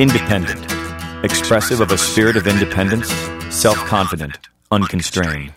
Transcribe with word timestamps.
Independent, 0.00 0.60
expressive 1.24 1.80
of 1.80 1.92
a 1.92 1.96
spirit 1.96 2.36
of 2.36 2.48
independence, 2.48 3.06
self 3.54 3.76
confident, 3.76 4.36
unconstrained. 4.72 5.52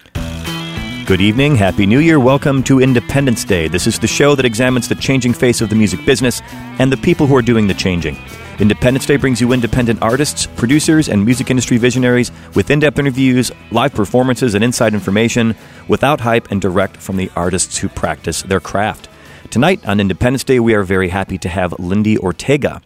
Good 1.08 1.21
evening, 1.21 1.56
Happy 1.56 1.88
New 1.88 1.97
Year, 1.97 2.20
welcome 2.20 2.62
to 2.65 2.79
Independence 2.79 3.44
Day. 3.44 3.68
This 3.68 3.88
is 3.88 3.97
the 3.97 4.05
show 4.05 4.36
that 4.36 4.46
examines 4.46 4.88
the 4.88 4.94
changing 4.94 5.34
face 5.34 5.60
of 5.60 5.70
the 5.70 5.76
music 5.76 6.05
business 6.05 6.44
and 6.78 6.92
the 6.92 6.97
people 6.97 7.26
who 7.26 7.36
are 7.36 7.42
doing 7.42 7.65
the 7.65 7.73
changing. 7.73 8.15
Independence 8.60 9.08
Day 9.08 9.15
brings 9.15 9.42
you 9.42 9.54
independent 9.54 10.04
artists, 10.04 10.46
producers, 10.46 11.10
and 11.10 11.26
music 11.26 11.49
industry 11.49 11.78
visionaries 11.78 12.31
with 12.54 12.69
in 12.69 12.79
depth 12.79 12.99
interviews, 12.99 13.51
live 13.72 13.96
performances, 13.96 14.54
and 14.54 14.63
inside 14.63 14.94
information 14.94 15.56
without 15.88 16.22
hype 16.22 16.52
and 16.52 16.62
direct 16.62 16.98
from 16.98 17.17
the 17.17 17.31
artists 17.35 17.80
who 17.80 17.90
practice 17.90 18.44
their 18.44 18.59
craft. 18.59 19.09
Tonight 19.49 19.84
on 19.88 19.99
Independence 19.99 20.44
Day, 20.44 20.59
we 20.59 20.76
are 20.76 20.84
very 20.84 21.09
happy 21.09 21.40
to 21.40 21.49
have 21.49 21.73
Lindi 21.80 22.20
Ortega. 22.20 22.84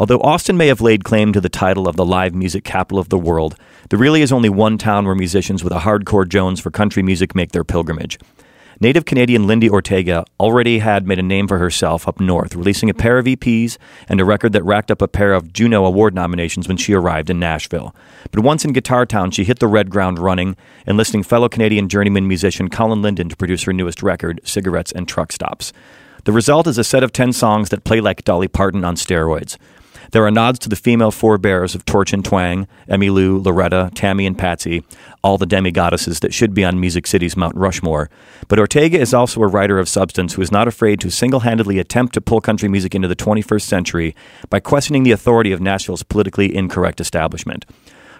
Although 0.00 0.22
Austin 0.22 0.56
may 0.56 0.68
have 0.68 0.80
laid 0.80 1.04
claim 1.04 1.30
to 1.34 1.42
the 1.42 1.50
title 1.50 1.86
of 1.86 1.96
the 1.96 2.06
live 2.06 2.34
music 2.34 2.64
capital 2.64 2.98
of 2.98 3.10
the 3.10 3.18
world, 3.18 3.54
there 3.90 3.98
really 3.98 4.22
is 4.22 4.32
only 4.32 4.48
one 4.48 4.78
town 4.78 5.04
where 5.04 5.14
musicians 5.14 5.62
with 5.62 5.74
a 5.74 5.80
hardcore 5.80 6.26
Jones 6.26 6.58
for 6.58 6.70
country 6.70 7.02
music 7.02 7.34
make 7.34 7.52
their 7.52 7.64
pilgrimage. 7.64 8.18
Native 8.80 9.04
Canadian 9.04 9.46
Lindi 9.46 9.68
Ortega 9.68 10.24
already 10.40 10.78
had 10.78 11.06
made 11.06 11.18
a 11.18 11.22
name 11.22 11.46
for 11.46 11.58
herself 11.58 12.08
up 12.08 12.18
north, 12.18 12.56
releasing 12.56 12.88
a 12.88 12.94
pair 12.94 13.18
of 13.18 13.26
EPs 13.26 13.76
and 14.08 14.22
a 14.22 14.24
record 14.24 14.54
that 14.54 14.64
racked 14.64 14.90
up 14.90 15.02
a 15.02 15.06
pair 15.06 15.34
of 15.34 15.52
Juno 15.52 15.84
Award 15.84 16.14
nominations 16.14 16.66
when 16.66 16.78
she 16.78 16.94
arrived 16.94 17.28
in 17.28 17.38
Nashville. 17.38 17.94
But 18.30 18.42
once 18.42 18.64
in 18.64 18.72
Guitar 18.72 19.04
Town, 19.04 19.30
she 19.30 19.44
hit 19.44 19.58
the 19.58 19.68
red 19.68 19.90
ground 19.90 20.18
running, 20.18 20.56
enlisting 20.86 21.22
fellow 21.22 21.50
Canadian 21.50 21.90
journeyman 21.90 22.26
musician 22.26 22.70
Colin 22.70 23.02
Linden 23.02 23.28
to 23.28 23.36
produce 23.36 23.64
her 23.64 23.74
newest 23.74 24.02
record, 24.02 24.40
Cigarettes 24.44 24.92
and 24.92 25.06
Truck 25.06 25.30
Stops. 25.30 25.74
The 26.24 26.32
result 26.32 26.66
is 26.66 26.78
a 26.78 26.84
set 26.84 27.02
of 27.02 27.12
10 27.12 27.34
songs 27.34 27.68
that 27.68 27.84
play 27.84 28.00
like 28.00 28.24
Dolly 28.24 28.48
Parton 28.48 28.82
on 28.82 28.94
steroids. 28.94 29.58
There 30.12 30.26
are 30.26 30.30
nods 30.32 30.58
to 30.60 30.68
the 30.68 30.74
female 30.74 31.12
forebears 31.12 31.76
of 31.76 31.84
Torch 31.84 32.12
and 32.12 32.24
Twang, 32.24 32.66
Emmylou, 32.88 33.44
Loretta, 33.44 33.92
Tammy, 33.94 34.26
and 34.26 34.36
Patsy, 34.36 34.82
all 35.22 35.38
the 35.38 35.46
demigoddesses 35.46 36.18
that 36.20 36.34
should 36.34 36.52
be 36.52 36.64
on 36.64 36.80
Music 36.80 37.06
City's 37.06 37.36
Mount 37.36 37.54
Rushmore. 37.54 38.10
But 38.48 38.58
Ortega 38.58 38.98
is 38.98 39.14
also 39.14 39.40
a 39.40 39.46
writer 39.46 39.78
of 39.78 39.88
substance 39.88 40.34
who 40.34 40.42
is 40.42 40.50
not 40.50 40.66
afraid 40.66 41.00
to 41.00 41.10
single 41.10 41.40
handedly 41.40 41.78
attempt 41.78 42.14
to 42.14 42.20
pull 42.20 42.40
country 42.40 42.68
music 42.68 42.92
into 42.96 43.06
the 43.06 43.14
21st 43.14 43.62
century 43.62 44.16
by 44.48 44.58
questioning 44.58 45.04
the 45.04 45.12
authority 45.12 45.52
of 45.52 45.60
Nashville's 45.60 46.02
politically 46.02 46.56
incorrect 46.56 47.00
establishment. 47.00 47.64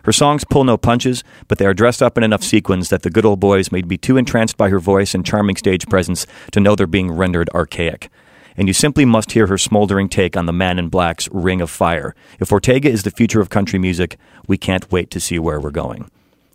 Her 0.04 0.12
songs 0.12 0.44
pull 0.44 0.62
no 0.62 0.76
punches, 0.76 1.24
but 1.48 1.58
they 1.58 1.66
are 1.66 1.74
dressed 1.74 2.04
up 2.04 2.16
in 2.16 2.22
enough 2.22 2.44
sequins 2.44 2.88
that 2.90 3.02
the 3.02 3.10
good 3.10 3.26
old 3.26 3.40
boys 3.40 3.72
may 3.72 3.82
be 3.82 3.98
too 3.98 4.16
entranced 4.16 4.56
by 4.56 4.68
her 4.68 4.78
voice 4.78 5.12
and 5.12 5.26
charming 5.26 5.56
stage 5.56 5.88
presence 5.88 6.24
to 6.52 6.60
know 6.60 6.76
they're 6.76 6.86
being 6.86 7.10
rendered 7.10 7.50
archaic 7.50 8.10
and 8.60 8.68
you 8.68 8.74
simply 8.74 9.06
must 9.06 9.32
hear 9.32 9.46
her 9.46 9.56
smoldering 9.56 10.06
take 10.10 10.36
on 10.36 10.44
the 10.44 10.52
Man 10.52 10.78
in 10.78 10.90
Black's 10.90 11.30
Ring 11.32 11.62
of 11.62 11.70
Fire. 11.70 12.14
If 12.38 12.52
Ortega 12.52 12.90
is 12.90 13.04
the 13.04 13.10
future 13.10 13.40
of 13.40 13.48
country 13.48 13.78
music, 13.78 14.18
we 14.46 14.58
can't 14.58 14.92
wait 14.92 15.10
to 15.12 15.18
see 15.18 15.38
where 15.38 15.58
we're 15.58 15.70
going. 15.70 16.10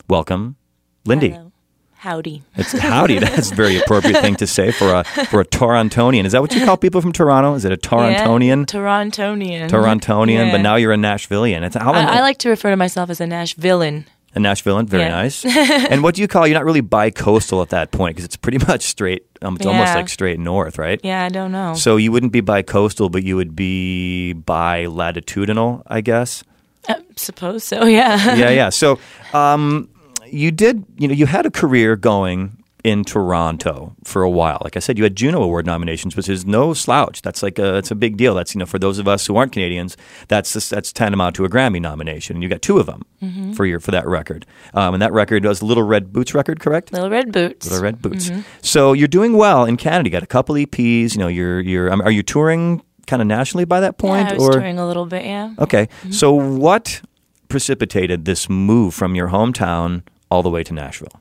Welcome, 0.07 0.55
Lindi. 1.03 1.31
Hello. 1.31 1.51
Howdy. 1.95 2.43
It's 2.55 2.77
howdy. 2.77 3.17
That's 3.19 3.51
a 3.51 3.55
very 3.55 3.77
appropriate 3.77 4.21
thing 4.21 4.35
to 4.35 4.45
say 4.45 4.71
for 4.71 4.93
a 4.93 5.03
for 5.25 5.41
a 5.41 5.45
Torontonian. 5.45 6.25
Is 6.25 6.33
that 6.33 6.41
what 6.41 6.53
you 6.53 6.63
call 6.63 6.77
people 6.77 7.01
from 7.01 7.11
Toronto? 7.11 7.55
Is 7.55 7.65
it 7.65 7.71
a 7.71 7.77
Torontonian? 7.77 8.71
Yeah, 8.71 8.79
Torontonian. 8.79 9.67
Torontonian, 9.67 10.45
Yeah. 10.45 10.51
but 10.51 10.61
now 10.61 10.75
you're 10.75 10.93
a 10.93 10.97
Nashvilleian. 10.97 11.63
It's? 11.63 11.75
I, 11.75 11.81
I 11.89 12.19
like 12.21 12.37
to 12.39 12.49
refer 12.49 12.69
to 12.69 12.77
myself 12.77 13.09
as 13.09 13.19
a 13.19 13.25
Nashvillian. 13.25 14.05
A 14.35 14.39
Nashvilleian. 14.39 14.85
Very 14.87 15.03
Yeah. 15.03 15.09
nice. 15.09 15.45
and 15.91 16.03
what 16.03 16.15
do 16.15 16.21
you 16.21 16.27
call? 16.27 16.45
You're 16.47 16.55
not 16.57 16.65
really 16.65 16.81
bi-coastal 16.81 17.61
at 17.61 17.69
that 17.69 17.91
point 17.91 18.15
because 18.15 18.25
it's 18.25 18.35
pretty 18.35 18.57
much 18.67 18.83
straight. 18.83 19.25
Um, 19.41 19.55
it's 19.55 19.65
almost 19.65 19.93
like 19.95 20.09
straight 20.09 20.39
north, 20.39 20.77
right? 20.77 20.99
Yeah, 21.03 21.23
I 21.23 21.29
don't 21.29 21.51
know. 21.51 21.73
So 21.75 21.97
you 21.97 22.11
wouldn't 22.11 22.31
be 22.33 22.41
bi-coastal, 22.41 23.09
but 23.09 23.23
you 23.23 23.35
would 23.35 23.55
be 23.55 24.33
bi-latitudinal, 24.33 25.83
I 25.87 26.01
guess. 26.01 26.43
I 26.87 26.97
suppose 27.15 27.63
so, 27.63 27.85
yeah. 27.85 28.35
yeah, 28.35 28.49
yeah. 28.49 28.69
So 28.69 28.99
um, 29.33 29.89
you 30.27 30.51
did, 30.51 30.83
you 30.97 31.07
know, 31.07 31.13
you 31.13 31.25
had 31.25 31.45
a 31.45 31.51
career 31.51 31.95
going 31.95 32.57
in 32.85 33.03
Toronto 33.03 33.95
for 34.03 34.21
a 34.21 34.29
while. 34.29 34.61
Like 34.63 34.77
I 34.77 34.79
said, 34.79 34.99
you 34.99 35.03
had 35.03 35.15
Juno 35.15 35.41
Award 35.41 35.65
nominations, 35.65 36.15
which 36.15 36.29
is 36.29 36.45
no 36.45 36.75
slouch. 36.75 37.23
That's 37.23 37.41
like 37.41 37.57
a, 37.57 37.77
it's 37.77 37.89
a 37.89 37.95
big 37.95 38.15
deal. 38.15 38.35
That's 38.35 38.53
you 38.53 38.59
know, 38.59 38.67
for 38.67 38.77
those 38.77 38.99
of 38.99 39.07
us 39.07 39.25
who 39.25 39.35
aren't 39.35 39.53
Canadians, 39.53 39.97
that's 40.27 40.53
that's 40.69 40.93
tantamount 40.93 41.35
to 41.37 41.45
a 41.45 41.49
Grammy 41.49 41.81
nomination, 41.81 42.35
and 42.35 42.43
you 42.43 42.47
got 42.49 42.61
two 42.61 42.77
of 42.77 42.85
them 42.85 43.01
Mm-hmm. 43.23 43.53
for 43.53 43.65
your 43.65 43.79
for 43.79 43.89
that 43.89 44.05
record. 44.05 44.45
Um, 44.75 44.93
and 44.93 45.01
that 45.01 45.11
record 45.11 45.43
was 45.45 45.63
Little 45.63 45.81
Red 45.81 46.13
Boots 46.13 46.35
record, 46.35 46.59
correct? 46.59 46.93
Little 46.93 47.09
Red 47.09 47.31
Boots. 47.31 47.65
Little 47.67 47.83
Red 47.83 47.99
Boots. 47.99 48.29
Mm-hmm. 48.29 48.41
So 48.61 48.93
you're 48.93 49.07
doing 49.07 49.33
well 49.35 49.65
in 49.65 49.77
Canada. 49.77 50.07
You 50.07 50.11
got 50.11 50.21
a 50.21 50.27
couple 50.27 50.53
EPs. 50.53 51.13
You 51.13 51.19
know, 51.21 51.27
you're 51.27 51.59
you're. 51.59 51.91
Um, 51.91 52.01
are 52.01 52.11
you 52.11 52.21
touring 52.21 52.83
kind 53.07 53.23
of 53.23 53.27
nationally 53.27 53.65
by 53.65 53.79
that 53.79 53.97
point? 53.97 54.27
Yeah, 54.27 54.33
I 54.33 54.35
was 54.35 54.43
or 54.43 54.51
touring 54.51 54.77
a 54.77 54.85
little 54.85 55.07
bit, 55.07 55.25
yeah. 55.25 55.55
okay. 55.57 55.89
So 56.11 56.33
what 56.33 57.01
precipitated 57.49 58.25
this 58.25 58.47
move 58.47 58.93
from 58.93 59.15
your 59.15 59.29
hometown 59.29 60.03
all 60.29 60.43
the 60.43 60.51
way 60.51 60.63
to 60.63 60.73
Nashville? 60.73 61.19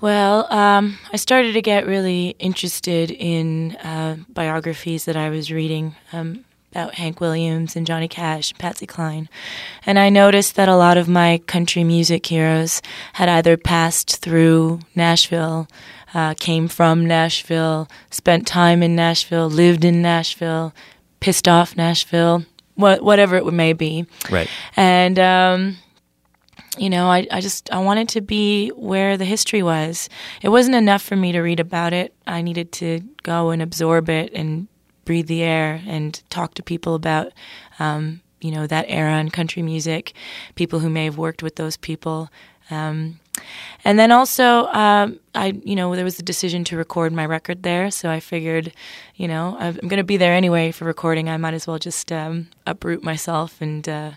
Well, 0.00 0.46
um, 0.52 0.98
I 1.12 1.16
started 1.16 1.54
to 1.54 1.62
get 1.62 1.86
really 1.86 2.36
interested 2.38 3.10
in 3.10 3.74
uh, 3.76 4.16
biographies 4.28 5.06
that 5.06 5.16
I 5.16 5.28
was 5.28 5.50
reading 5.50 5.96
um, 6.12 6.44
about 6.70 6.94
Hank 6.94 7.20
Williams 7.20 7.74
and 7.74 7.84
Johnny 7.84 8.06
Cash, 8.06 8.54
Patsy 8.58 8.86
Cline. 8.86 9.28
And 9.84 9.98
I 9.98 10.08
noticed 10.08 10.54
that 10.54 10.68
a 10.68 10.76
lot 10.76 10.98
of 10.98 11.08
my 11.08 11.38
country 11.46 11.82
music 11.82 12.26
heroes 12.26 12.80
had 13.14 13.28
either 13.28 13.56
passed 13.56 14.18
through 14.18 14.80
Nashville, 14.94 15.66
uh, 16.14 16.34
came 16.34 16.68
from 16.68 17.04
Nashville, 17.04 17.88
spent 18.10 18.46
time 18.46 18.84
in 18.84 18.94
Nashville, 18.94 19.48
lived 19.48 19.84
in 19.84 20.00
Nashville, 20.00 20.72
pissed 21.18 21.48
off 21.48 21.76
Nashville, 21.76 22.44
what, 22.76 23.02
whatever 23.02 23.36
it 23.36 23.52
may 23.52 23.72
be. 23.72 24.06
Right. 24.30 24.48
And, 24.76 25.18
um, 25.18 25.76
you 26.78 26.90
know, 26.90 27.08
I, 27.08 27.26
I 27.30 27.40
just 27.40 27.70
I 27.72 27.78
wanted 27.78 28.08
to 28.10 28.20
be 28.20 28.70
where 28.70 29.16
the 29.16 29.24
history 29.24 29.62
was. 29.62 30.08
It 30.42 30.48
wasn't 30.50 30.76
enough 30.76 31.02
for 31.02 31.16
me 31.16 31.32
to 31.32 31.40
read 31.40 31.60
about 31.60 31.92
it. 31.92 32.14
I 32.26 32.42
needed 32.42 32.72
to 32.72 33.00
go 33.22 33.50
and 33.50 33.60
absorb 33.60 34.08
it 34.08 34.32
and 34.32 34.68
breathe 35.04 35.26
the 35.26 35.42
air 35.42 35.82
and 35.86 36.22
talk 36.30 36.54
to 36.54 36.62
people 36.62 36.94
about, 36.94 37.32
um, 37.78 38.20
you 38.40 38.50
know, 38.50 38.66
that 38.66 38.84
era 38.88 39.18
in 39.18 39.30
country 39.30 39.62
music, 39.62 40.12
people 40.54 40.80
who 40.80 40.90
may 40.90 41.04
have 41.04 41.16
worked 41.16 41.42
with 41.42 41.56
those 41.56 41.76
people. 41.76 42.28
Um, 42.70 43.18
and 43.84 43.98
then 43.98 44.12
also, 44.12 44.66
um, 44.66 45.20
I 45.34 45.60
you 45.64 45.76
know 45.76 45.94
there 45.94 46.04
was 46.04 46.18
a 46.18 46.22
decision 46.22 46.64
to 46.64 46.76
record 46.76 47.12
my 47.12 47.24
record 47.24 47.62
there, 47.62 47.90
so 47.90 48.10
I 48.10 48.20
figured, 48.20 48.72
you 49.14 49.28
know, 49.28 49.56
I'm 49.58 49.76
going 49.76 49.98
to 49.98 50.04
be 50.04 50.16
there 50.16 50.34
anyway 50.34 50.72
for 50.72 50.84
recording. 50.84 51.28
I 51.28 51.36
might 51.36 51.54
as 51.54 51.66
well 51.66 51.78
just 51.78 52.12
um, 52.12 52.48
uproot 52.66 53.02
myself 53.02 53.60
and 53.60 53.88
uh, 53.88 54.10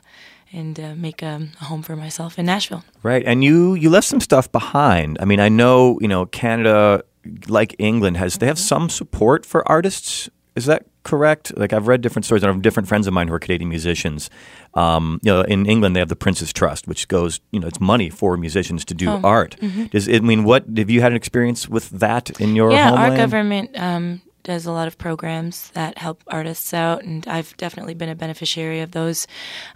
and 0.54 0.80
uh, 0.80 0.96
make 0.96 1.22
a, 1.22 1.48
a 1.62 1.66
home 1.66 1.82
for 1.82 1.96
myself 1.96 2.38
in 2.40 2.46
Nashville. 2.46 2.84
Right. 3.04 3.24
And 3.26 3.44
you 3.44 3.74
you 3.76 3.90
left 3.90 4.08
some 4.08 4.20
stuff 4.22 4.52
behind. 4.52 5.18
I 5.20 5.26
mean, 5.26 5.40
I 5.40 5.50
know 5.50 5.98
you 6.02 6.08
know 6.08 6.26
Canada, 6.26 7.04
like 7.48 7.76
England, 7.80 8.18
has 8.18 8.38
they 8.38 8.48
have 8.48 8.60
some 8.60 8.90
support 8.90 9.46
for 9.46 9.68
artists. 9.68 10.30
Is 10.56 10.66
that 10.66 10.86
correct? 11.04 11.56
Like 11.58 11.72
I've 11.74 11.88
read 11.88 12.02
different 12.02 12.26
stories. 12.26 12.44
I 12.44 12.48
have 12.48 12.62
different 12.62 12.90
friends 12.90 13.08
of 13.08 13.14
mine 13.14 13.28
who 13.30 13.34
are 13.34 13.40
Canadian 13.40 13.70
musicians. 13.70 14.30
Um, 14.74 15.20
you 15.24 15.32
know, 15.32 15.42
in 15.42 15.66
England 15.66 15.96
they 15.96 16.00
have 16.02 16.10
the 16.10 16.16
Prince's 16.16 16.52
Trust, 16.52 16.88
which 16.88 17.08
goes, 17.08 17.40
you 17.52 17.60
know, 17.60 17.68
it's 17.68 17.80
money 17.80 18.10
for 18.10 18.36
musicians 18.38 18.84
to 18.86 18.94
do 18.94 19.10
Oh, 19.10 19.22
art. 19.24 19.56
Does 19.92 20.08
it 20.08 20.18
I 20.18 20.26
mean 20.26 20.44
what? 20.44 20.66
Have 20.78 20.90
you 20.90 21.02
had 21.02 21.12
an 21.14 21.16
experience 21.16 21.70
with 21.70 21.90
that 21.92 22.40
in 22.42 22.56
your 22.56 22.72
yeah, 22.72 22.90
homeland? 22.90 23.12
our 23.14 23.18
government 23.18 23.80
um, 23.80 24.22
does 24.44 24.66
a 24.66 24.72
lot 24.72 24.88
of 24.88 24.98
programs 24.98 25.70
that 25.72 25.98
help 25.98 26.22
artists 26.28 26.74
out, 26.74 27.04
and 27.04 27.26
I've 27.28 27.56
definitely 27.58 27.94
been 27.94 28.10
a 28.10 28.16
beneficiary 28.16 28.82
of 28.82 28.92
those. 28.92 29.28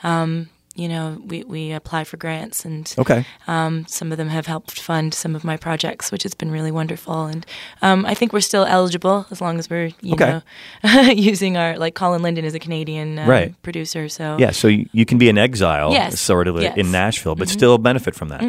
Um, 0.03 0.49
you 0.75 0.87
know, 0.89 1.21
we, 1.25 1.43
we 1.45 1.71
apply 1.71 2.03
for 2.03 2.17
grants, 2.17 2.65
and 2.65 2.93
Okay. 2.97 3.25
um, 3.47 3.85
some 3.87 4.11
of 4.11 4.17
them 4.17 4.27
have 4.27 4.45
helped 4.45 4.79
fund 4.79 5.13
some 5.13 5.35
of 5.35 5.43
my 5.43 5.57
projects, 5.57 6.11
which 6.11 6.23
has 6.23 6.35
been 6.35 6.51
really 6.51 6.71
wonderful. 6.71 7.25
And 7.25 7.45
um, 7.81 8.05
I 8.05 8.13
think 8.13 8.33
we're 8.33 8.41
still 8.41 8.65
eligible 8.65 9.25
as 9.31 9.39
long 9.41 9.57
as 9.57 9.69
we're, 9.69 9.91
you 10.01 10.13
Okay. 10.13 10.41
know, 10.83 11.01
using 11.11 11.57
our 11.57 11.77
like 11.77 11.95
Colin 11.95 12.21
Linden 12.21 12.43
is 12.45 12.53
a 12.53 12.59
Canadian 12.59 13.17
um, 13.19 13.27
Right. 13.29 13.61
producer, 13.63 14.09
so 14.09 14.37
Yeah, 14.37 14.51
so 14.51 14.67
you, 14.67 14.87
you 14.91 15.05
can 15.05 15.17
be 15.17 15.29
in 15.29 15.37
exile, 15.37 15.91
Yes, 15.93 16.19
sort 16.19 16.47
of 16.47 16.61
yes. 16.61 16.71
Mm-hmm. 16.71 16.79
in 16.81 16.91
Nashville, 16.91 17.35
but 17.35 17.47
still 17.49 17.77
benefit 17.77 18.13
from 18.15 18.29
that. 18.29 18.41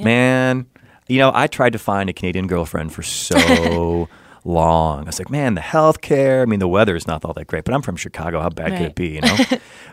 Man, 0.00 0.66
you 1.08 1.18
know, 1.18 1.30
I 1.34 1.46
tried 1.48 1.72
to 1.74 1.78
find 1.78 2.08
a 2.08 2.12
Canadian 2.12 2.46
girlfriend 2.46 2.92
for 2.92 3.02
so 3.02 4.08
long. 4.44 5.00
I 5.00 5.06
was 5.06 5.18
like, 5.18 5.30
man, 5.30 5.54
the 5.54 5.60
health 5.60 6.00
care. 6.00 6.42
I 6.42 6.44
mean, 6.44 6.60
the 6.60 6.68
weather 6.68 6.94
is 6.94 7.06
not 7.06 7.24
all 7.24 7.32
that 7.32 7.46
great, 7.46 7.64
but 7.64 7.74
I'm 7.74 7.82
from 7.82 7.96
Chicago. 7.96 8.40
How 8.40 8.50
bad 8.50 8.72
could 8.72 8.86
it 8.86 8.94
be? 8.94 9.08
You 9.08 9.20
know. 9.22 9.36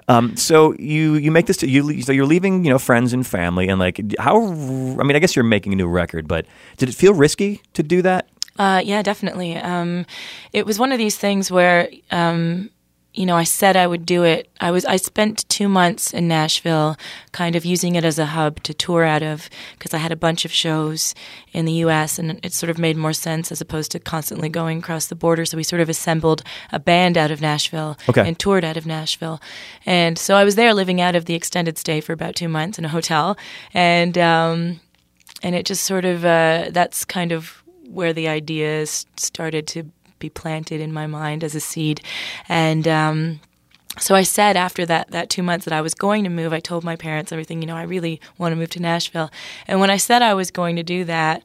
um, 0.07 0.35
so 0.35 0.73
you 0.77 1.15
you 1.15 1.31
make 1.31 1.45
this. 1.47 1.57
To, 1.57 1.69
You 1.69 2.01
so 2.01 2.11
you're 2.11 2.25
leaving, 2.25 2.63
you 2.65 2.69
know, 2.71 2.79
friends 2.79 3.13
and 3.13 3.25
family, 3.25 3.67
and 3.69 3.79
like 3.79 3.99
how. 4.19 4.37
I 4.45 5.03
mean, 5.03 5.15
I 5.15 5.19
guess 5.19 5.35
you're 5.35 5.43
making 5.43 5.73
a 5.73 5.75
new 5.75 5.87
record, 5.87 6.27
but 6.27 6.45
did 6.77 6.89
it 6.89 6.95
feel 6.95 7.13
risky 7.13 7.61
to 7.73 7.83
do 7.83 8.01
that? 8.01 8.27
Uh, 8.59 8.81
yeah, 8.83 9.01
definitely. 9.01 9.55
Um, 9.57 10.05
it 10.53 10.65
was 10.65 10.77
one 10.77 10.91
of 10.91 10.97
these 10.97 11.17
things 11.17 11.49
where, 11.49 11.89
um, 12.11 12.69
you 13.13 13.25
know, 13.25 13.35
I 13.35 13.43
said 13.43 13.75
I 13.75 13.87
would 13.87 14.05
do 14.05 14.23
it. 14.23 14.49
I 14.61 14.71
was 14.71 14.85
I 14.85 14.95
spent 14.95 15.47
two 15.49 15.67
months 15.67 16.13
in 16.13 16.27
Nashville, 16.29 16.95
kind 17.33 17.55
of 17.57 17.65
using 17.65 17.95
it 17.95 18.05
as 18.05 18.17
a 18.17 18.27
hub 18.27 18.63
to 18.63 18.73
tour 18.73 19.03
out 19.03 19.21
of 19.21 19.49
because 19.77 19.93
I 19.93 19.97
had 19.97 20.13
a 20.13 20.15
bunch 20.15 20.45
of 20.45 20.51
shows 20.51 21.13
in 21.51 21.65
the 21.65 21.73
U.S. 21.85 22.17
and 22.17 22.39
it 22.41 22.53
sort 22.53 22.69
of 22.69 22.77
made 22.77 22.95
more 22.95 23.11
sense 23.11 23.51
as 23.51 23.59
opposed 23.59 23.91
to 23.91 23.99
constantly 23.99 24.47
going 24.47 24.79
across 24.79 25.07
the 25.07 25.15
border. 25.15 25.43
So 25.45 25.57
we 25.57 25.63
sort 25.63 25.81
of 25.81 25.89
assembled 25.89 26.41
a 26.71 26.79
band 26.79 27.17
out 27.17 27.31
of 27.31 27.41
Nashville 27.41 27.97
Okay. 28.07 28.25
and 28.25 28.39
toured 28.39 28.63
out 28.63 28.77
of 28.77 28.85
Nashville, 28.85 29.41
and 29.85 30.17
so 30.17 30.35
I 30.35 30.45
was 30.45 30.55
there 30.55 30.73
living 30.73 31.01
out 31.01 31.15
of 31.15 31.25
the 31.25 31.33
extended 31.35 31.77
stay 31.77 31.99
for 31.99 32.13
about 32.13 32.35
two 32.35 32.47
months 32.47 32.79
in 32.79 32.85
a 32.85 32.89
hotel, 32.89 33.37
and 33.73 34.17
um, 34.17 34.79
and 35.43 35.53
it 35.53 35.65
just 35.65 35.83
sort 35.83 36.05
of 36.05 36.23
uh, 36.23 36.69
that's 36.71 37.03
kind 37.03 37.33
of 37.33 37.61
where 37.89 38.13
the 38.13 38.29
ideas 38.29 39.05
started 39.17 39.67
to 39.67 39.83
be 40.21 40.29
planted 40.29 40.79
in 40.79 40.93
my 40.93 41.05
mind 41.07 41.43
as 41.43 41.53
a 41.55 41.59
seed 41.59 41.99
and 42.47 42.87
um, 42.87 43.39
so 43.99 44.15
I 44.15 44.23
said 44.23 44.55
after 44.55 44.85
that 44.85 45.11
that 45.11 45.29
two 45.29 45.43
months 45.43 45.65
that 45.65 45.73
I 45.73 45.81
was 45.81 45.93
going 45.93 46.23
to 46.23 46.29
move. 46.29 46.53
I 46.53 46.61
told 46.61 46.85
my 46.85 46.95
parents 46.95 47.33
everything. 47.33 47.61
You 47.61 47.67
know, 47.67 47.75
I 47.75 47.83
really 47.83 48.21
want 48.37 48.53
to 48.53 48.55
move 48.55 48.69
to 48.69 48.81
Nashville. 48.81 49.29
And 49.67 49.81
when 49.81 49.89
I 49.89 49.97
said 49.97 50.21
I 50.21 50.33
was 50.33 50.49
going 50.49 50.77
to 50.77 50.83
do 50.83 51.03
that, 51.05 51.43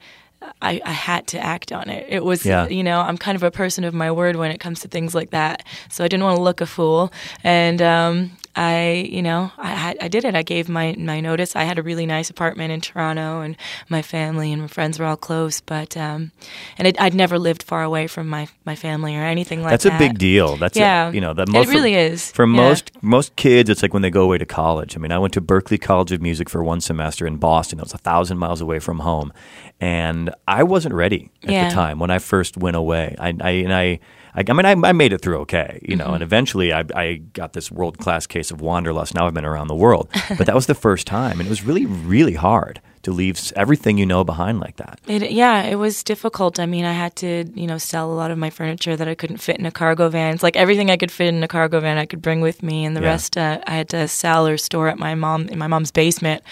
I, 0.62 0.80
I 0.84 0.92
had 0.92 1.26
to 1.28 1.38
act 1.40 1.72
on 1.72 1.90
it. 1.90 2.06
It 2.08 2.24
was, 2.24 2.46
Yeah. 2.46 2.68
you 2.68 2.84
know, 2.84 3.00
I'm 3.00 3.18
kind 3.18 3.34
of 3.34 3.42
a 3.42 3.50
person 3.50 3.82
of 3.82 3.94
my 3.94 4.12
word 4.12 4.36
when 4.36 4.52
it 4.52 4.60
comes 4.60 4.78
to 4.82 4.88
things 4.88 5.12
like 5.12 5.30
that. 5.30 5.64
So 5.88 6.04
I 6.04 6.08
didn't 6.08 6.22
want 6.22 6.36
to 6.36 6.42
look 6.42 6.60
a 6.60 6.66
fool. 6.66 7.12
And 7.42 7.82
um, 7.82 8.30
I, 8.56 9.06
you 9.10 9.22
know, 9.22 9.52
I, 9.58 9.94
I 10.00 10.08
did 10.08 10.24
it. 10.24 10.34
I 10.34 10.42
gave 10.42 10.68
my, 10.68 10.94
my 10.98 11.20
notice. 11.20 11.54
I 11.54 11.64
had 11.64 11.78
a 11.78 11.82
really 11.82 12.06
nice 12.06 12.30
apartment 12.30 12.72
in 12.72 12.80
Toronto, 12.80 13.42
and 13.42 13.56
my 13.90 14.00
family 14.00 14.50
and 14.52 14.62
my 14.62 14.68
friends 14.68 14.98
were 14.98 15.04
all 15.04 15.16
close. 15.16 15.60
But 15.60 15.96
um, 15.96 16.32
and 16.78 16.88
it, 16.88 17.00
I'd 17.00 17.12
never 17.14 17.38
lived 17.38 17.62
far 17.62 17.82
away 17.82 18.06
from 18.06 18.28
my, 18.28 18.48
my 18.64 18.74
family 18.74 19.14
or 19.14 19.22
anything 19.22 19.60
like 19.62 19.70
That's 19.72 19.84
that. 19.84 19.90
That's 19.90 20.02
a 20.04 20.08
big 20.08 20.18
deal. 20.18 20.56
That's 20.56 20.76
Yeah. 20.78 21.10
a, 21.10 21.12
you 21.12 21.20
know 21.20 21.34
that 21.34 21.48
It 21.48 21.52
most 21.52 21.68
really 21.68 21.92
for, 21.92 21.98
is. 21.98 22.32
for 22.32 22.46
Yeah. 22.46 22.52
most 22.56 22.90
most 23.02 23.36
kids. 23.36 23.68
It's 23.68 23.82
like 23.82 23.92
when 23.92 24.02
they 24.02 24.10
go 24.10 24.22
away 24.22 24.38
to 24.38 24.46
college. 24.46 24.96
I 24.96 25.00
mean, 25.00 25.12
I 25.12 25.18
went 25.18 25.34
to 25.34 25.40
Berklee 25.42 25.80
College 25.80 26.12
of 26.12 26.22
Music 26.22 26.48
for 26.48 26.64
one 26.64 26.80
semester 26.80 27.26
in 27.26 27.36
Boston. 27.36 27.78
It 27.78 27.82
was 27.82 27.94
a 27.94 27.98
thousand 27.98 28.38
miles 28.38 28.60
away 28.62 28.78
from 28.78 29.00
home, 29.00 29.32
and 29.80 30.30
I 30.48 30.62
wasn't 30.62 30.94
ready 30.94 31.30
at 31.44 31.50
Yeah. 31.50 31.68
the 31.68 31.74
time 31.74 31.98
when 31.98 32.10
I 32.10 32.18
first 32.18 32.56
went 32.56 32.76
away. 32.76 33.14
I, 33.18 33.34
I 33.40 33.50
and 33.50 33.74
I. 33.74 34.00
I, 34.36 34.44
I 34.48 34.52
mean, 34.52 34.66
I, 34.66 34.88
I 34.88 34.92
made 34.92 35.12
it 35.12 35.20
through 35.22 35.38
okay, 35.40 35.80
you 35.82 35.96
know, 35.96 36.04
Mm-hmm. 36.06 36.14
and 36.14 36.22
eventually 36.22 36.72
I, 36.72 36.84
I 36.94 37.14
got 37.32 37.52
this 37.54 37.70
world 37.72 37.98
class 37.98 38.26
case 38.26 38.50
of 38.52 38.60
wanderlust. 38.60 39.14
Now 39.14 39.26
I've 39.26 39.34
been 39.34 39.44
around 39.44 39.68
the 39.68 39.74
world, 39.74 40.08
but 40.36 40.46
that 40.46 40.54
was 40.54 40.66
the 40.66 40.74
first 40.74 41.06
time, 41.06 41.40
and 41.40 41.46
it 41.46 41.50
was 41.50 41.64
really, 41.64 41.86
really 41.86 42.34
hard 42.34 42.80
to 43.02 43.12
leave 43.12 43.52
everything 43.56 43.98
you 43.98 44.06
know 44.06 44.24
behind 44.24 44.58
like 44.60 44.76
that. 44.76 44.98
It, 45.06 45.30
yeah, 45.30 45.62
it 45.62 45.76
was 45.76 46.02
difficult. 46.02 46.58
I 46.58 46.66
mean, 46.66 46.84
I 46.84 46.92
had 46.92 47.14
to, 47.16 47.44
you 47.54 47.66
know, 47.66 47.78
sell 47.78 48.12
a 48.12 48.14
lot 48.14 48.30
of 48.30 48.38
my 48.38 48.50
furniture 48.50 48.96
that 48.96 49.06
I 49.08 49.14
couldn't 49.14 49.36
fit 49.38 49.58
in 49.58 49.66
a 49.66 49.70
cargo 49.70 50.08
van. 50.08 50.34
It's 50.34 50.42
like 50.42 50.56
everything 50.56 50.90
I 50.90 50.96
could 50.96 51.12
fit 51.12 51.28
in 51.28 51.42
a 51.42 51.48
cargo 51.48 51.78
van, 51.80 51.98
I 51.98 52.06
could 52.06 52.20
bring 52.22 52.40
with 52.40 52.62
me, 52.62 52.84
and 52.84 52.96
the 52.96 53.00
Yeah. 53.02 53.08
rest 53.12 53.36
uh, 53.36 53.60
I 53.66 53.72
had 53.76 53.88
to 53.90 54.08
sell 54.08 54.46
or 54.46 54.56
store 54.58 54.88
at 54.88 54.98
my 54.98 55.14
mom 55.14 55.48
in 55.48 55.58
my 55.58 55.66
mom's 55.68 55.92
basement. 55.92 56.42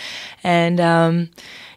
And 0.45 0.81
um, 0.81 1.31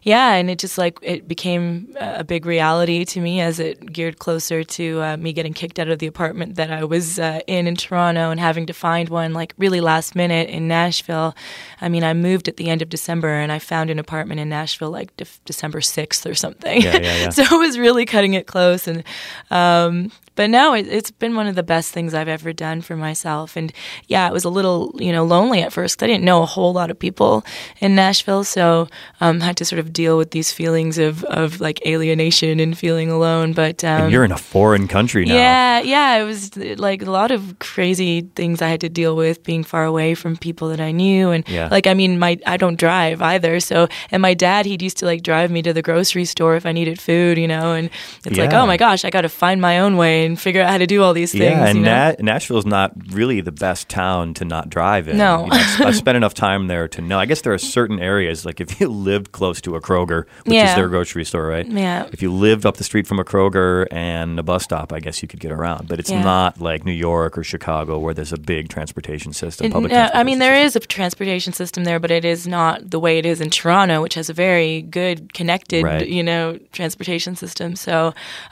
yeah, 0.04 0.34
and 0.34 0.48
it 0.48 0.58
just 0.58 0.78
like 0.78 0.98
it 1.02 1.26
became 1.26 1.94
a 1.98 2.22
big 2.22 2.46
reality 2.46 3.04
to 3.06 3.20
me 3.20 3.40
as 3.40 3.58
it 3.58 3.92
geared 3.92 4.18
closer 4.20 4.62
to 4.62 5.02
uh, 5.02 5.16
me 5.16 5.32
getting 5.32 5.52
kicked 5.52 5.78
out 5.78 5.88
of 5.88 5.98
the 5.98 6.06
apartment 6.06 6.54
that 6.54 6.70
I 6.70 6.84
was 6.84 7.18
uh, 7.18 7.40
in 7.46 7.66
in 7.66 7.74
Toronto 7.76 8.30
and 8.30 8.38
having 8.38 8.66
to 8.66 8.72
find 8.72 9.08
one 9.08 9.32
like 9.34 9.54
really 9.58 9.80
last 9.80 10.14
minute 10.14 10.48
in 10.48 10.68
Nashville. 10.68 11.34
I 11.80 11.88
mean, 11.88 12.04
I 12.04 12.14
moved 12.14 12.46
at 12.48 12.56
the 12.58 12.70
end 12.70 12.80
of 12.80 12.88
December 12.88 13.34
and 13.34 13.50
I 13.50 13.58
found 13.58 13.90
an 13.90 13.98
apartment 13.98 14.40
in 14.40 14.48
Nashville 14.48 14.67
like 14.90 15.16
de- 15.16 15.26
December 15.44 15.80
sixth 15.80 16.26
or 16.26 16.34
something. 16.34 16.80
Yeah, 16.82 16.96
yeah, 16.98 17.16
yeah. 17.16 17.28
so 17.30 17.42
it 17.42 17.58
was 17.58 17.78
really 17.78 18.04
cutting 18.06 18.34
it 18.34 18.46
close 18.46 18.86
and. 18.86 19.02
Um, 19.50 20.10
but 20.34 20.50
no, 20.50 20.72
it, 20.72 20.86
it's 20.86 21.10
been 21.10 21.34
one 21.34 21.48
of 21.48 21.56
the 21.56 21.64
best 21.64 21.90
things 21.90 22.14
I've 22.14 22.28
ever 22.28 22.52
done 22.52 22.80
for 22.80 22.96
myself. 22.96 23.56
And 23.56 23.72
yeah, 24.06 24.28
it 24.28 24.32
was 24.32 24.44
a 24.44 24.48
little, 24.48 24.94
you 24.96 25.10
know, 25.10 25.24
lonely 25.24 25.62
at 25.62 25.72
first 25.72 26.00
I 26.00 26.06
didn't 26.06 26.22
know 26.22 26.44
a 26.44 26.46
whole 26.46 26.72
lot 26.72 26.92
of 26.92 26.98
people 26.98 27.44
in 27.80 27.96
Nashville. 27.96 28.44
So 28.44 28.86
um, 29.20 29.40
had 29.40 29.56
to 29.56 29.64
sort 29.64 29.80
of 29.80 29.92
deal 29.92 30.16
with 30.16 30.30
these 30.30 30.52
feelings 30.52 30.96
of, 30.96 31.24
of 31.24 31.60
like 31.60 31.84
alienation 31.84 32.60
and 32.60 32.78
feeling 32.78 33.10
alone. 33.10 33.52
But 33.52 33.82
um, 33.82 34.02
And 34.04 34.12
you're 34.12 34.24
in 34.24 34.30
a 34.30 34.38
foreign 34.38 34.86
country 34.86 35.24
now. 35.24 35.34
yeah, 35.34 35.80
yeah, 35.80 36.22
it 36.22 36.24
was 36.24 36.56
like 36.56 37.02
a 37.02 37.10
lot 37.10 37.32
of 37.32 37.58
crazy 37.58 38.20
things 38.36 38.62
I 38.62 38.68
had 38.68 38.80
to 38.82 38.88
deal 38.88 39.16
with 39.16 39.42
being 39.42 39.64
far 39.64 39.84
away 39.84 40.14
from 40.14 40.36
people 40.36 40.68
that 40.68 40.78
I 40.80 40.92
knew 40.92 41.30
and 41.30 41.48
Yeah. 41.48 41.66
like 41.68 41.88
I 41.88 41.94
mean 41.94 42.16
my 42.20 42.38
I 42.46 42.58
don't 42.58 42.78
drive 42.78 43.20
either. 43.22 43.58
So 43.58 43.88
and 44.12 44.22
my 44.22 44.34
dad 44.34 44.47
he'd 44.66 44.82
used 44.82 44.96
to 44.98 45.06
like 45.06 45.22
drive 45.22 45.50
me 45.50 45.62
to 45.62 45.72
the 45.72 45.82
grocery 45.82 46.24
store 46.24 46.56
if 46.56 46.64
I 46.66 46.72
needed 46.72 47.00
food, 47.00 47.38
you 47.38 47.48
know, 47.48 47.72
and 47.74 47.90
it's 48.24 48.36
like, 48.38 48.52
"Oh 48.52 48.66
my 48.66 48.76
gosh, 48.76 49.04
I 49.04 49.10
got 49.10 49.22
to 49.22 49.28
find 49.28 49.60
my 49.60 49.78
own 49.78 49.96
way 49.96 50.24
and 50.26 50.38
figure 50.40 50.62
out 50.62 50.70
how 50.70 50.78
to 50.78 50.86
do 50.86 51.02
all 51.02 51.12
these 51.14 51.32
things." 51.32 51.42
Yeah, 51.44 51.66
and 51.66 51.78
you 51.78 51.84
know? 51.84 52.10
Na- 52.18 52.32
Nashville's 52.32 52.66
not 52.66 52.92
really 53.10 53.40
the 53.40 53.52
best 53.52 53.88
town 53.88 54.34
to 54.34 54.44
not 54.44 54.70
drive 54.70 55.08
in. 55.08 55.16
No. 55.18 55.44
You 55.44 55.50
know, 55.50 55.56
I've- 55.86 55.92
spent 55.98 56.16
enough 56.22 56.34
time 56.34 56.66
there 56.68 56.88
to 56.88 57.00
know. 57.00 57.18
I 57.18 57.26
guess 57.26 57.40
there 57.42 57.52
are 57.52 57.58
certain 57.58 58.00
areas, 58.00 58.44
like 58.44 58.60
if 58.60 58.80
you 58.80 58.88
lived 59.08 59.32
close 59.32 59.60
to 59.62 59.74
a 59.76 59.80
Kroger, 59.80 60.24
which 60.44 60.56
is 60.56 60.74
their 60.74 60.88
grocery 60.88 61.24
store, 61.24 61.46
right? 61.46 61.66
Yeah. 61.66 62.06
If 62.12 62.22
you 62.22 62.32
lived 62.32 62.64
up 62.66 62.76
the 62.76 62.84
street 62.84 63.06
from 63.06 63.18
a 63.18 63.24
Kroger 63.24 63.86
and 63.90 64.38
a 64.38 64.42
bus 64.42 64.64
stop, 64.64 64.92
I 64.92 65.00
guess 65.00 65.22
you 65.22 65.28
could 65.28 65.40
get 65.40 65.52
around. 65.52 65.88
But 65.88 65.98
it's 66.00 66.10
Yeah. 66.10 66.22
not 66.22 66.60
like 66.60 66.84
New 66.84 66.92
York 66.92 67.36
or 67.38 67.44
Chicago 67.44 67.98
where 67.98 68.14
there's 68.14 68.32
a 68.32 68.38
big 68.38 68.68
transportation 68.68 69.32
system. 69.32 69.66
It- 69.66 69.72
public 69.72 69.92
I 69.92 70.22
mean, 70.22 70.38
there 70.38 70.54
system. 70.54 70.66
is 70.66 70.76
a 70.76 70.80
transportation 70.88 71.52
system 71.52 71.84
there, 71.84 71.98
but 71.98 72.10
it 72.10 72.24
is 72.24 72.46
not 72.46 72.90
the 72.90 72.98
way 73.00 73.18
it 73.18 73.26
is 73.26 73.40
in 73.40 73.50
Toronto, 73.50 74.02
which 74.02 74.14
has 74.14 74.28
a 74.30 74.32
very 74.44 74.82
good 74.82 75.18
connected, 75.38 75.82
Right. 75.84 76.08
you 76.08 76.22
know, 76.22 76.58
transportation 76.72 77.36
system. 77.36 77.74
So 77.76 77.94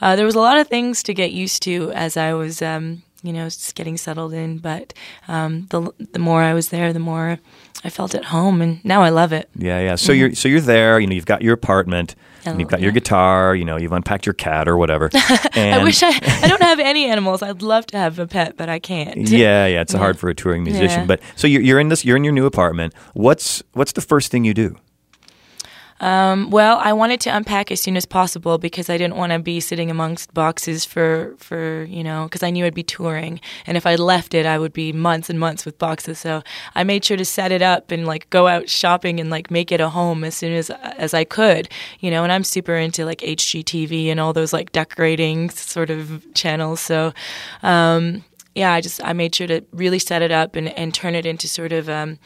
uh, 0.02 0.16
there 0.16 0.26
was 0.26 0.34
a 0.36 0.40
lot 0.48 0.58
of 0.60 0.66
things 0.68 1.02
to 1.04 1.12
get 1.14 1.30
used 1.44 1.62
to 1.62 1.92
as 1.94 2.16
I 2.16 2.34
was, 2.34 2.60
um, 2.62 3.02
you 3.22 3.32
know, 3.32 3.44
just 3.44 3.74
getting 3.74 3.96
settled 3.96 4.32
in. 4.32 4.58
But 4.58 4.92
um, 5.28 5.66
the 5.70 5.80
the 6.12 6.18
more 6.28 6.42
I 6.50 6.54
was 6.54 6.68
there, 6.68 6.92
the 6.92 6.98
more 7.12 7.38
I 7.86 7.90
felt 7.90 8.14
at 8.14 8.24
home, 8.24 8.62
and 8.64 8.80
now 8.84 9.02
I 9.02 9.10
love 9.10 9.32
it. 9.32 9.48
Yeah, 9.56 9.80
yeah. 9.80 9.96
So 9.96 10.12
you're 10.12 10.34
so 10.34 10.48
you're 10.48 10.66
there. 10.74 10.98
You 11.00 11.06
know, 11.08 11.14
you've 11.14 11.32
got 11.34 11.42
your 11.42 11.54
apartment, 11.54 12.14
and 12.44 12.58
you've 12.60 12.70
got 12.70 12.80
your 12.80 12.92
guitar. 12.92 13.54
You 13.56 13.64
know, 13.64 13.76
you've 13.78 13.96
unpacked 13.96 14.26
your 14.26 14.34
cat 14.34 14.66
or 14.68 14.76
whatever. 14.76 15.08
And 15.56 15.74
I 15.80 15.82
wish 15.84 16.02
I 16.02 16.10
I 16.44 16.48
don't 16.48 16.62
have 16.62 16.80
any 16.92 17.10
animals. 17.10 17.42
I'd 17.42 17.62
love 17.62 17.84
to 17.86 17.96
have 17.98 18.18
a 18.18 18.26
pet, 18.26 18.56
but 18.56 18.68
I 18.68 18.78
can't. 18.80 19.28
Yeah, 19.28 19.66
yeah, 19.66 19.82
it's 19.82 19.92
Yeah. 19.94 20.00
hard 20.04 20.16
for 20.18 20.28
a 20.30 20.34
touring 20.34 20.62
musician. 20.64 21.00
Yeah. 21.00 21.06
But 21.12 21.20
so 21.36 21.46
you're, 21.46 21.62
you're 21.66 21.80
in 21.80 21.88
this, 21.88 22.04
you're 22.04 22.16
in 22.20 22.24
your 22.24 22.34
new 22.34 22.46
apartment. 22.46 22.92
What's 23.14 23.62
what's 23.72 23.92
the 23.92 24.02
first 24.12 24.30
thing 24.30 24.44
you 24.44 24.54
do? 24.54 24.76
Um, 26.00 26.50
well, 26.50 26.78
I 26.78 26.92
wanted 26.92 27.20
to 27.22 27.30
unpack 27.30 27.70
as 27.70 27.80
soon 27.80 27.96
as 27.96 28.04
possible 28.04 28.58
because 28.58 28.90
I 28.90 28.98
didn't 28.98 29.16
want 29.16 29.32
to 29.32 29.38
be 29.38 29.60
sitting 29.60 29.90
amongst 29.90 30.34
boxes 30.34 30.84
for, 30.84 31.34
for 31.38 31.84
you 31.84 32.04
know, 32.04 32.24
because 32.24 32.42
I 32.42 32.50
knew 32.50 32.64
I'd 32.66 32.74
be 32.74 32.82
touring, 32.82 33.40
and 33.66 33.76
if 33.76 33.86
I 33.86 33.94
left 33.96 34.34
it, 34.34 34.46
I 34.46 34.58
would 34.58 34.72
be 34.72 34.92
months 34.92 35.30
and 35.30 35.40
months 35.40 35.64
with 35.64 35.78
boxes. 35.78 36.18
So 36.18 36.42
I 36.74 36.84
made 36.84 37.04
sure 37.04 37.16
to 37.16 37.24
set 37.24 37.52
it 37.52 37.62
up 37.62 37.90
and 37.90 38.06
like 38.06 38.28
go 38.30 38.46
out 38.46 38.68
shopping 38.68 39.20
and 39.20 39.30
like 39.30 39.50
make 39.50 39.72
it 39.72 39.80
a 39.80 39.88
home 39.88 40.24
as 40.24 40.34
soon 40.34 40.52
as 40.52 40.70
as 40.70 41.14
I 41.14 41.24
could, 41.24 41.68
you 42.00 42.10
know. 42.10 42.22
And 42.22 42.32
I'm 42.32 42.44
super 42.44 42.74
into 42.76 43.04
like 43.04 43.18
HGTV 43.18 44.06
and 44.08 44.20
all 44.20 44.32
those 44.32 44.52
like 44.52 44.72
decorating 44.72 45.50
sort 45.50 45.90
of 45.90 46.22
channels. 46.34 46.80
So. 46.80 47.12
Um, 47.62 48.24
yeah, 48.54 48.72
I 48.72 48.80
just 48.80 49.04
I 49.04 49.12
made 49.12 49.34
sure 49.34 49.46
to 49.46 49.62
really 49.72 49.98
set 49.98 50.22
it 50.22 50.32
up 50.32 50.56
and, 50.56 50.70
and 50.78 50.94
turn 50.94 51.14
it 51.14 51.26
into 51.26 51.46
sort 51.46 51.72
of 51.72 51.90
um, 51.90 52.18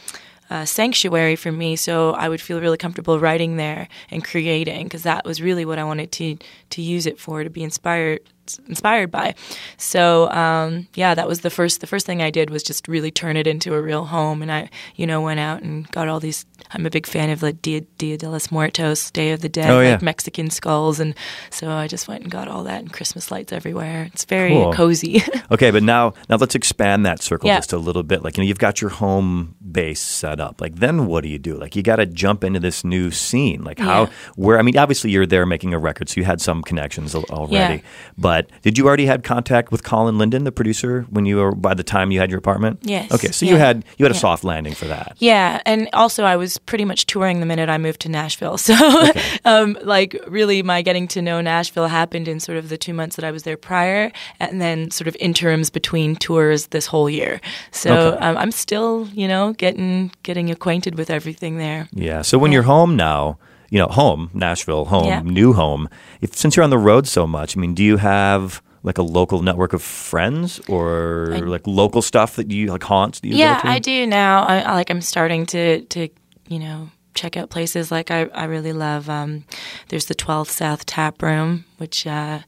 sanctuary 0.65 1.37
for 1.37 1.53
me, 1.53 1.77
so 1.77 2.13
I 2.13 2.29
would 2.29 2.41
feel 2.41 2.61
really 2.61 2.77
comfortable 2.77 3.21
writing 3.21 3.57
there 3.57 3.89
and 4.11 4.25
creating 4.25 4.85
because 4.85 5.05
that 5.05 5.25
was 5.25 5.41
really 5.41 5.65
what 5.65 5.79
I 5.79 5.85
wanted 5.85 6.13
to 6.13 6.37
to 6.71 6.83
use 6.83 7.07
it 7.07 7.19
for 7.19 7.45
to 7.45 7.51
be 7.51 7.63
inspired 7.63 8.21
inspired 8.69 9.11
by. 9.11 9.35
So 9.77 10.31
um, 10.31 10.89
yeah, 10.95 11.15
that 11.15 11.29
was 11.29 11.41
the 11.41 11.51
first 11.51 11.81
the 11.81 11.87
first 11.87 12.07
thing 12.07 12.23
I 12.23 12.31
did 12.31 12.51
was 12.51 12.63
just 12.63 12.89
really 12.89 13.11
turn 13.11 13.37
it 13.37 13.47
into 13.47 13.75
a 13.75 13.83
real 13.83 14.05
home, 14.07 14.43
and 14.43 14.51
I 14.51 14.71
you 14.97 15.07
know 15.07 15.21
went 15.21 15.41
out 15.41 15.63
and 15.63 15.91
got 15.93 16.09
all 16.09 16.21
these. 16.21 16.47
I'm 16.73 16.87
a 16.87 16.91
big 16.91 17.07
fan 17.07 17.31
of 17.31 17.43
like 17.43 17.63
Dia, 17.63 17.81
Dia 17.99 18.17
de 18.19 18.29
los 18.29 18.51
Muertos, 18.53 19.11
Day 19.11 19.33
of 19.33 19.41
the 19.41 19.49
Dead, 19.49 19.71
Oh, 19.71 19.81
yeah. 19.81 19.93
like 19.93 20.03
Mexican 20.03 20.51
skulls, 20.51 21.01
and 21.01 21.15
so 21.51 21.71
I 21.71 21.87
just 21.89 22.07
went 22.07 22.23
and 22.23 22.31
got 22.31 22.49
all 22.49 22.65
that 22.65 22.81
and 22.81 22.93
Christmas 22.93 23.31
lights 23.31 23.53
everywhere. 23.53 24.09
It's 24.13 24.25
very 24.25 24.51
Cool. 24.51 24.73
cozy. 24.73 25.23
Okay, 25.53 25.73
but 25.73 25.83
now 25.83 26.15
now 26.29 26.37
let's 26.37 26.55
expand 26.55 27.05
that 27.07 27.21
circle 27.21 27.49
Yeah. 27.49 27.57
just 27.59 27.73
a 27.73 27.79
little 27.79 28.05
bit. 28.05 28.23
Like 28.23 28.37
you 28.37 28.45
know, 28.45 28.47
you've 28.47 28.61
got 28.61 28.81
your 28.81 28.91
home 28.91 29.57
base 29.73 30.01
set 30.01 30.39
up. 30.39 30.61
Like 30.61 30.77
then 30.77 31.07
what 31.07 31.23
do 31.25 31.29
you 31.29 31.39
do? 31.41 31.57
Like 31.59 31.75
you 31.75 31.83
got 31.83 31.97
to 31.97 32.07
jump 32.07 32.45
into 32.45 32.61
this 32.61 32.85
new 32.85 33.11
scene. 33.11 33.65
Like 33.65 33.81
how 33.81 34.03
Yeah. 34.03 34.11
where 34.37 34.59
I 34.61 34.63
mean, 34.63 34.79
obviously 34.79 35.11
you're 35.11 35.27
there 35.27 35.47
making 35.47 35.75
a 35.75 35.79
record, 35.81 36.09
so 36.09 36.21
you 36.21 36.25
had 36.25 36.41
some 36.41 36.63
connections 36.63 37.17
already. 37.17 37.75
Yeah. 37.77 37.81
But 38.41 38.63
did 38.63 38.79
you 38.79 38.87
already 38.87 39.05
had 39.07 39.23
contact 39.23 39.71
with 39.71 39.83
Colin 39.85 40.17
Linden, 40.19 40.45
the 40.45 40.53
producer, 40.53 41.05
when 41.11 41.27
you 41.27 41.37
were 41.37 41.53
by 41.55 41.75
the 41.75 41.83
time 41.85 42.11
you 42.11 42.21
had 42.21 42.31
your 42.31 42.39
apartment? 42.39 42.79
Yes. 42.83 43.13
Okay, 43.13 43.31
so 43.33 43.45
you 43.45 43.57
had 43.57 43.85
you 43.99 44.05
had 44.07 44.13
a 44.13 44.15
Yeah. 44.15 44.21
soft 44.21 44.45
landing 44.45 44.75
for 44.75 44.87
that. 44.87 45.15
Yeah, 45.19 45.61
and 45.67 45.89
also 45.93 46.25
I 46.25 46.37
was 46.37 46.57
pretty 46.59 46.85
much 46.87 47.05
touring 47.07 47.41
the 47.41 47.47
minute 47.47 47.69
I 47.69 47.77
moved 47.79 48.01
to 48.03 48.09
Nashville. 48.09 48.57
So, 48.71 48.75
um, 49.45 49.77
like, 49.83 50.17
really, 50.29 50.63
my 50.63 50.81
getting 50.83 51.09
to 51.09 51.21
know 51.23 51.41
Nashville 51.41 51.89
happened 51.89 52.29
in 52.29 52.39
sort 52.41 52.57
of 52.59 52.69
the 52.69 52.79
two 52.79 52.95
months 52.95 53.17
that 53.17 53.25
I 53.25 53.31
was 53.33 53.43
there 53.43 53.57
prior, 53.57 54.13
and 54.39 54.61
then 54.61 54.91
sort 54.91 55.09
of 55.09 55.17
interims 55.21 55.71
between 55.71 56.15
tours 56.17 56.69
this 56.69 56.87
whole 56.87 57.11
year. 57.11 57.41
So 57.73 57.91
Okay. 57.93 58.19
um, 58.25 58.37
I'm 58.37 58.53
still, 58.53 59.09
you 59.13 59.27
know, 59.29 59.53
getting 59.55 60.13
getting 60.23 60.51
acquainted 60.51 60.95
with 60.97 61.11
everything 61.11 61.59
there. 61.59 61.89
Yeah. 61.93 62.23
So 62.23 62.39
when 62.39 62.53
you're 62.53 62.63
home 62.63 62.97
now, 62.97 63.39
you 63.71 63.79
know, 63.79 63.87
home, 63.87 64.31
Nashville, 64.35 64.85
home, 64.85 65.07
Yeah. 65.07 65.21
new 65.23 65.53
home. 65.55 65.89
If 66.21 66.35
since 66.37 66.57
you're 66.57 66.65
on 66.65 66.71
the 66.71 66.79
road 66.79 67.07
so 67.07 67.27
much, 67.27 67.57
I 67.57 67.61
mean, 67.61 67.75
do 67.75 67.83
you 67.83 67.97
have 67.97 68.61
like 68.83 68.99
a 68.99 69.03
local 69.03 69.43
network 69.43 69.73
of 69.73 69.83
friends 69.83 70.61
or 70.69 71.27
like 71.45 71.67
local 71.67 72.03
stuff 72.03 72.37
that 72.37 72.51
you 72.51 72.67
like 72.69 72.83
haunts 72.83 73.21
that 73.21 73.29
you 73.29 73.37
yeah? 73.37 73.61
I 73.65 73.79
do 73.79 74.07
now. 74.07 74.43
I, 74.45 74.59
I 74.61 74.73
like 74.75 74.91
I'm 74.91 75.01
starting 75.03 75.47
to 75.47 75.83
to 75.83 76.09
you 76.49 76.59
know 76.59 76.91
check 77.15 77.37
out 77.37 77.51
places 77.51 77.91
like 77.91 78.11
I 78.11 78.25
I 78.35 78.45
really 78.45 78.73
love. 78.73 79.09
Um, 79.09 79.45
there's 79.89 80.07
the 80.07 80.15
12th 80.15 80.49
South 80.51 80.87
Tap 80.87 81.23
Room, 81.23 81.65
which 81.81 82.07
uh, 82.07 82.39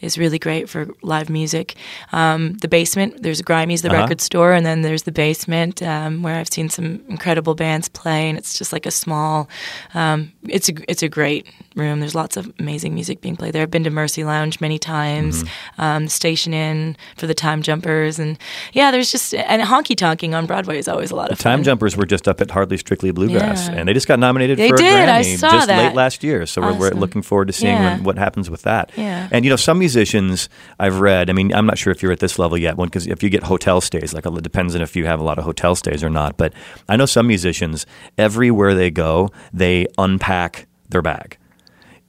is 0.00 0.18
really 0.18 0.38
great 0.38 0.68
for 0.68 0.86
live 1.02 1.30
music. 1.30 1.74
Um, 2.12 2.54
the 2.58 2.68
basement, 2.68 3.22
there's 3.22 3.40
Grimey's, 3.40 3.82
the 3.82 3.88
Uh-huh. 3.90 4.02
record 4.02 4.20
store, 4.20 4.52
and 4.52 4.64
then 4.66 4.82
there's 4.82 5.04
the 5.04 5.12
basement 5.12 5.82
um, 5.82 6.22
where 6.22 6.36
I've 6.36 6.52
seen 6.52 6.68
some 6.68 7.00
incredible 7.08 7.54
bands 7.54 7.88
play, 7.88 8.28
and 8.28 8.36
it's 8.38 8.58
just 8.58 8.72
like 8.72 8.84
a 8.86 8.90
small. 8.90 9.48
Um, 9.94 10.32
it's 10.48 10.68
a 10.68 10.74
it's 10.90 11.02
a 11.02 11.08
great 11.08 11.46
room. 11.76 12.00
There's 12.00 12.14
lots 12.14 12.36
of 12.36 12.52
amazing 12.58 12.92
music 12.94 13.20
being 13.22 13.36
played 13.36 13.52
there. 13.54 13.62
I've 13.62 13.70
been 13.70 13.84
to 13.84 13.90
Mercy 13.90 14.24
Lounge 14.24 14.60
many 14.60 14.78
times, 14.78 15.42
Mm-hmm. 15.44 15.80
um, 15.82 16.08
Station 16.08 16.52
Inn 16.52 16.96
for 17.16 17.26
the 17.26 17.34
Time 17.34 17.62
Jumpers, 17.62 18.18
and 18.18 18.38
yeah, 18.72 18.90
there's 18.90 19.10
just 19.12 19.34
and 19.34 19.62
honky 19.62 19.96
tonking 19.96 20.34
on 20.34 20.46
Broadway 20.46 20.78
is 20.78 20.88
always 20.88 21.10
a 21.10 21.16
lot 21.16 21.30
of 21.32 21.38
fun. 21.38 21.52
Time 21.58 21.62
Jumpers 21.64 21.96
were 21.96 22.06
just 22.06 22.26
up 22.28 22.40
at 22.40 22.50
Hardly 22.50 22.76
Strictly 22.76 23.10
Bluegrass, 23.12 23.68
Yeah. 23.68 23.74
and 23.76 23.88
they 23.88 23.94
just 23.94 24.08
got 24.08 24.18
nominated 24.18 24.58
They 24.58 24.68
for 24.68 24.74
a 24.76 24.78
Grammy 24.78 25.38
just 25.40 25.66
that. 25.68 25.68
late 25.68 25.94
last 25.94 26.22
year. 26.24 26.44
So 26.46 26.60
we're, 26.62 26.78
we're 26.78 26.90
looking 26.90 27.22
forward 27.22 27.46
to 27.48 27.52
seeing 27.52 27.74
Yeah. 27.74 27.94
when, 27.96 28.04
what 28.04 28.18
happens 28.18 28.50
with 28.50 28.62
that. 28.62 28.81
Yeah. 28.96 29.28
And 29.30 29.44
you 29.44 29.50
know, 29.50 29.56
some 29.56 29.78
musicians 29.78 30.48
I've 30.78 31.00
read. 31.00 31.30
I 31.30 31.32
mean, 31.32 31.52
I'm 31.54 31.66
not 31.66 31.78
sure 31.78 31.90
if 31.90 32.02
you're 32.02 32.12
at 32.12 32.20
this 32.20 32.38
level 32.38 32.58
yet, 32.58 32.76
because 32.76 33.06
if 33.06 33.22
you 33.22 33.30
get 33.30 33.44
hotel 33.44 33.80
stays, 33.80 34.12
like 34.14 34.26
it 34.26 34.42
depends 34.42 34.74
on 34.74 34.82
if 34.82 34.96
you 34.96 35.06
have 35.06 35.20
a 35.20 35.22
lot 35.22 35.38
of 35.38 35.44
hotel 35.44 35.74
stays 35.74 36.02
or 36.02 36.10
not. 36.10 36.36
But 36.36 36.52
I 36.88 36.96
know 36.96 37.06
some 37.06 37.26
musicians 37.26 37.86
everywhere 38.18 38.74
they 38.74 38.90
go, 38.90 39.30
they 39.52 39.86
unpack 39.98 40.66
their 40.88 41.02
bag. 41.02 41.38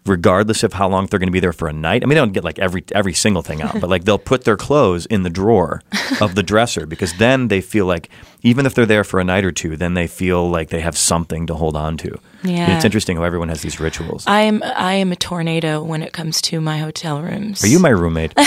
Regardless 0.06 0.64
of 0.64 0.74
how 0.74 0.90
long 0.90 1.06
they're 1.06 1.18
going 1.20 1.30
to 1.30 1.32
be 1.34 1.40
there 1.40 1.54
for 1.54 1.70
a 1.70 1.74
night, 1.74 2.04
I 2.04 2.06
mean, 2.08 2.16
they 2.16 2.22
don't 2.22 2.34
get 2.34 2.44
like 2.44 2.60
every 2.60 2.84
every 2.94 3.14
single 3.14 3.42
thing 3.42 3.62
out, 3.62 3.80
but 3.80 3.90
like 3.90 4.04
they'll 4.04 4.18
put 4.18 4.44
their 4.44 4.58
clothes 4.58 5.06
in 5.06 5.24
the 5.24 5.30
drawer 5.30 5.82
of 6.20 6.36
the 6.36 6.44
dresser 6.44 6.86
because 6.86 7.14
then 7.14 7.48
they 7.48 7.62
feel 7.62 7.86
like 7.86 8.10
even 8.44 8.66
if 8.66 8.74
they're 8.76 8.86
there 8.86 9.04
for 9.04 9.20
a 9.20 9.24
night 9.24 9.46
or 9.46 9.52
two, 9.52 9.76
then 9.78 9.94
they 9.94 10.06
feel 10.06 10.50
like 10.50 10.70
they 10.70 10.82
have 10.82 10.98
something 10.98 11.48
to 11.48 11.56
hold 11.56 11.76
on 11.76 11.98
to. 11.98 12.20
Yeah. 12.44 12.76
it's 12.76 12.84
interesting 12.84 13.16
how 13.16 13.24
everyone 13.24 13.48
has 13.48 13.62
these 13.62 13.80
rituals. 13.80 14.26
I 14.28 14.42
am 14.42 14.62
I 14.64 14.96
am 14.96 15.14
a 15.14 15.16
tornado 15.16 15.82
when 15.82 16.04
it 16.04 16.12
comes 16.12 16.42
to 16.42 16.60
my 16.60 16.78
hotel 16.78 17.22
rooms. 17.22 17.64
Are 17.64 17.68
you 17.68 17.80
my 17.80 17.88
roommate? 17.88 18.36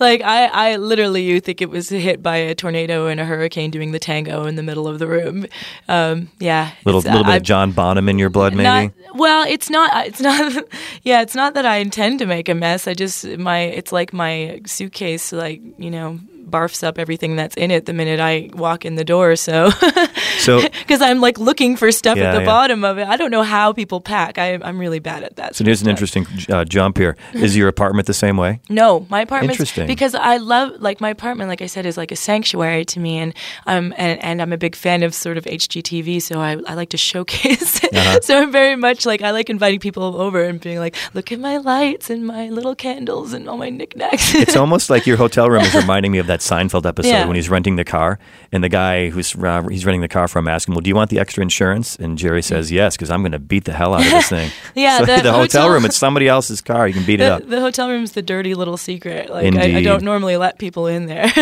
like 0.00 0.22
I, 0.22 0.48
I 0.50 0.76
literally 0.76 1.22
you 1.22 1.38
think 1.38 1.60
it 1.60 1.68
was 1.68 1.90
hit 1.90 2.22
by 2.22 2.36
a 2.36 2.54
tornado 2.54 3.08
and 3.08 3.20
a 3.20 3.26
hurricane 3.26 3.70
doing 3.70 3.92
the 3.92 3.98
tango 3.98 4.46
in 4.46 4.54
the 4.54 4.62
middle 4.62 4.88
of 4.88 4.98
the 4.98 5.06
room. 5.06 5.44
Um, 5.86 6.30
yeah, 6.38 6.72
little 6.86 7.02
little 7.02 7.24
bit 7.24 7.32
I- 7.32 7.36
of 7.36 7.42
John 7.42 7.72
Bonham 7.72 8.08
in 8.08 8.18
your 8.18 8.30
blood, 8.30 8.54
maybe. 8.54 8.64
Not, 8.64 9.16
well, 9.16 9.46
it's 9.46 9.68
not. 9.68 10.06
It's 10.06 10.20
not. 10.20 10.64
Yeah, 11.02 11.22
it's 11.22 11.34
not 11.34 11.54
that 11.54 11.64
I 11.64 11.76
intend 11.76 12.18
to 12.18 12.26
make 12.26 12.48
a 12.48 12.54
mess. 12.54 12.86
I 12.86 12.94
just 12.94 13.24
my. 13.38 13.60
It's 13.60 13.92
like 13.92 14.12
my 14.12 14.60
suitcase, 14.66 15.32
like 15.32 15.60
you 15.78 15.90
know, 15.90 16.18
barfs 16.48 16.82
up 16.82 16.98
everything 16.98 17.36
that's 17.36 17.54
in 17.56 17.70
it 17.70 17.86
the 17.86 17.92
minute 17.92 18.20
I 18.20 18.50
walk 18.54 18.84
in 18.84 18.94
the 18.96 19.04
door. 19.04 19.36
So, 19.36 19.70
so 20.38 20.60
because 20.62 21.00
I'm 21.00 21.20
like 21.20 21.38
looking 21.38 21.76
for 21.76 21.90
stuff 21.92 22.16
Yeah, 22.16 22.30
at 22.30 22.34
the 22.34 22.40
yeah. 22.40 22.46
bottom 22.46 22.84
of 22.84 22.98
it. 22.98 23.06
I 23.06 23.16
don't 23.16 23.30
know 23.30 23.42
how 23.42 23.72
people 23.72 24.00
pack. 24.00 24.38
I, 24.38 24.54
I'm 24.62 24.78
really 24.78 24.98
bad 24.98 25.22
at 25.22 25.36
that. 25.36 25.54
So 25.56 25.64
here's 25.64 25.80
an 25.80 25.84
stuff. 25.84 25.90
interesting 25.90 26.26
uh, 26.54 26.64
jump 26.64 26.98
here. 26.98 27.16
Is 27.34 27.56
your 27.56 27.68
apartment 27.68 28.06
the 28.06 28.14
same 28.14 28.36
way? 28.36 28.60
No, 28.68 29.06
my 29.08 29.20
apartment 29.20 29.52
Interesting. 29.52 29.86
because 29.86 30.14
I 30.14 30.36
love 30.38 30.80
like 30.80 31.00
my 31.00 31.10
apartment. 31.10 31.48
Like 31.48 31.62
I 31.62 31.66
said, 31.66 31.86
is 31.86 31.96
like 31.96 32.12
a 32.12 32.16
sanctuary 32.16 32.84
to 32.86 33.00
me, 33.00 33.18
and 33.18 33.34
um 33.66 33.92
and, 33.96 34.22
and 34.22 34.42
I'm 34.42 34.52
a 34.52 34.58
big 34.58 34.74
fan 34.76 35.02
of 35.02 35.14
sort 35.14 35.36
of 35.38 35.44
HGTV. 35.44 36.20
So 36.22 36.40
I, 36.40 36.52
I 36.66 36.74
like 36.74 36.90
to 36.90 36.96
showcase. 36.96 37.82
Uh-huh. 37.84 38.20
so 38.22 38.40
I'm 38.42 38.52
very 38.52 38.76
much 38.76 39.06
like 39.06 39.22
I 39.22 39.30
like 39.30 39.50
inviting 39.50 39.80
people 39.80 40.02
over 40.20 40.44
and 40.44 40.60
being 40.60 40.78
like, 40.78 40.96
look 41.14 41.32
at 41.32 41.40
my 41.40 41.56
lights 41.58 42.10
and 42.10 42.26
my 42.26 42.48
little 42.48 42.74
candles 42.74 43.32
and 43.32 43.48
all 43.48 43.56
my 43.56 43.70
knickknacks. 43.70 44.34
It's 44.34 44.56
almost 44.56 44.90
like 44.90 45.06
your 45.06 45.16
hotel 45.16 45.48
room 45.50 45.62
is 45.62 45.74
reminding 45.82 46.12
me 46.12 46.18
of 46.18 46.26
that 46.30 46.40
Seinfeld 46.40 46.86
episode 46.86 47.08
Yeah. 47.10 47.26
when 47.26 47.36
he's 47.36 47.48
renting 47.50 47.76
the 47.76 47.84
car, 47.84 48.18
and 48.52 48.62
the 48.64 48.68
guy 48.68 49.10
who's 49.10 49.34
uh, 49.34 49.62
he's 49.68 49.84
renting 49.84 50.00
the 50.00 50.08
car 50.08 50.28
from 50.28 50.48
asks 50.48 50.68
him, 50.68 50.74
"Well, 50.74 50.80
do 50.80 50.88
you 50.88 50.94
want 50.94 51.10
the 51.10 51.18
extra 51.18 51.42
insurance?" 51.42 51.96
And 51.96 52.16
Jerry 52.16 52.40
says, 52.42 52.70
"Yes, 52.72 52.96
because 52.96 53.10
I'm 53.10 53.22
going 53.22 53.32
to 53.32 53.38
beat 53.38 53.64
the 53.64 53.72
hell 53.72 53.94
out 53.94 54.04
of 54.04 54.10
this 54.10 54.28
thing." 54.36 54.50
Yeah, 54.74 54.98
so 54.98 55.06
the 55.06 55.12
the, 55.22 55.32
hotel 55.32 55.62
hotel- 55.62 55.70
room 55.70 55.84
it's 55.84 55.96
somebody 55.96 56.28
else's 56.28 56.60
car. 56.60 56.86
You 56.88 56.94
can 56.94 57.04
beat 57.04 57.20
it 57.20 57.24
up. 57.24 57.46
the 57.48 57.60
hotel 57.60 57.88
room's 57.88 58.12
the 58.12 58.22
dirty 58.22 58.54
little 58.54 58.76
secret. 58.76 59.28
Like 59.28 59.54
I, 59.56 59.78
I 59.78 59.82
don't 59.82 60.02
normally 60.04 60.36
let 60.36 60.58
people 60.58 60.86
in 60.86 61.06
there. 61.06 61.30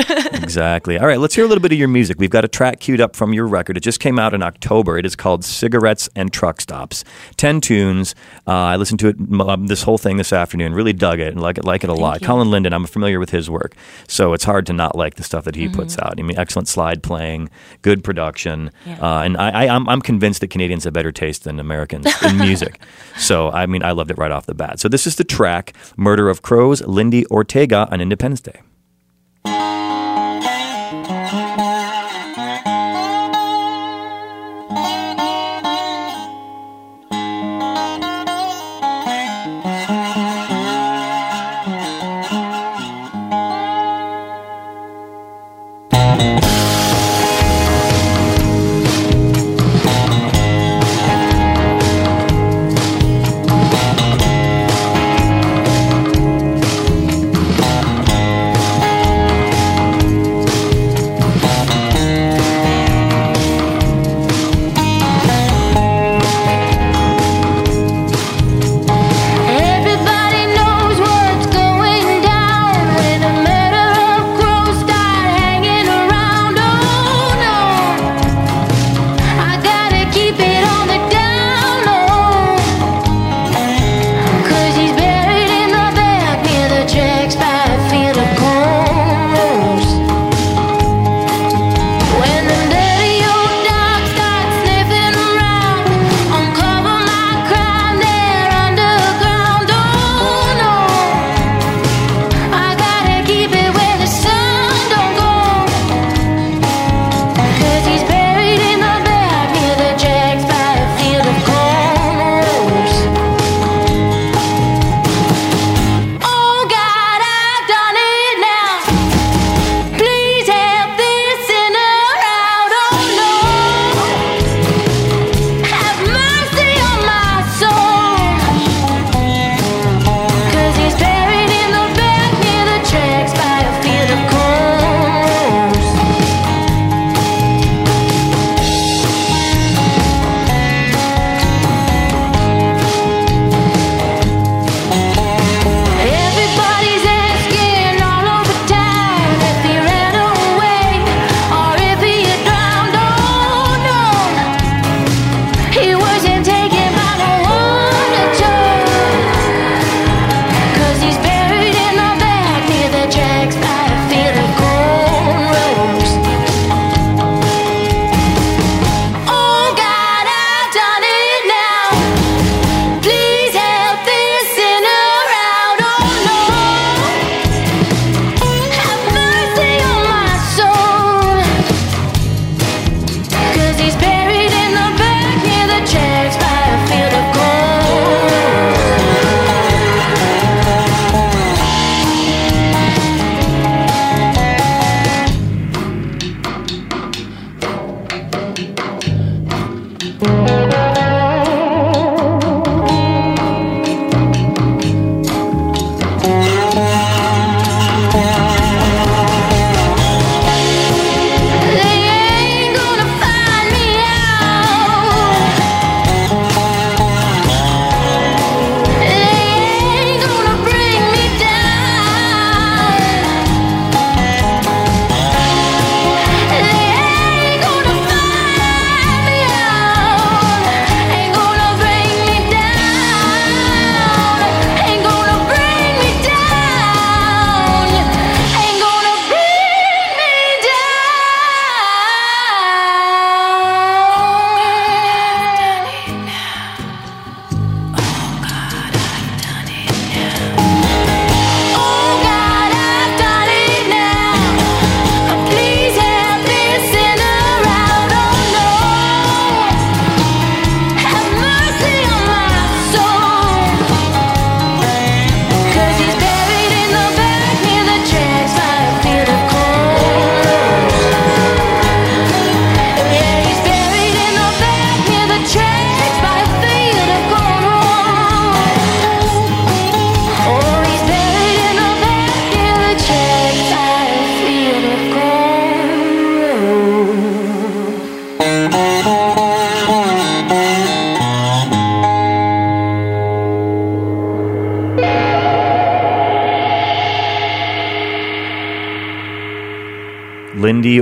Exactly. 0.48 0.98
All 0.98 1.06
right, 1.06 1.18
let's 1.18 1.34
hear 1.34 1.44
a 1.44 1.48
little 1.48 1.60
bit 1.62 1.72
of 1.72 1.78
your 1.78 1.88
music. 1.88 2.18
We've 2.18 2.30
got 2.30 2.44
a 2.44 2.48
track 2.48 2.80
queued 2.80 3.00
up 3.00 3.14
from 3.16 3.32
your 3.34 3.46
record. 3.46 3.76
It 3.76 3.80
just 3.80 4.00
came 4.00 4.18
out 4.18 4.32
in 4.34 4.42
October. 4.42 4.96
It 4.98 5.04
is 5.04 5.14
called 5.14 5.44
Cigarettes 5.44 6.08
and 6.16 6.32
Truck 6.32 6.60
Stops. 6.60 7.04
Ten 7.36 7.60
tunes. 7.60 8.14
Uh, 8.46 8.52
I 8.52 8.76
listened 8.76 9.00
to 9.00 9.08
it 9.08 9.16
um, 9.40 9.66
this 9.66 9.82
whole 9.82 9.98
thing 9.98 10.16
this 10.16 10.32
afternoon. 10.32 10.74
Really 10.74 10.92
dug 10.94 11.20
it 11.20 11.28
and 11.34 11.40
like 11.40 11.58
it 11.58 11.64
like 11.64 11.84
it 11.84 11.90
a 11.90 11.94
lot. 11.94 12.20
you. 12.20 12.26
Colin 12.26 12.50
Linden. 12.50 12.72
I'm 12.72 12.86
familiar 12.86 13.18
with 13.20 13.30
his 13.30 13.50
work, 13.50 13.74
so 14.06 14.32
it's 14.32 14.44
hard 14.44 14.66
to 14.66 14.72
not 14.78 14.96
like 14.96 15.14
the 15.16 15.22
stuff 15.22 15.44
that 15.44 15.54
he 15.56 15.66
Mm-hmm. 15.66 15.76
puts 15.80 15.98
out. 15.98 16.14
I 16.18 16.22
mean, 16.22 16.38
excellent 16.38 16.68
slide 16.68 17.02
playing, 17.02 17.50
good 17.82 18.02
production, 18.02 18.70
Yeah. 18.86 18.98
uh, 19.06 19.22
and 19.24 19.36
I, 19.36 19.48
I, 19.66 19.74
I'm, 19.74 19.86
I'm 19.88 20.00
convinced 20.00 20.40
that 20.40 20.48
Canadians 20.48 20.84
have 20.84 20.92
better 20.94 21.12
taste 21.12 21.44
than 21.44 21.60
Americans 21.60 22.06
in 22.22 22.38
music. 22.48 22.80
so 23.18 23.50
I 23.50 23.66
mean, 23.66 23.82
I 23.82 23.90
loved 23.92 24.10
it 24.10 24.16
right 24.18 24.30
off 24.32 24.46
the 24.46 24.54
bat. 24.54 24.80
So 24.80 24.88
this 24.88 25.06
is 25.06 25.16
the 25.16 25.24
track 25.24 25.74
"Murder 25.96 26.30
of 26.30 26.40
Crows." 26.42 26.80
Lindi 26.86 27.26
Ortega 27.26 27.86
on 27.90 28.00
Independence 28.00 28.40
Day. 28.40 28.60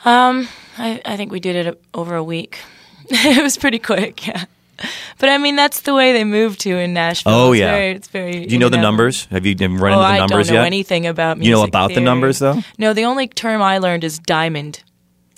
Um, 0.05 0.47
I, 0.77 1.01
I 1.05 1.17
think 1.17 1.31
we 1.31 1.39
did 1.39 1.55
it 1.67 1.81
over 1.93 2.15
a 2.15 2.23
week. 2.23 2.59
it 3.09 3.41
was 3.41 3.57
pretty 3.57 3.79
quick, 3.79 4.27
yeah. 4.27 4.45
But 5.17 5.29
I 5.29 5.37
mean, 5.39 5.55
that's 5.55 5.81
the 5.81 5.93
way 5.95 6.13
they 6.13 6.23
moved 6.23 6.59
to 6.61 6.77
in 6.77 6.93
Nashville. 6.93 7.33
Oh, 7.33 7.51
it's 7.53 7.59
yeah. 7.61 7.71
Very, 7.71 7.91
it's 7.95 8.07
very. 8.09 8.45
Do 8.45 8.53
you 8.53 8.59
know 8.59 8.69
the 8.69 8.77
know, 8.77 8.83
numbers? 8.83 9.25
Have 9.31 9.45
you 9.45 9.55
running 9.55 9.79
Oh, 9.81 9.85
into 9.85 9.91
the 9.97 10.05
I 10.05 10.17
numbers 10.19 10.47
don't 10.47 10.55
know 10.55 10.61
yet? 10.61 10.67
anything 10.67 11.07
about 11.07 11.37
Music 11.39 11.49
You 11.49 11.55
know 11.55 11.63
about 11.63 11.93
the 11.93 12.01
numbers, 12.01 12.37
though? 12.39 12.59
No, 12.77 12.93
the 12.93 13.05
only 13.05 13.27
term 13.27 13.61
I 13.61 13.79
learned 13.79 14.03
is 14.03 14.19
diamond. 14.19 14.83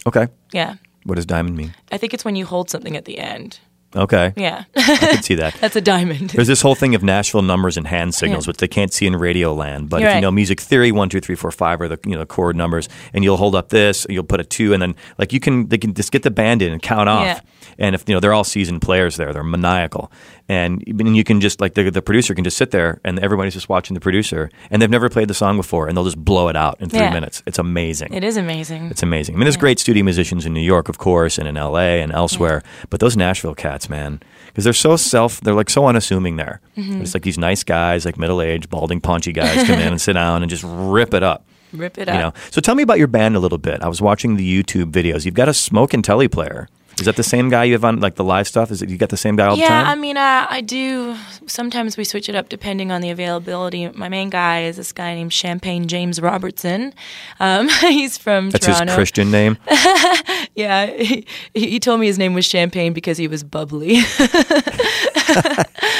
Okay. 0.05 0.27
Yeah, 0.51 0.75
What 1.03 1.15
does 1.15 1.25
diamond 1.25 1.55
mean? 1.55 1.73
I 1.91 1.97
think 1.97 2.13
it's 2.13 2.25
when 2.25 2.35
you 2.35 2.45
hold 2.45 2.69
something 2.69 2.97
at 2.97 3.05
the 3.05 3.17
end. 3.19 3.59
Okay. 3.95 4.33
Yeah, 4.37 4.65
I 4.75 4.97
can 4.97 5.23
see 5.23 5.33
that. 5.35 5.55
that's 5.55 5.75
a 5.75 5.81
diamond. 5.81 6.29
There's 6.29 6.47
this 6.47 6.61
whole 6.61 6.75
thing 6.75 6.93
of 6.93 7.01
Nashville 7.03 7.41
numbers 7.41 7.75
and 7.75 7.87
hand 7.87 8.13
signals, 8.13 8.45
Yeah. 8.45 8.49
which 8.51 8.57
they 8.57 8.67
can't 8.67 8.93
see 8.93 9.07
in 9.07 9.15
radio 9.15 9.53
land. 9.53 9.89
But 9.89 10.01
You're 10.01 10.09
if 10.11 10.15
you 10.15 10.21
know 10.21 10.31
music 10.31 10.59
theory, 10.61 10.91
one, 10.91 11.09
two, 11.09 11.19
three, 11.19 11.35
four, 11.35 11.51
five 11.51 11.81
are 11.81 11.87
the 11.87 11.99
you 12.05 12.15
know 12.15 12.25
chord 12.25 12.55
numbers, 12.55 12.87
and 13.13 13.23
you'll 13.23 13.37
hold 13.37 13.55
up 13.55 13.69
this, 13.69 14.05
you'll 14.09 14.23
put 14.23 14.39
a 14.39 14.43
two, 14.43 14.73
and 14.73 14.81
then 14.81 14.95
like 15.17 15.33
you 15.33 15.39
can 15.39 15.67
they 15.69 15.77
can 15.79 15.93
just 15.95 16.11
get 16.11 16.21
the 16.23 16.31
band 16.31 16.61
in 16.61 16.71
and 16.71 16.81
count 16.81 17.09
off. 17.09 17.25
Yeah. 17.25 17.39
And 17.79 17.95
if 17.95 18.03
you 18.07 18.13
know 18.13 18.19
they're 18.19 18.33
all 18.33 18.43
seasoned 18.43 18.81
players 18.81 19.15
there, 19.15 19.31
they're 19.33 19.43
maniacal, 19.43 20.11
and 20.47 20.83
and 20.87 21.15
you 21.15 21.23
can 21.23 21.39
just 21.41 21.61
like 21.61 21.73
the, 21.75 21.89
the 21.89 22.01
producer 22.01 22.35
can 22.35 22.43
just 22.43 22.57
sit 22.57 22.71
there 22.71 22.99
and 23.05 23.17
everybody's 23.19 23.53
just 23.53 23.69
watching 23.69 23.93
the 23.93 23.99
producer, 24.01 24.49
and 24.69 24.81
they've 24.81 24.89
never 24.89 25.09
played 25.09 25.27
the 25.29 25.33
song 25.33 25.55
before, 25.57 25.87
and 25.87 25.95
they'll 25.95 26.03
just 26.03 26.23
blow 26.23 26.49
it 26.49 26.55
out 26.55 26.75
in 26.81 26.89
three 26.89 26.99
Yeah. 26.99 27.13
minutes. 27.13 27.41
It's 27.45 27.57
amazing. 27.57 28.13
It 28.13 28.23
is 28.23 28.35
amazing. 28.37 28.87
It's 28.91 29.01
amazing. 29.01 29.35
I 29.35 29.37
mean, 29.37 29.45
there's 29.45 29.57
great 29.57 29.79
studio 29.79 30.03
musicians 30.03 30.45
in 30.45 30.53
New 30.53 30.59
York, 30.61 30.89
of 30.89 30.97
course, 30.97 31.37
and 31.37 31.47
in 31.47 31.55
LA 31.55 32.01
and 32.03 32.11
elsewhere. 32.11 32.61
But 32.89 32.99
those 32.99 33.15
Nashville 33.15 33.55
cats, 33.55 33.89
man, 33.89 34.21
because 34.47 34.65
they're 34.65 34.73
so 34.73 34.97
self, 34.97 35.39
they're 35.41 35.53
like 35.53 35.69
so 35.69 35.85
unassuming 35.87 36.35
there. 36.35 36.59
Mm-hmm. 36.77 37.01
It's 37.01 37.13
like 37.13 37.23
these 37.23 37.37
nice 37.37 37.63
guys, 37.63 38.05
like 38.05 38.17
middle 38.17 38.41
aged, 38.41 38.69
balding, 38.69 38.99
paunchy 38.99 39.31
guys 39.31 39.65
come 39.65 39.79
in 39.79 39.87
and 39.87 40.01
sit 40.01 40.13
down 40.13 40.43
and 40.43 40.49
just 40.49 40.63
rip 40.65 41.13
it 41.13 41.23
up. 41.23 41.45
Rip 41.71 41.99
it 41.99 42.07
You 42.07 42.13
up. 42.15 42.19
know. 42.35 42.41
So 42.49 42.61
tell 42.61 42.73
me 42.73 42.81
about 42.81 42.97
your 42.97 43.05
band 43.07 43.35
a 43.35 43.39
little 43.39 43.59
bit. 43.59 43.81
I 43.83 43.87
was 43.87 44.01
watching 44.01 44.37
the 44.37 44.63
YouTube 44.63 44.91
videos. 44.91 45.23
You've 45.23 45.35
got 45.35 45.47
a 45.47 45.53
smoke 45.53 45.93
and 45.93 46.03
telly 46.03 46.27
player. 46.27 46.67
Is 46.99 47.05
that 47.05 47.15
the 47.15 47.23
same 47.23 47.49
guy 47.49 47.63
you 47.63 47.73
have 47.73 47.85
on 47.85 47.99
like 47.99 48.15
the 48.15 48.23
live 48.23 48.47
stuff? 48.47 48.71
Is 48.71 48.81
it 48.81 48.89
you 48.89 48.97
got 48.97 49.09
the 49.09 49.17
same 49.17 49.35
guy 49.35 49.47
all 49.47 49.55
the 49.55 49.61
time? 49.63 49.85
yeah? 49.85 49.91
I 49.91 49.95
mean, 49.95 50.17
uh, 50.17 50.47
I 50.49 50.61
do. 50.61 51.15
Sometimes 51.47 51.97
we 51.97 52.03
switch 52.03 52.29
it 52.29 52.35
up 52.35 52.49
depending 52.49 52.91
on 52.91 53.01
the 53.01 53.09
availability. 53.09 53.87
My 53.89 54.09
main 54.09 54.29
guy 54.29 54.63
is 54.63 54.77
this 54.77 54.91
guy 54.91 55.15
named 55.15 55.33
Champagne 55.33 55.87
James 55.87 56.21
Robertson. 56.21 56.93
Um, 57.39 57.69
he's 57.79 58.17
from 58.17 58.49
That's 58.49 58.65
Toronto. 58.65 58.85
his 58.87 58.95
Christian 58.95 59.31
name. 59.31 59.57
Yeah, 60.55 60.87
he, 60.87 61.25
he 61.53 61.79
told 61.79 62.01
me 62.01 62.07
his 62.07 62.17
name 62.17 62.33
was 62.33 62.45
Champagne 62.45 62.91
because 62.91 63.17
he 63.17 63.29
was 63.29 63.43
bubbly. 63.45 63.95
Is 63.99 64.17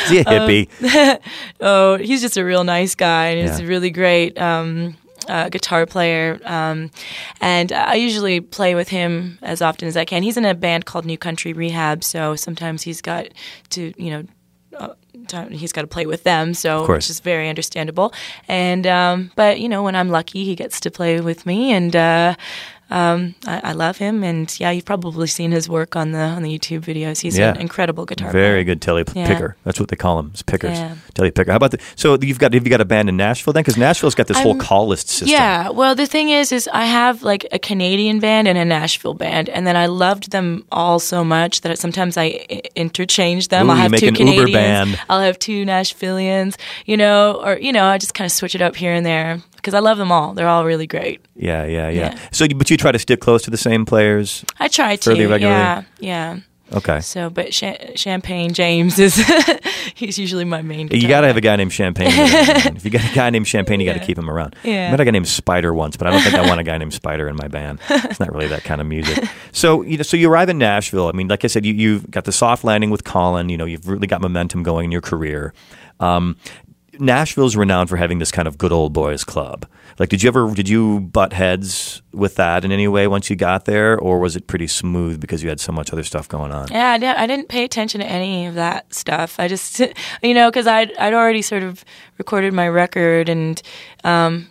he 0.10 0.20
a 0.20 0.24
hippie? 0.26 1.20
oh, 1.62 1.96
he's 1.98 2.20
just 2.22 2.36
a 2.36 2.44
real 2.44 2.66
nice 2.66 2.94
guy, 2.96 3.28
and 3.28 3.48
he's 3.48 3.60
Yeah. 3.60 3.66
a 3.66 3.70
really 3.70 3.90
great 3.90 4.38
um, 4.38 4.98
uh, 5.30 5.50
guitar 5.50 5.86
player. 5.86 6.40
Um, 6.44 6.92
and 7.40 7.72
I 7.72 7.96
usually 7.96 8.42
play 8.42 8.76
with 8.76 8.90
him 8.90 9.38
as 9.42 9.62
often 9.62 9.88
as 9.88 9.96
I 9.96 10.06
can. 10.06 10.24
He's 10.24 10.38
in 10.38 10.46
a 10.46 10.56
band 10.56 10.86
called 10.86 11.06
New 11.06 11.18
Country 11.18 11.54
Rehab, 11.54 12.04
so 12.04 12.36
sometimes 12.36 12.82
he's 12.82 13.02
got 13.02 13.28
to, 13.70 13.94
you 14.02 14.12
know. 14.12 14.24
Uh, 14.78 14.94
he's 15.50 15.74
got 15.74 15.82
to 15.82 15.88
play 15.88 16.06
with 16.06 16.24
them, 16.24 16.54
so 16.54 16.88
which 16.88 17.10
is 17.10 17.20
very 17.20 17.50
understandable. 17.50 18.14
And 18.48 18.88
um, 18.88 19.32
but 19.36 19.60
you 19.60 19.68
know, 19.68 19.84
when 19.84 19.96
I'm 19.96 20.10
lucky, 20.10 20.46
he 20.46 20.56
gets 20.56 20.80
to 20.82 20.92
play 20.92 21.20
with 21.20 21.46
me, 21.46 21.72
and 21.74 21.96
uh, 21.96 22.36
um, 22.90 23.36
I, 23.46 23.62
I 23.66 23.72
love 23.74 23.98
him. 23.98 24.24
And 24.24 24.54
yeah, 24.60 24.72
you've 24.72 24.86
probably 24.86 25.28
seen 25.28 25.52
his 25.52 25.70
work 25.70 25.96
on 25.96 26.12
the 26.12 26.20
on 26.20 26.44
the 26.44 26.58
YouTube 26.58 26.82
videos. 26.82 27.22
He's 27.22 27.38
Yeah. 27.38 27.52
an 27.52 27.58
incredible 27.58 28.06
guitar. 28.06 28.32
Very 28.32 28.64
player. 28.64 28.64
good 28.76 28.82
telly 28.82 29.04
Yeah. 29.14 29.28
picker. 29.28 29.56
That's 29.64 29.80
what 29.80 29.90
they 29.90 29.96
call 29.96 30.20
him. 30.20 30.32
It's 30.34 30.42
pickers. 30.42 30.78
Yeah. 30.78 30.96
Telly 31.14 31.32
picker. 31.32 31.52
How 31.52 31.58
about 31.58 31.72
the? 31.72 31.80
So 31.96 32.18
you've 32.22 32.40
got 32.40 32.54
have 32.54 32.64
you 32.66 32.70
got 32.70 32.82
a 32.82 32.86
band 32.86 33.10
in 33.10 33.18
Nashville 33.18 33.54
then? 33.54 33.62
Because 33.62 33.78
Nashville's 33.78 34.16
got 34.16 34.28
this 34.28 34.38
whole 34.40 34.52
I'm- 34.54 34.60
call 34.60 34.88
list 34.88 35.10
system. 35.10 35.28
Yeah. 35.30 35.70
Well, 35.70 35.96
the 35.96 36.06
thing 36.08 36.30
is, 36.30 36.52
is 36.52 36.68
I 36.74 36.86
have 36.86 37.24
like 37.24 37.46
a 37.52 37.60
Canadian 37.60 38.20
band 38.20 38.48
and 38.48 38.58
a 38.58 38.66
Nashville 38.66 39.14
band, 39.14 39.50
and 39.50 39.66
then 39.68 39.76
I 39.76 39.86
loved 39.86 40.32
them 40.32 40.66
all 40.72 41.00
so 41.00 41.24
much 41.24 41.62
that 41.62 41.78
sometimes 41.80 42.18
I 42.18 42.46
interchange 42.76 43.50
them. 43.50 43.68
Ooh, 43.68 43.72
I'll 43.72 43.78
have 43.78 43.94
two 43.96 44.12
Canadians. 44.12 44.98
I'll 45.10 45.22
have 45.22 45.38
two 45.40 45.66
Nashvillians. 45.66 46.56
You 46.86 46.98
know, 46.98 47.42
or 47.44 47.58
you 47.60 47.72
know, 47.72 47.86
I 47.86 47.98
just 47.98 48.14
kind 48.14 48.26
of 48.26 48.32
switch 48.32 48.56
it 48.56 48.62
up 48.62 48.76
here 48.76 48.94
and 48.94 49.06
there 49.06 49.42
because 49.60 49.74
I 49.74 49.80
love 49.80 49.98
them 49.98 50.12
all. 50.12 50.34
They're 50.34 50.48
all 50.48 50.66
really 50.66 50.88
great. 50.88 51.24
Yeah, 51.36 51.66
yeah, 51.66 51.90
yeah. 51.90 52.14
Yeah. 52.14 52.20
So, 52.32 52.48
but 52.48 52.70
you 52.70 52.78
try 52.78 52.92
to 52.92 53.00
stick 53.00 53.20
close 53.22 53.44
to 53.44 53.52
the 53.52 53.58
same 53.58 53.86
players. 53.86 54.44
I 54.60 54.68
try 54.68 54.96
to. 54.96 55.04
Fairly 55.04 55.26
regularly? 55.26 55.60
Yeah. 55.60 55.84
Yeah. 56.00 56.40
Okay. 56.72 57.02
So, 57.02 57.30
but 57.32 57.52
Cha- 57.52 57.96
Champagne 57.96 58.54
James 58.54 59.00
is 59.00 59.16
he's 59.96 60.20
usually 60.20 60.46
my 60.46 60.62
main. 60.62 60.88
You 60.92 61.08
got 61.08 61.22
to 61.22 61.28
have 61.28 61.38
a 61.38 61.42
guy 61.42 61.56
named 61.56 61.74
Champagne. 61.74 62.10
if 62.76 62.86
you 62.86 62.92
got 62.92 63.10
a 63.10 63.16
guy 63.16 63.30
named 63.32 63.48
Champagne, 63.48 63.80
you 63.80 63.88
got 63.88 64.00
to 64.00 64.06
keep 64.06 64.18
him 64.18 64.30
around. 64.30 64.56
Yeah. 64.64 64.88
I 64.88 64.92
met 64.92 65.00
a 65.00 65.06
guy 65.06 65.12
named 65.12 65.28
Spider 65.28 65.74
once, 65.74 65.98
but 65.98 66.08
I 66.08 66.12
don't 66.12 66.22
think 66.22 66.36
I 66.36 66.48
want 66.48 66.60
a 66.60 66.64
guy 66.64 66.78
named 66.78 66.94
Spider 66.94 67.28
in 67.28 67.36
my 67.36 67.48
band. 67.48 67.80
It's 67.90 68.20
not 68.20 68.32
really 68.32 68.48
that 68.50 68.64
kind 68.64 68.82
of 68.82 68.88
music. 68.88 69.24
So, 69.52 69.82
you 69.82 69.98
know, 69.98 70.04
so 70.04 70.16
you 70.16 70.32
arrive 70.32 70.48
in 70.50 70.60
Nashville. 70.60 71.08
I 71.08 71.12
mean, 71.12 71.28
like 71.28 71.44
I 71.44 71.48
said, 71.48 71.66
you, 71.66 71.74
you've 71.74 72.10
got 72.12 72.26
the 72.26 72.32
soft 72.32 72.64
landing 72.64 72.92
with 72.92 73.04
Colin. 73.04 73.50
You 73.50 73.58
know, 73.58 73.66
you've 73.66 73.88
really 73.88 74.06
got 74.06 74.22
momentum 74.22 74.62
going 74.62 74.86
in 74.86 74.92
your 74.92 75.02
career. 75.02 75.54
Um, 76.00 76.38
Nashville's 77.00 77.56
renowned 77.56 77.90
for 77.90 77.98
having 77.98 78.20
this 78.20 78.32
kind 78.32 78.48
of 78.48 78.58
good 78.58 78.72
old 78.72 78.94
boys 78.94 79.24
club. 79.24 79.66
Like, 79.98 80.10
did 80.10 80.24
you 80.24 80.28
ever 80.28 80.54
did 80.54 80.70
you 80.70 81.00
butt 81.02 81.34
heads 81.34 82.02
with 82.14 82.36
that 82.36 82.64
in 82.64 82.72
any 82.72 82.88
way 82.88 83.08
once 83.08 83.30
you 83.30 83.36
got 83.36 83.66
there, 83.66 83.98
or 83.98 84.20
was 84.20 84.36
it 84.36 84.48
pretty 84.48 84.68
smooth 84.68 85.20
because 85.20 85.44
you 85.44 85.50
had 85.50 85.60
so 85.60 85.72
much 85.72 85.92
other 85.92 86.04
stuff 86.04 86.28
going 86.28 86.52
on? 86.52 86.68
Yeah, 86.72 86.92
I, 86.92 86.98
di- 86.98 87.16
I 87.16 87.28
didn't 87.28 87.50
pay 87.50 87.64
attention 87.64 88.02
to 88.02 88.08
any 88.08 88.46
of 88.46 88.56
that 88.56 88.94
stuff. 88.94 89.40
I 89.40 89.48
just, 89.48 89.80
you 90.24 90.34
know, 90.34 90.50
because 90.50 90.68
I'd, 90.68 90.96
I'd 90.98 91.14
already 91.14 91.42
sort 91.42 91.64
of 91.64 91.84
recorded 92.18 92.54
my 92.54 92.68
record, 92.68 93.28
and 93.28 93.62
um, 94.04 94.50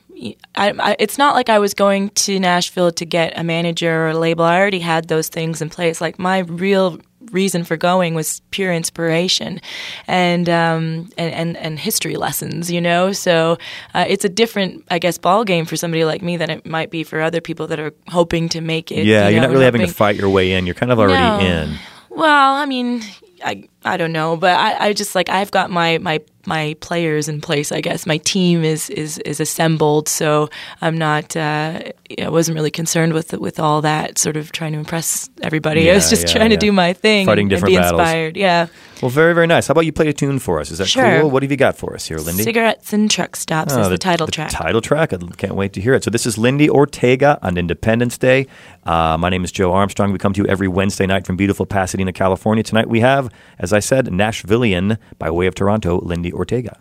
I, 0.55 0.73
I, 0.79 0.97
it's 0.99 1.19
not 1.19 1.35
like 1.35 1.49
I 1.49 1.59
was 1.59 1.75
going 1.75 2.11
to 2.11 2.39
Nashville 2.39 2.93
to 2.93 3.07
get 3.07 3.39
a 3.39 3.45
manager 3.45 4.05
or 4.05 4.09
a 4.09 4.19
label. 4.19 4.45
I 4.45 4.59
already 4.59 4.81
had 4.81 5.09
those 5.09 5.29
things 5.29 5.63
in 5.63 5.71
place. 5.71 6.01
Like 6.01 6.19
my 6.19 6.41
real 6.41 7.01
reason 7.33 7.65
for 7.65 7.77
going 7.77 8.15
was 8.15 8.41
pure 8.51 8.73
inspiration 8.73 9.61
and 10.07 10.49
um, 10.49 11.09
and, 11.17 11.33
and 11.35 11.57
and 11.57 11.79
history 11.79 12.17
lessons 12.17 12.71
you 12.71 12.81
know 12.81 13.13
so 13.13 13.57
uh, 13.95 14.05
it's 14.09 14.25
a 14.25 14.29
different 14.29 14.85
i 14.91 14.99
guess 14.99 15.19
ball 15.19 15.45
game 15.45 15.65
for 15.65 15.77
somebody 15.77 16.05
like 16.05 16.23
me 16.23 16.37
than 16.37 16.51
it 16.51 16.65
might 16.67 16.91
be 16.91 17.05
for 17.05 17.21
other 17.21 17.41
people 17.41 17.67
that 17.67 17.79
are 17.79 17.93
hoping 18.09 18.49
to 18.49 18.61
make 18.61 18.91
it 18.93 19.05
yeah, 19.05 19.29
you 19.29 19.35
you're 19.35 19.41
know, 19.41 19.47
not 19.49 19.53
really 19.53 19.65
having 19.65 19.87
to 19.87 19.93
fight 19.93 20.17
your 20.17 20.31
way 20.31 20.53
in. 20.53 20.67
You're 20.67 20.75
kind 20.75 20.93
of 20.93 20.99
already 20.99 21.23
No. 21.23 21.39
in. 21.41 21.75
well, 22.11 22.55
I 22.55 22.67
mean, 22.67 23.03
I 23.45 23.69
I 23.85 23.97
don't 23.97 24.13
know, 24.13 24.37
but 24.37 24.57
I, 24.59 24.89
I 24.89 24.93
just 24.93 25.15
like 25.15 25.29
I've 25.29 25.51
got 25.51 25.71
my 25.71 25.99
my 25.99 26.21
my 26.47 26.75
players 26.81 27.29
in 27.29 27.41
place. 27.41 27.71
I 27.71 27.81
guess 27.81 28.07
my 28.07 28.17
team 28.19 28.65
is 28.65 28.91
is 28.91 29.19
is 29.19 29.39
assembled, 29.41 30.09
so 30.09 30.49
I'm 30.81 30.99
not. 30.99 31.37
Uh, 31.37 31.83
I 32.21 32.29
wasn't 32.29 32.57
really 32.57 32.71
concerned 32.71 33.13
with 33.13 33.33
with 33.35 33.61
all 33.61 33.83
that 33.83 34.19
sort 34.19 34.37
of 34.37 34.51
trying 34.51 34.73
to 34.73 34.79
impress 34.79 35.29
everybody. 35.43 35.91
I 35.91 35.95
was 35.95 36.11
just 36.11 36.27
yeah, 36.27 36.33
trying 36.33 36.51
yeah. 36.51 36.57
to 36.57 36.67
do 36.67 36.73
my 36.73 36.93
thing, 36.93 37.27
Fighting 37.27 37.45
and, 37.45 37.51
different 37.51 37.75
and 37.77 37.83
be 37.83 37.85
battles. 37.85 38.01
inspired. 38.01 38.37
Yeah, 38.37 38.67
Well, 39.03 39.11
very, 39.11 39.35
very 39.35 39.47
nice. 39.47 39.67
How 39.69 39.73
about 39.73 39.85
you 39.85 39.93
play 39.93 40.09
a 40.09 40.13
tune 40.13 40.39
for 40.39 40.59
us? 40.59 40.71
Is 40.71 40.79
that 40.79 40.89
Sure. 40.89 41.21
cool? 41.21 41.31
What 41.31 41.43
have 41.43 41.51
you 41.53 41.57
got 41.59 41.77
for 41.77 41.95
us 41.95 42.09
here, 42.09 42.19
Lindi? 42.19 42.43
cigarettes 42.43 42.93
and 42.93 43.11
truck 43.11 43.37
stops 43.37 43.75
Oh, 43.75 43.83
is 43.83 43.89
the, 43.91 43.99
title 43.99 44.27
track. 44.27 44.51
Title 44.51 44.81
track. 44.81 45.13
I 45.13 45.19
can't 45.37 45.55
wait 45.55 45.75
to 45.75 45.81
hear 45.81 45.95
it. 45.95 46.03
So 46.03 46.11
this 46.11 46.25
is 46.27 46.37
Lindi 46.39 46.69
Ortega 46.71 47.39
on 47.43 47.59
Independence 47.59 48.17
Day. 48.19 48.47
Uh, 48.85 49.19
my 49.19 49.29
name 49.29 49.45
is 49.45 49.53
Joe 49.53 49.73
Armstrong. 49.73 50.11
We 50.13 50.19
come 50.19 50.33
to 50.33 50.43
you 50.43 50.47
every 50.49 50.67
Wednesday 50.69 51.07
night 51.07 51.27
from 51.27 51.37
beautiful 51.37 51.67
Pasadena, 51.67 52.13
California. 52.13 52.65
Tonight 52.65 52.89
we 52.89 53.01
have, 53.01 53.29
as 53.59 53.68
as 53.69 53.73
I 53.75 53.81
said, 53.81 54.07
Nashvilleian 54.07 54.97
by 55.19 55.31
way 55.31 55.47
of 55.47 55.55
Toronto, 55.55 56.01
Lindi 56.01 56.33
Ortega. 56.33 56.81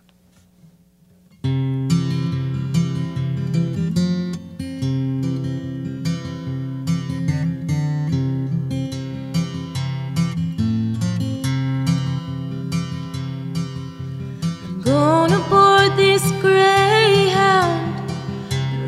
gonna 14.82 15.38
board 15.50 15.94
this 15.98 16.22
greyhound, 16.40 18.10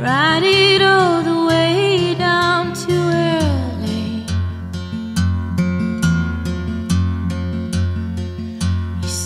ride 0.00 0.42
it 0.42 0.80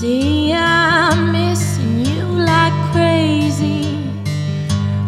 See, 0.04 0.52
I'm 0.52 1.32
missing 1.32 2.04
you 2.04 2.24
like 2.24 2.74
crazy. 2.92 3.96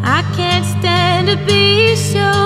I 0.02 0.22
can't 0.35 0.64
stand 0.64 1.28
to 1.28 1.37
be 1.44 1.94
sure. 1.96 2.45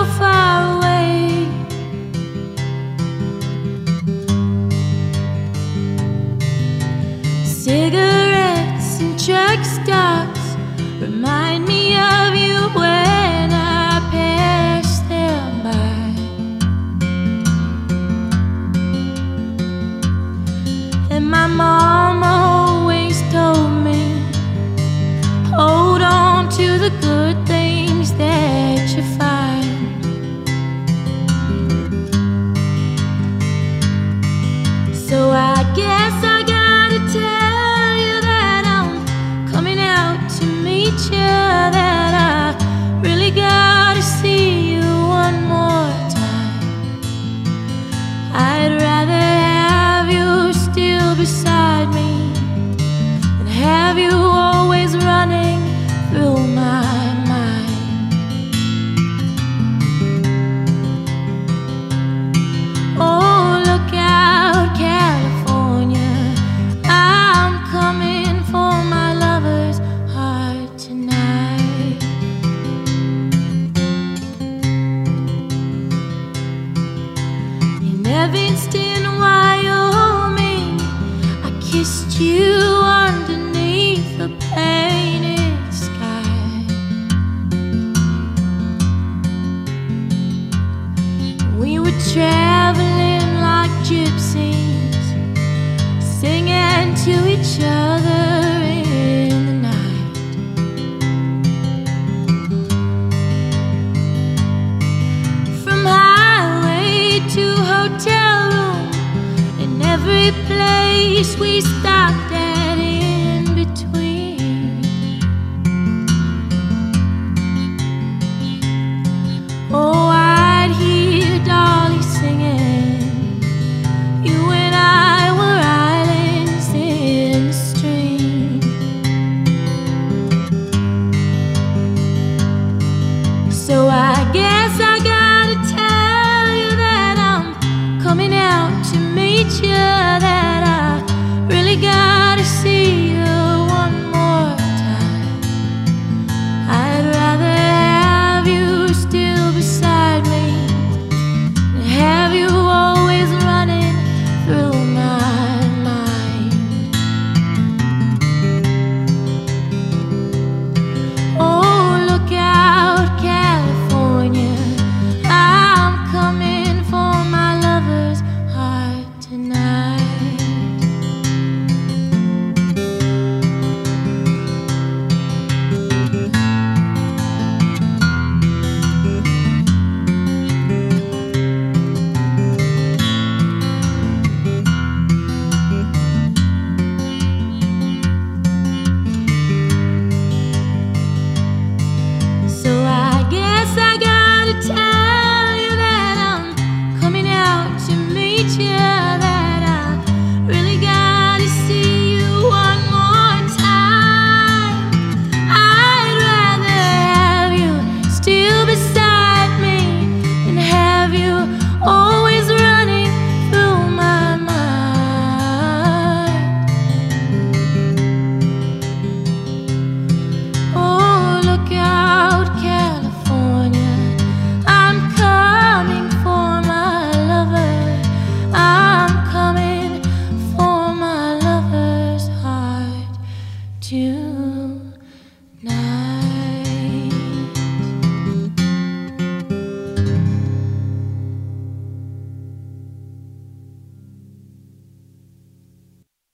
Good 26.99 27.40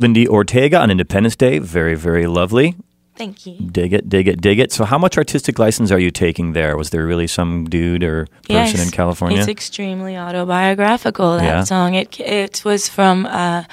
Lindi 0.07 0.29
Ortega 0.29 0.79
on 0.79 0.88
Independence 0.88 1.35
Day. 1.35 1.59
Very, 1.59 1.97
very 1.97 2.29
lovely. 2.29 2.77
Thank 3.16 3.45
you. 3.45 3.57
Dig 3.73 3.92
it, 3.92 4.09
dig 4.09 4.29
it, 4.29 4.40
dig 4.40 4.61
it. 4.61 4.71
So, 4.71 4.85
how 4.85 4.99
much 4.99 5.19
artistic 5.19 5.59
license 5.59 5.90
are 5.90 5.99
you 5.99 6.12
taking 6.12 6.53
there? 6.53 6.77
Was 6.77 6.90
there 6.90 7.05
really 7.05 7.27
some 7.27 7.64
dude 7.64 8.05
or 8.05 8.29
person 8.49 8.79
in 8.81 8.90
California? 8.90 9.38
It's 9.38 9.49
extremely 9.49 10.16
autobiographical. 10.16 11.38
That 11.38 11.45
Yeah. 11.45 11.64
song. 11.64 11.95
It 11.95 12.21
it 12.21 12.62
was 12.64 12.88
from. 12.88 13.27
Uh, 13.27 13.64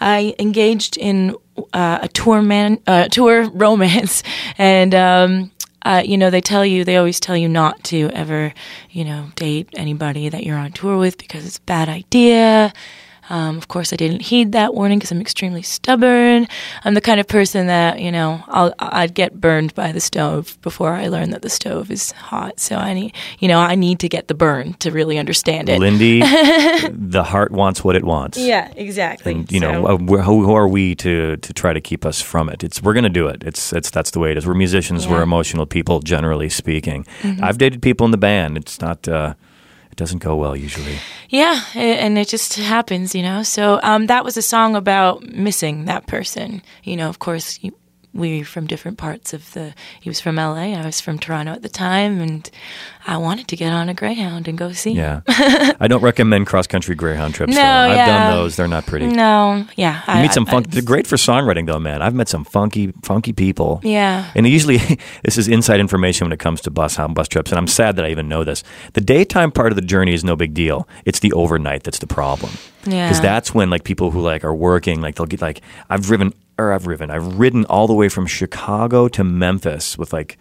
I 0.00 0.34
engaged 0.40 0.96
in 0.96 1.36
uh, 1.72 1.98
a 2.02 2.08
tour 2.08 2.42
man 2.42 2.78
uh, 2.88 3.06
tour 3.08 3.48
romance, 3.54 4.24
and 4.58 4.92
um, 4.92 5.50
uh, 5.84 6.02
you 6.04 6.16
know 6.18 6.30
they 6.30 6.40
tell 6.40 6.64
you 6.66 6.82
they 6.82 6.96
always 6.96 7.20
tell 7.20 7.36
you 7.36 7.48
not 7.48 7.84
to 7.84 8.10
ever 8.12 8.52
you 8.90 9.04
know 9.04 9.26
date 9.36 9.68
anybody 9.76 10.30
that 10.30 10.42
you're 10.42 10.58
on 10.58 10.72
tour 10.72 10.96
with 10.98 11.16
because 11.18 11.46
it's 11.46 11.58
a 11.58 11.66
bad 11.66 11.88
idea. 11.88 12.72
Um, 13.30 13.56
of 13.58 13.68
course, 13.68 13.92
I 13.92 13.96
didn't 13.96 14.22
heed 14.22 14.52
that 14.52 14.74
warning 14.74 14.98
because 14.98 15.10
I'm 15.12 15.20
extremely 15.20 15.62
stubborn. 15.62 16.46
I'm 16.84 16.94
the 16.94 17.00
kind 17.00 17.18
of 17.20 17.26
person 17.26 17.66
that 17.66 18.00
you 18.00 18.12
know 18.12 18.42
I'll 18.48 18.72
I'd 18.78 19.14
get 19.14 19.40
burned 19.40 19.74
by 19.74 19.92
the 19.92 20.00
stove 20.00 20.58
before 20.62 20.92
I 20.92 21.08
learn 21.08 21.30
that 21.30 21.42
the 21.42 21.50
stove 21.50 21.90
is 21.90 22.12
hot. 22.12 22.60
So 22.60 22.76
I 22.76 22.94
need 22.94 23.14
you 23.38 23.48
know 23.48 23.58
I 23.58 23.74
need 23.74 23.98
to 24.00 24.08
get 24.08 24.28
the 24.28 24.34
burn 24.34 24.74
to 24.74 24.90
really 24.90 25.18
understand 25.18 25.68
it. 25.68 25.78
Lindi, 25.80 26.20
the 26.90 27.24
heart 27.24 27.52
wants 27.52 27.82
what 27.84 27.96
it 27.96 28.04
wants. 28.04 28.38
Yeah, 28.38 28.72
exactly. 28.76 29.32
And 29.32 29.50
you 29.52 29.60
know, 29.60 29.72
So- 29.86 29.86
uh, 29.94 30.22
who, 30.22 30.44
who 30.44 30.54
are 30.54 30.68
we 30.68 30.94
to 30.96 31.36
to 31.36 31.52
try 31.52 31.72
to 31.72 31.80
keep 31.80 32.04
us 32.06 32.20
from 32.22 32.48
it? 32.48 32.62
It's 32.62 32.82
we're 32.82 32.94
going 32.94 33.04
to 33.04 33.10
do 33.10 33.26
it. 33.28 33.42
It's 33.44 33.72
it's 33.72 33.90
that's 33.90 34.10
the 34.10 34.18
way 34.18 34.30
it 34.30 34.36
is. 34.38 34.46
We're 34.46 34.54
musicians. 34.54 35.06
We're 35.08 35.22
emotional 35.22 35.66
people, 35.66 36.00
generally 36.00 36.48
speaking. 36.48 37.06
I've 37.42 37.58
dated 37.58 37.82
people 37.82 38.04
in 38.04 38.10
the 38.12 38.18
band. 38.18 38.56
It's 38.56 38.80
not. 38.80 39.08
Uh, 39.08 39.34
it 39.96 40.00
doesn't 40.00 40.18
go 40.18 40.36
well 40.36 40.54
usually. 40.54 40.98
Yeah, 41.30 41.58
and 41.74 42.18
it 42.18 42.28
just 42.28 42.56
happens, 42.56 43.14
you 43.14 43.22
know. 43.22 43.42
So 43.42 43.80
um, 43.82 44.08
that 44.08 44.24
was 44.24 44.36
a 44.36 44.42
song 44.42 44.76
about 44.76 45.22
missing 45.22 45.86
that 45.86 46.06
person. 46.06 46.60
You 46.84 46.96
know, 46.96 47.08
of 47.08 47.18
course, 47.18 47.58
you, 47.62 47.72
we 48.16 48.38
were 48.38 48.44
from 48.44 48.66
different 48.66 48.98
parts 48.98 49.32
of 49.32 49.52
the. 49.52 49.74
He 50.00 50.10
was 50.10 50.20
from 50.20 50.38
L.A. 50.38 50.74
I 50.74 50.84
was 50.84 51.00
from 51.00 51.18
Toronto 51.18 51.52
at 51.52 51.62
the 51.62 51.68
time, 51.68 52.20
and 52.20 52.50
I 53.06 53.16
wanted 53.18 53.48
to 53.48 53.56
get 53.56 53.72
on 53.72 53.88
a 53.88 53.94
Greyhound 53.94 54.48
and 54.48 54.58
go 54.58 54.72
see. 54.72 54.94
him. 54.94 55.22
Yeah. 55.28 55.74
I 55.80 55.86
don't 55.88 56.02
recommend 56.02 56.46
cross 56.46 56.66
country 56.66 56.94
Greyhound 56.94 57.34
trips. 57.34 57.54
No, 57.54 57.60
though. 57.60 57.68
I've 57.68 57.96
yeah. 57.96 58.06
done 58.06 58.36
those. 58.36 58.56
They're 58.56 58.68
not 58.68 58.86
pretty. 58.86 59.06
No, 59.06 59.66
yeah. 59.76 60.02
You 60.16 60.22
meet 60.22 60.32
some 60.32 60.46
funk. 60.46 60.70
They're 60.70 60.82
great 60.82 61.06
for 61.06 61.16
songwriting, 61.16 61.66
though, 61.66 61.78
man. 61.78 62.02
I've 62.02 62.14
met 62.14 62.28
some 62.28 62.44
funky, 62.44 62.92
funky 63.02 63.32
people. 63.32 63.80
Yeah. 63.82 64.30
And 64.34 64.46
usually, 64.46 64.78
this 65.22 65.38
is 65.38 65.48
inside 65.48 65.80
information 65.80 66.24
when 66.24 66.32
it 66.32 66.40
comes 66.40 66.60
to 66.62 66.70
bus 66.70 66.96
bus 66.96 67.28
trips, 67.28 67.52
and 67.52 67.58
I'm 67.58 67.68
sad 67.68 67.96
that 67.96 68.04
I 68.04 68.10
even 68.10 68.28
know 68.28 68.44
this. 68.44 68.64
The 68.94 69.00
daytime 69.00 69.52
part 69.52 69.72
of 69.72 69.76
the 69.76 69.82
journey 69.82 70.14
is 70.14 70.24
no 70.24 70.36
big 70.36 70.54
deal. 70.54 70.88
It's 71.04 71.20
the 71.20 71.32
overnight 71.32 71.84
that's 71.84 71.98
the 71.98 72.06
problem. 72.06 72.52
Yeah. 72.84 73.08
Because 73.08 73.20
that's 73.20 73.54
when 73.54 73.70
like 73.70 73.84
people 73.84 74.10
who 74.10 74.20
like 74.20 74.44
are 74.44 74.54
working, 74.54 75.00
like 75.00 75.16
they'll 75.16 75.26
get 75.26 75.42
like 75.42 75.60
I've 75.90 76.02
driven 76.02 76.32
or 76.58 76.72
I've 76.72 76.84
driven, 76.84 77.10
I've 77.10 77.38
ridden 77.38 77.64
all 77.66 77.86
the 77.86 77.94
way 77.94 78.08
from 78.08 78.26
Chicago 78.26 79.08
to 79.08 79.24
Memphis 79.24 79.98
with 79.98 80.12
like 80.12 80.38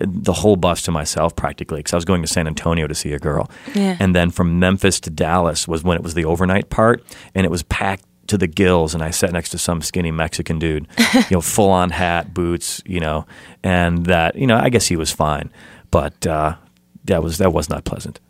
the 0.00 0.32
whole 0.32 0.56
bus 0.56 0.82
to 0.82 0.92
myself 0.92 1.34
practically 1.34 1.80
because 1.80 1.92
I 1.92 1.96
was 1.96 2.04
going 2.04 2.22
to 2.22 2.28
San 2.28 2.46
Antonio 2.46 2.86
to 2.86 2.94
see 2.94 3.12
a 3.12 3.18
girl, 3.18 3.50
Yeah. 3.74 3.96
and 3.98 4.14
then 4.14 4.30
from 4.30 4.58
Memphis 4.60 5.00
to 5.00 5.10
Dallas 5.10 5.66
was 5.66 5.82
when 5.82 5.96
it 5.96 6.02
was 6.02 6.14
the 6.14 6.24
overnight 6.24 6.70
part, 6.70 7.02
and 7.34 7.44
it 7.44 7.50
was 7.50 7.62
packed 7.64 8.04
to 8.28 8.38
the 8.38 8.46
gills, 8.46 8.94
and 8.94 9.02
I 9.02 9.10
sat 9.10 9.32
next 9.32 9.48
to 9.50 9.58
some 9.58 9.80
skinny 9.82 10.10
Mexican 10.12 10.58
dude, 10.58 10.86
you 11.14 11.22
know, 11.32 11.40
full 11.40 11.70
on 11.70 11.90
hat, 11.90 12.32
boots, 12.32 12.80
you 12.86 13.00
know, 13.00 13.26
and 13.64 14.06
that 14.06 14.36
you 14.36 14.46
know 14.46 14.56
I 14.56 14.68
guess 14.68 14.86
he 14.86 14.96
was 14.96 15.10
fine, 15.10 15.50
but 15.90 16.26
uh, 16.26 16.54
that 17.06 17.22
was 17.22 17.38
that 17.38 17.52
was 17.52 17.68
not 17.68 17.84
pleasant. 17.84 18.20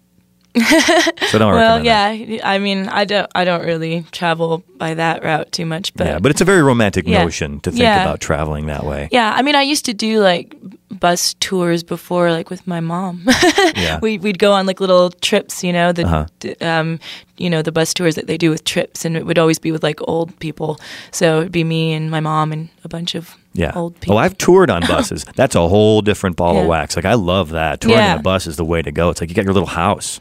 So 0.61 1.39
don't 1.39 1.53
Well, 1.55 1.79
recommend 1.79 1.87
that. 1.87 2.29
yeah. 2.29 2.41
I 2.49 2.59
mean, 2.59 2.89
I 2.89 3.05
don't. 3.05 3.31
I 3.35 3.45
don't 3.45 3.65
really 3.65 4.05
travel 4.13 4.63
by 4.77 4.95
that 4.95 5.23
route 5.25 5.51
too 5.53 5.67
much, 5.67 5.93
but 5.95 6.07
yeah, 6.07 6.19
but 6.19 6.31
it's 6.31 6.41
a 6.41 6.45
very 6.45 6.63
romantic 6.63 7.07
Yeah. 7.07 7.23
notion 7.25 7.61
to 7.61 7.71
think 7.71 7.83
Yeah. 7.83 8.03
about 8.03 8.21
traveling 8.21 8.67
that 8.67 8.85
way. 8.85 9.09
Yeah, 9.11 9.33
I 9.35 9.43
mean, 9.43 9.55
I 9.57 9.63
used 9.63 9.85
to 9.87 9.95
do 9.95 10.21
like 10.21 10.55
bus 10.91 11.35
tours 11.41 11.83
before, 11.83 12.31
like 12.33 12.51
with 12.51 12.67
my 12.67 12.81
mom. 12.81 13.23
Yeah. 13.77 13.99
we 14.01 14.19
we'd 14.19 14.39
go 14.39 14.53
on 14.53 14.67
like 14.67 14.81
little 14.81 15.11
trips, 15.11 15.63
you 15.65 15.73
know, 15.73 15.93
the 15.93 16.05
Uh-huh. 16.05 16.27
um, 16.61 16.99
you 17.37 17.49
know, 17.51 17.63
the 17.63 17.71
bus 17.73 17.93
tours 17.95 18.15
that 18.17 18.27
they 18.27 18.37
do 18.37 18.51
with 18.51 18.65
trips, 18.65 19.05
and 19.05 19.17
it 19.17 19.25
would 19.27 19.39
always 19.39 19.59
be 19.59 19.71
with 19.73 19.83
like 19.83 20.01
old 20.09 20.37
people. 20.41 20.79
So 21.13 21.41
it'd 21.41 21.53
be 21.53 21.65
me 21.65 21.93
and 21.93 22.11
my 22.11 22.21
mom 22.21 22.53
and 22.53 22.69
a 22.85 22.89
bunch 22.89 23.15
of 23.15 23.37
Yeah. 23.55 23.73
old 23.75 23.99
people. 24.01 24.15
Oh, 24.17 24.19
I've 24.19 24.37
toured 24.39 24.71
on 24.71 24.83
buses. 24.89 25.25
That's 25.37 25.55
a 25.55 25.69
whole 25.69 26.01
different 26.03 26.37
ball 26.37 26.59
of 26.59 26.67
wax. 26.67 26.97
Like 26.97 27.05
I 27.05 27.15
love 27.15 27.51
that. 27.51 27.81
Touring 27.81 27.99
Yeah. 27.99 28.15
on 28.15 28.19
a 28.21 28.23
bus 28.23 28.47
is 28.47 28.57
the 28.57 28.65
way 28.65 28.83
to 28.83 28.91
go. 28.93 29.11
It's 29.11 29.21
like 29.21 29.29
you 29.31 29.37
got 29.37 29.45
your 29.45 29.55
little 29.55 29.69
house. 29.69 30.21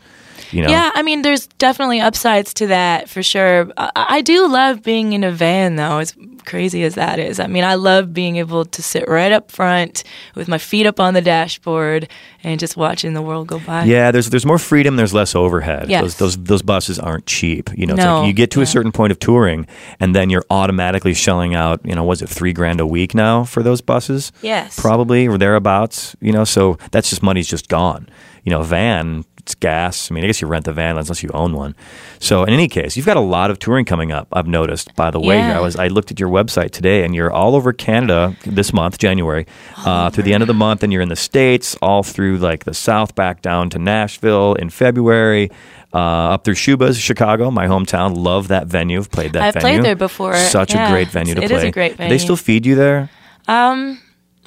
You 0.52 0.63
know. 0.63 0.69
Yeah, 0.69 0.91
I 0.93 1.02
mean, 1.02 1.21
there's 1.21 1.47
definitely 1.47 2.00
upsides 2.00 2.54
to 2.56 2.67
that 2.67 3.10
for 3.10 3.23
sure. 3.23 3.71
I, 3.78 3.91
I 3.95 4.21
do 4.21 4.47
love 4.47 4.84
being 4.84 5.13
in 5.13 5.23
a 5.23 5.32
van, 5.32 5.76
though, 5.76 6.00
as 6.00 6.13
crazy 6.45 6.84
as 6.84 6.95
that 6.95 7.19
is. 7.19 7.39
I 7.39 7.47
mean, 7.47 7.63
I 7.63 7.76
love 7.76 8.13
being 8.13 8.38
able 8.38 8.63
to 8.65 8.82
sit 8.82 9.08
right 9.08 9.32
up 9.32 9.52
front 9.52 10.04
with 10.36 10.47
my 10.47 10.58
feet 10.58 10.86
up 10.86 11.00
on 11.00 11.13
the 11.13 11.21
dashboard 11.21 12.10
and 12.43 12.60
just 12.60 12.78
watching 12.78 13.13
the 13.13 13.21
world 13.21 13.47
go 13.47 13.60
by. 13.60 13.84
Yeah, 13.84 14.12
there's 14.12 14.30
there's 14.30 14.45
more 14.45 14.58
freedom. 14.58 14.95
There's 14.95 15.13
less 15.13 15.36
overhead. 15.36 15.89
Yes. 15.89 16.02
Those 16.02 16.15
those 16.15 16.38
those 16.38 16.62
buses 16.62 17.00
aren't 17.00 17.26
cheap. 17.26 17.69
You 17.76 17.86
know, 17.86 17.95
it's 17.95 18.04
No, 18.04 18.19
like 18.19 18.28
you 18.28 18.34
get 18.34 18.52
to 18.52 18.62
a 18.62 18.65
certain 18.65 18.91
point 18.91 19.12
of 19.12 19.19
touring, 19.19 19.67
and 20.00 20.15
then 20.15 20.30
you're 20.30 20.45
automatically 20.50 21.13
shelling 21.13 21.54
out. 21.56 21.82
You 21.84 21.95
know, 21.95 22.04
was 22.04 22.21
it 22.21 22.30
three 22.30 22.54
grand 22.54 22.80
a 22.80 22.86
week 22.88 23.13
now 23.13 23.43
for 23.43 23.62
those 23.62 23.82
buses? 23.82 24.32
Yes. 24.41 24.80
probably 24.80 25.28
or 25.28 25.38
thereabouts. 25.38 26.15
You 26.21 26.32
know, 26.32 26.45
so 26.45 26.78
that's 26.91 27.10
just 27.10 27.21
money's 27.21 27.47
just 27.47 27.67
gone. 27.67 28.08
You 28.48 28.52
know, 28.52 28.64
van. 28.64 29.26
It's 29.40 29.56
gas. 29.56 30.10
I 30.10 30.14
mean, 30.14 30.24
I 30.24 30.28
guess 30.28 30.42
you 30.42 30.48
rent 30.48 30.64
the 30.64 30.72
van 30.72 30.98
unless 30.98 31.22
you 31.22 31.30
own 31.34 31.54
one. 31.54 31.76
So, 32.20 32.46
in 32.46 32.54
any 32.54 32.70
case, 32.70 32.96
you've 32.96 33.06
got 33.06 33.18
a 33.18 33.22
lot 33.22 33.52
of 33.52 33.60
touring 33.60 33.84
coming 33.84 34.10
up. 34.14 34.28
I've 34.32 34.48
noticed. 34.48 34.96
By 34.96 35.12
the 35.12 35.20
way, 35.20 35.36
Yeah. 35.36 35.48
here 35.50 35.58
I 35.58 35.60
was. 35.60 35.76
I 35.76 35.88
looked 35.88 36.12
at 36.12 36.20
your 36.20 36.30
website 36.30 36.72
today, 36.72 37.04
and 37.04 37.14
you're 37.14 37.30
all 37.32 37.56
over 37.58 37.74
Canada 37.74 38.36
this 38.46 38.72
month, 38.72 39.00
January, 39.00 39.46
uh, 39.86 40.10
through 40.12 40.24
the 40.24 40.34
end 40.34 40.44
of 40.44 40.48
the 40.48 40.54
month, 40.54 40.82
and 40.82 40.94
you're 40.94 41.02
in 41.02 41.10
the 41.10 41.16
states, 41.18 41.76
all 41.82 42.04
through 42.04 42.38
like 42.38 42.64
the 42.64 42.74
South, 42.74 43.16
back 43.16 43.42
down 43.42 43.70
to 43.72 43.80
Nashville 43.80 44.54
in 44.56 44.70
February, 44.70 45.50
uh, 45.94 45.98
up 46.34 46.46
through 46.46 46.56
Schubas, 46.56 46.98
Chicago, 47.02 47.52
my 47.52 47.68
hometown. 47.68 48.16
Love 48.16 48.48
that 48.48 48.68
venue. 48.68 49.00
I've 49.00 49.12
played 49.12 49.34
that 49.34 49.42
I've 49.44 49.54
venue. 49.56 49.78
played 49.80 49.86
there 49.86 49.96
before. 49.98 50.36
Such 50.38 50.74
a 50.74 50.88
great 50.90 51.10
venue 51.10 51.36
to 51.36 51.42
It 51.44 51.50
play. 51.50 51.58
is 51.58 51.64
a 51.64 51.72
great 51.72 51.98
Do 51.98 52.08
They 52.08 52.18
still 52.18 52.38
feed 52.38 52.66
you 52.66 52.76
there. 52.76 53.10
Um, 53.50 54.00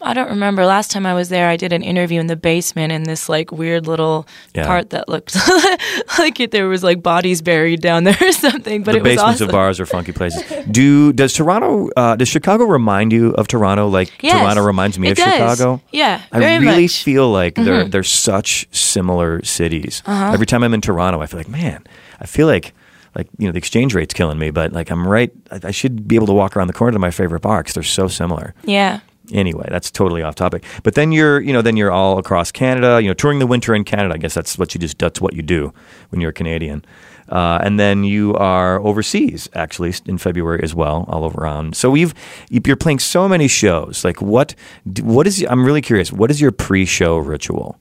I 0.02 0.14
don't 0.14 0.30
remember. 0.30 0.64
Last 0.64 0.90
time 0.90 1.04
I 1.06 1.14
was 1.14 1.28
there, 1.28 1.48
I 1.48 1.56
did 1.56 1.72
an 1.72 1.82
interview 1.82 2.20
in 2.20 2.26
the 2.26 2.36
basement 2.36 2.92
in 2.92 3.02
this 3.04 3.28
like 3.28 3.52
weird 3.52 3.86
little 3.86 4.26
Yeah. 4.54 4.66
part 4.66 4.90
that 4.90 5.08
looked 5.08 5.36
like 6.18 6.40
it, 6.40 6.50
there 6.50 6.68
was 6.68 6.82
like 6.82 7.02
bodies 7.02 7.42
buried 7.42 7.80
down 7.80 8.04
there 8.04 8.16
or 8.20 8.32
something. 8.32 8.82
But 8.82 8.92
the 8.92 8.98
it 8.98 9.02
was 9.02 9.10
basements 9.16 9.36
awesome. 9.42 9.48
of 9.48 9.52
bars 9.52 9.80
are 9.80 9.86
funky 9.86 10.12
places. 10.12 10.42
Do 10.70 11.12
does 11.12 11.32
Toronto? 11.34 11.90
Uh, 11.96 12.16
does 12.16 12.28
Chicago 12.28 12.64
remind 12.64 13.12
you 13.12 13.30
of 13.32 13.46
Toronto? 13.48 13.88
Like 13.88 14.10
Yes, 14.22 14.32
Toronto 14.40 14.62
reminds 14.64 14.98
me 14.98 15.10
of 15.10 15.16
does. 15.16 15.32
Chicago. 15.32 15.82
Yeah, 15.92 16.22
I 16.32 16.38
really 16.38 16.64
much. 16.64 16.74
Mm-hmm. 16.76 17.04
feel 17.04 17.30
like 17.30 17.54
they're 17.56 17.84
they're 17.88 18.02
such 18.02 18.68
similar 18.74 19.42
cities. 19.44 20.02
Uh-huh. 20.06 20.32
Every 20.32 20.46
time 20.46 20.62
I'm 20.62 20.74
in 20.74 20.80
Toronto, 20.80 21.20
I 21.20 21.26
feel 21.26 21.38
like, 21.40 21.48
man, 21.48 21.84
I 22.20 22.26
feel 22.26 22.46
like 22.46 22.72
like 23.14 23.26
you 23.38 23.46
know 23.48 23.52
the 23.52 23.58
exchange 23.58 23.94
rate's 23.94 24.14
killing 24.14 24.38
me, 24.38 24.50
but 24.50 24.72
like 24.72 24.90
I'm 24.90 25.06
right. 25.06 25.32
I, 25.50 25.60
I 25.64 25.70
should 25.72 26.06
be 26.08 26.14
able 26.14 26.26
to 26.28 26.32
walk 26.32 26.56
around 26.56 26.68
the 26.68 26.72
corner 26.72 26.92
to 26.92 26.98
my 26.98 27.10
favorite 27.10 27.40
bar 27.40 27.58
because 27.60 27.74
they're 27.74 27.82
so 27.82 28.08
similar. 28.08 28.54
yeah. 28.64 29.00
Anyway, 29.32 29.66
that's 29.68 29.90
totally 29.90 30.22
off 30.22 30.34
topic. 30.34 30.64
But 30.82 30.94
then 30.94 31.12
you're, 31.12 31.40
you 31.40 31.52
know, 31.52 31.62
then 31.62 31.76
you're 31.76 31.92
all 31.92 32.18
across 32.18 32.50
Canada, 32.50 33.00
you 33.00 33.08
know, 33.08 33.14
touring 33.14 33.38
the 33.38 33.46
winter 33.46 33.74
in 33.74 33.84
Canada. 33.84 34.14
I 34.14 34.18
guess 34.18 34.34
that's 34.34 34.58
what 34.58 34.74
you 34.74 34.80
just 34.80 34.98
that's 34.98 35.20
what 35.20 35.34
you 35.34 35.42
do 35.42 35.72
when 36.10 36.20
you're 36.20 36.30
a 36.30 36.34
Canadian. 36.34 36.84
Uh, 37.28 37.60
and 37.62 37.78
then 37.78 38.02
you 38.02 38.34
are 38.34 38.80
overseas 38.80 39.48
actually 39.54 39.94
in 40.06 40.18
February 40.18 40.60
as 40.62 40.74
well, 40.74 41.04
all 41.08 41.24
over 41.24 41.40
around. 41.40 41.76
So 41.76 41.90
we've 41.90 42.12
you're 42.50 42.76
playing 42.76 42.98
so 42.98 43.28
many 43.28 43.46
shows. 43.48 44.04
Like 44.04 44.20
what 44.20 44.54
what 45.02 45.26
is 45.26 45.44
I'm 45.48 45.64
really 45.64 45.82
curious. 45.82 46.12
What 46.12 46.30
is 46.30 46.40
your 46.40 46.52
pre-show 46.52 47.18
ritual? 47.18 47.78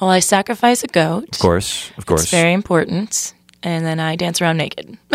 Well, 0.00 0.10
I 0.10 0.20
sacrifice 0.20 0.82
a 0.82 0.88
goat. 0.88 1.28
Of 1.32 1.38
course, 1.40 1.90
of 1.98 2.06
course. 2.06 2.22
It's 2.22 2.30
very 2.30 2.52
important. 2.52 3.34
And 3.62 3.84
then 3.84 4.00
I 4.00 4.16
dance 4.16 4.40
around 4.40 4.56
naked. 4.56 4.88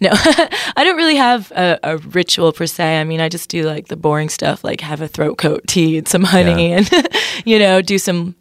no, 0.00 0.10
I 0.12 0.82
don't 0.84 0.96
really 0.96 1.16
have 1.16 1.50
a, 1.52 1.78
a 1.82 1.96
ritual 1.98 2.52
per 2.52 2.66
se. 2.66 3.00
I 3.00 3.04
mean, 3.04 3.20
I 3.20 3.28
just 3.28 3.48
do 3.48 3.64
like 3.64 3.88
the 3.88 3.96
boring 3.96 4.28
stuff, 4.28 4.62
like 4.62 4.80
have 4.80 5.00
a 5.00 5.08
throat 5.08 5.38
coat, 5.38 5.62
tea, 5.66 5.98
and 5.98 6.06
some 6.06 6.22
honey, 6.22 6.70
Yeah. 6.70 6.76
and 6.78 7.08
you 7.44 7.58
know, 7.58 7.82
do 7.82 7.98
some 7.98 8.36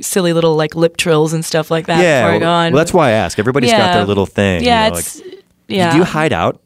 silly 0.00 0.32
little 0.32 0.56
like 0.56 0.74
lip 0.74 0.96
trills 0.96 1.32
and 1.32 1.44
stuff 1.44 1.70
like 1.70 1.86
that 1.86 2.02
yeah, 2.02 2.22
before 2.24 2.34
I 2.34 2.38
go 2.40 2.50
on. 2.50 2.72
well, 2.72 2.78
that's 2.80 2.92
why 2.92 3.08
I 3.08 3.12
ask. 3.12 3.38
Everybody's 3.38 3.70
got 3.70 3.92
their 3.94 4.04
little 4.06 4.26
thing. 4.26 4.64
yeah, 4.64 4.86
you 4.86 4.90
know, 4.90 4.96
like, 4.96 5.44
yeah. 5.68 5.92
Do 5.92 5.98
you 5.98 6.04
hide 6.04 6.32
out? 6.32 6.60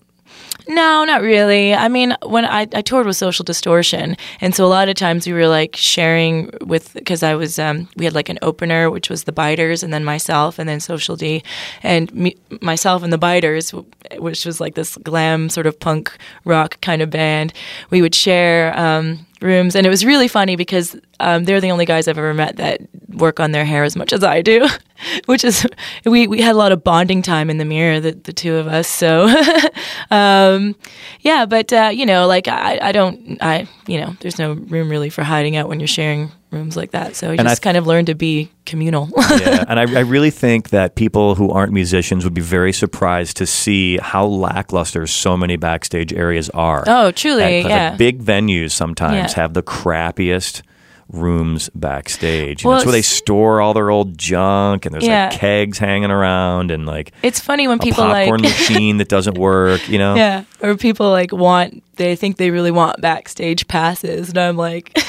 No, 0.68 1.04
not 1.04 1.22
really. 1.22 1.74
I 1.74 1.88
mean, 1.88 2.16
when 2.24 2.44
I, 2.44 2.62
I 2.72 2.82
toured 2.82 3.06
with 3.06 3.16
Social 3.16 3.44
Distortion, 3.44 4.16
and 4.40 4.54
so 4.54 4.64
a 4.64 4.68
lot 4.68 4.88
of 4.88 4.94
times 4.94 5.26
we 5.26 5.32
were 5.32 5.48
like 5.48 5.76
sharing 5.76 6.50
with 6.60 6.94
because 6.94 7.22
I 7.22 7.34
was 7.34 7.58
um, 7.58 7.88
we 7.96 8.04
had 8.04 8.14
like 8.14 8.28
an 8.28 8.38
opener 8.42 8.90
which 8.90 9.10
was 9.10 9.24
the 9.24 9.32
Biters, 9.32 9.82
and 9.82 9.92
then 9.92 10.04
myself, 10.04 10.58
and 10.58 10.68
then 10.68 10.80
Social 10.80 11.16
D, 11.16 11.42
and 11.82 12.12
me, 12.14 12.36
myself 12.60 13.02
and 13.02 13.12
the 13.12 13.18
Biters, 13.18 13.72
which 14.18 14.44
was 14.44 14.60
like 14.60 14.74
this 14.74 14.96
glam 14.98 15.48
sort 15.48 15.66
of 15.66 15.78
punk 15.78 16.16
rock 16.44 16.80
kind 16.80 17.02
of 17.02 17.10
band. 17.10 17.52
We 17.90 18.02
would 18.02 18.14
share 18.14 18.78
um, 18.78 19.26
rooms, 19.40 19.74
and 19.74 19.86
it 19.86 19.90
was 19.90 20.04
really 20.04 20.28
funny 20.28 20.56
because 20.56 20.96
um, 21.22 21.44
they're 21.44 21.60
the 21.60 21.70
only 21.70 21.86
guys 21.86 22.08
I've 22.08 22.18
ever 22.18 22.34
met 22.34 22.56
that 22.56 22.80
work 23.08 23.40
on 23.40 23.52
their 23.52 23.64
hair 23.64 23.84
as 23.84 23.94
much 23.96 24.12
as 24.12 24.22
I 24.24 24.42
do, 24.42 24.66
which 25.26 25.44
is 25.44 25.66
we 26.04 26.26
we 26.26 26.40
had 26.40 26.54
a 26.54 26.58
lot 26.58 26.72
of 26.72 26.82
bonding 26.84 27.22
time 27.22 27.48
in 27.50 27.58
the 27.58 27.64
mirror, 27.64 28.00
the 28.00 28.12
the 28.12 28.32
two 28.32 28.56
of 28.56 28.66
us. 28.66 28.88
So. 28.88 29.28
um, 30.10 30.74
yeah, 31.20 31.46
but 31.46 31.72
uh, 31.72 31.90
you 31.92 32.06
know, 32.06 32.26
like 32.26 32.48
I, 32.48 32.78
I 32.82 32.92
don't, 32.92 33.38
I, 33.40 33.68
you 33.86 34.00
know, 34.00 34.16
there's 34.20 34.38
no 34.38 34.52
room 34.54 34.88
really 34.90 35.10
for 35.10 35.22
hiding 35.22 35.56
out 35.56 35.68
when 35.68 35.80
you're 35.80 35.86
sharing 35.86 36.30
rooms 36.50 36.76
like 36.76 36.90
that. 36.90 37.16
So 37.16 37.28
you 37.32 37.38
And 37.38 37.48
I- 37.48 37.52
just 37.52 37.62
kind 37.62 37.76
of 37.76 37.86
learn 37.86 38.06
to 38.06 38.14
be 38.14 38.50
communal. 38.66 39.08
yeah, 39.16 39.64
and 39.68 39.78
I, 39.78 39.82
I 39.82 40.00
really 40.00 40.30
think 40.30 40.70
that 40.70 40.94
people 40.96 41.34
who 41.34 41.50
aren't 41.50 41.72
musicians 41.72 42.24
would 42.24 42.34
be 42.34 42.40
very 42.42 42.72
surprised 42.72 43.36
to 43.38 43.46
see 43.46 43.98
how 43.98 44.26
lackluster 44.26 45.06
so 45.06 45.36
many 45.36 45.56
backstage 45.56 46.12
areas 46.12 46.50
are. 46.50 46.84
oh, 46.86 47.10
truly, 47.12 47.60
yeah. 47.60 47.90
Like 47.90 47.98
big 47.98 48.22
venues 48.22 48.72
sometimes 48.72 49.32
Yeah. 49.34 49.42
have 49.42 49.54
the 49.54 49.62
crappiest 49.62 50.62
rooms 51.12 51.70
backstage. 51.74 52.64
Well, 52.64 52.74
that's 52.74 52.84
where 52.86 52.92
they 52.92 53.02
store 53.02 53.60
all 53.60 53.74
their 53.74 53.90
old 53.90 54.18
junk, 54.18 54.86
and 54.86 54.94
there's 54.94 55.06
Yeah. 55.06 55.28
like 55.30 55.38
kegs 55.38 55.78
hanging 55.78 56.10
around, 56.10 56.70
and 56.70 56.86
like 56.86 57.12
it's 57.22 57.40
funny 57.40 57.68
when 57.68 57.78
people 57.78 58.04
popcorn 58.04 58.42
like, 58.42 58.52
machine 58.58 58.96
that 58.98 59.08
doesn't 59.08 59.38
work. 59.38 59.88
You 59.88 59.98
know? 59.98 60.14
yeah, 60.14 60.44
or 60.60 60.76
people 60.76 61.10
like 61.10 61.32
want, 61.32 61.82
they 61.96 62.16
think 62.16 62.36
they 62.38 62.50
really 62.50 62.70
want 62.70 63.00
backstage 63.00 63.68
passes, 63.68 64.30
and 64.30 64.38
I'm 64.38 64.56
like. 64.56 64.96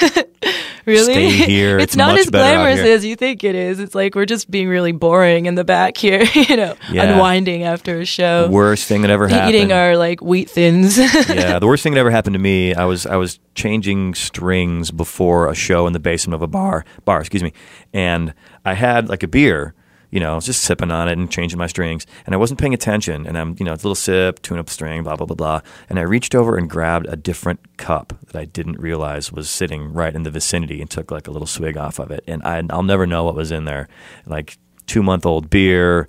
Really? 0.86 1.04
Stay 1.14 1.30
here. 1.30 1.78
It's, 1.84 1.92
It's 1.92 1.96
not 1.96 2.18
as 2.18 2.28
glamorous 2.30 2.80
as 2.80 3.04
you 3.04 3.16
think 3.16 3.42
it 3.44 3.54
is. 3.54 3.80
It's 3.80 3.94
like 3.94 4.14
we're 4.14 4.26
just 4.26 4.50
being 4.50 4.68
really 4.68 4.92
boring 4.92 5.46
in 5.46 5.54
the 5.54 5.64
back 5.64 5.96
here, 5.96 6.22
you 6.34 6.56
know, 6.56 6.76
Yeah. 6.90 7.04
unwinding 7.14 7.62
after 7.64 8.00
a 8.00 8.04
show, 8.04 8.48
Worst 8.48 8.86
thing 8.86 9.02
that 9.02 9.10
ever 9.10 9.26
happened. 9.28 9.54
eating 9.54 9.72
our 9.72 9.96
like 9.96 10.20
wheat 10.20 10.50
thins. 10.50 10.98
yeah, 11.28 11.58
the 11.58 11.66
worst 11.66 11.82
thing 11.82 11.94
that 11.94 12.00
ever 12.00 12.10
happened 12.10 12.34
to 12.34 12.40
me, 12.40 12.74
I 12.74 12.84
was 12.84 13.06
I 13.06 13.16
was 13.16 13.38
changing 13.54 14.14
strings 14.14 14.90
before 14.90 15.48
a 15.48 15.54
show 15.54 15.86
in 15.86 15.92
the 15.92 16.00
basement 16.00 16.34
of 16.34 16.42
a 16.42 16.46
bar 16.48 16.84
bar, 17.04 17.20
excuse 17.20 17.42
me, 17.42 17.52
and 17.92 18.34
I 18.64 18.74
had 18.74 19.08
like 19.08 19.22
a 19.22 19.28
beer, 19.28 19.74
you 20.14 20.20
know, 20.20 20.30
I 20.30 20.34
was 20.36 20.46
just 20.46 20.62
sipping 20.62 20.92
on 20.92 21.08
it 21.08 21.18
and 21.18 21.28
changing 21.28 21.58
my 21.58 21.66
strings, 21.66 22.06
and 22.24 22.36
I 22.36 22.38
wasn't 22.38 22.60
paying 22.60 22.72
attention. 22.72 23.26
And 23.26 23.36
I'm, 23.36 23.56
you 23.58 23.64
know, 23.64 23.72
it's 23.72 23.82
a 23.82 23.88
little 23.88 23.96
sip, 23.96 24.40
tune 24.42 24.60
up 24.60 24.70
string, 24.70 25.02
blah 25.02 25.16
blah 25.16 25.26
blah 25.26 25.34
blah. 25.34 25.60
And 25.90 25.98
I 25.98 26.02
reached 26.02 26.36
over 26.36 26.56
and 26.56 26.70
grabbed 26.70 27.06
a 27.08 27.16
different 27.16 27.76
cup 27.78 28.12
that 28.26 28.36
I 28.36 28.44
didn't 28.44 28.78
realize 28.78 29.32
was 29.32 29.50
sitting 29.50 29.92
right 29.92 30.14
in 30.14 30.22
the 30.22 30.30
vicinity, 30.30 30.80
and 30.80 30.88
took 30.88 31.10
like 31.10 31.26
a 31.26 31.32
little 31.32 31.48
swig 31.48 31.76
off 31.76 31.98
of 31.98 32.12
it. 32.12 32.22
And 32.28 32.44
I, 32.44 32.62
I'll 32.70 32.84
never 32.84 33.08
know 33.08 33.24
what 33.24 33.34
was 33.34 33.50
in 33.50 33.64
there, 33.64 33.88
like 34.24 34.56
two 34.86 35.02
month 35.02 35.26
old 35.26 35.50
beer. 35.50 36.08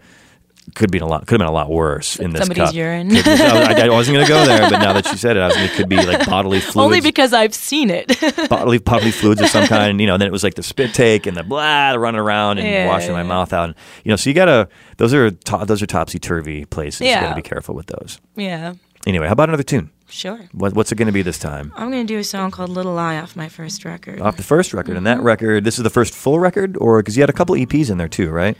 Could 0.73 0.89
be 0.91 0.97
a 0.97 1.06
lot. 1.06 1.21
Could 1.28 1.36
have 1.39 1.39
been 1.39 1.47
a 1.47 1.51
lot 1.51 1.69
worse 1.69 2.17
in 2.17 2.32
this 2.32 2.39
Somebody's 2.41 2.65
cup. 2.65 2.73
urine. 2.73 3.10
Could- 3.10 3.28
I, 3.28 3.86
I 3.86 3.89
wasn't 3.93 4.15
going 4.15 4.25
to 4.25 4.32
go 4.32 4.45
there, 4.45 4.67
but 4.69 4.80
now 4.80 4.93
that 4.93 5.06
you 5.12 5.15
said 5.15 5.38
it, 5.38 5.39
I 5.41 5.47
was, 5.47 5.58
it 5.58 5.71
could 5.73 5.88
be 5.88 5.95
like 5.97 6.25
bodily 6.28 6.60
fluids 6.62 6.75
Only 6.78 7.01
because 7.01 7.34
I've 7.34 7.54
seen 7.54 7.89
it. 7.91 8.08
bodily 8.49 8.80
bodily 8.80 9.12
fluids 9.12 9.41
of 9.41 9.47
some 9.49 9.67
kind. 9.67 10.01
You 10.01 10.08
know, 10.08 10.17
then 10.17 10.28
it 10.28 10.32
was 10.32 10.43
like 10.43 10.56
the 10.56 10.63
spit 10.63 10.93
take 10.93 11.28
and 11.28 11.38
the 11.38 11.43
blah, 11.43 11.91
the 11.93 11.99
running 11.99 12.19
around 12.19 12.58
and 12.58 12.67
Yeah, 12.67 12.88
washing 12.88 13.13
my 13.13 13.23
mouth 13.23 13.54
out. 13.54 13.65
And, 13.65 13.75
you 14.04 14.10
know, 14.10 14.15
so 14.15 14.30
you 14.30 14.34
gotta 14.34 14.67
those 14.97 15.13
are 15.13 15.30
to, 15.32 15.63
those 15.65 15.82
are 15.84 15.86
topsy 15.86 16.17
turvy 16.19 16.65
places. 16.65 17.01
Yeah. 17.01 17.15
You 17.21 17.28
gotta 17.28 17.36
be 17.36 17.41
careful 17.47 17.75
with 17.75 17.86
those. 17.88 18.19
yeah, 18.36 18.73
Anyway, 19.06 19.28
how 19.28 19.34
about 19.34 19.49
another 19.49 19.63
tune? 19.63 19.91
sure. 20.08 20.39
What, 20.51 20.73
what's 20.73 20.91
it 20.91 20.95
going 20.95 21.08
to 21.08 21.12
be 21.12 21.21
this 21.23 21.38
time? 21.39 21.71
I'm 21.75 21.89
gonna 21.91 22.04
do 22.06 22.17
a 22.17 22.23
song 22.23 22.49
called 22.51 22.69
"Little 22.69 22.93
Lie" 22.93 23.17
off 23.17 23.36
my 23.36 23.49
first 23.49 23.86
record. 23.86 24.19
Off 24.21 24.36
the 24.38 24.43
first 24.43 24.73
record, 24.73 24.97
and 24.97 25.06
that 25.06 25.17
Mm-hmm. 25.17 25.25
record, 25.28 25.63
this 25.63 25.78
is 25.78 25.84
the 25.84 25.89
first 25.89 26.13
full 26.15 26.39
record, 26.39 26.75
or 26.80 26.99
because 27.01 27.15
you 27.17 27.21
had 27.21 27.30
a 27.30 27.34
couple 27.34 27.56
EPs 27.56 27.89
in 27.91 27.97
there 27.97 28.08
too, 28.08 28.30
right? 28.32 28.58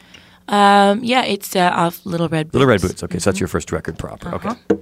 Um, 0.48 1.04
yeah, 1.04 1.24
it's 1.24 1.56
uh, 1.56 1.72
off 1.74 2.06
Little 2.06 2.30
Red 2.30 2.48
Boots. 2.48 2.54
Little 2.54 2.68
Red 2.68 2.82
Boots. 2.82 3.04
Okay, 3.04 3.20
so 3.20 3.30
that's 3.32 3.40
your 3.40 3.48
first 3.48 3.72
record 3.72 3.98
proper. 3.98 4.34
Okay. 4.36 4.50
Uh-huh. 4.50 4.78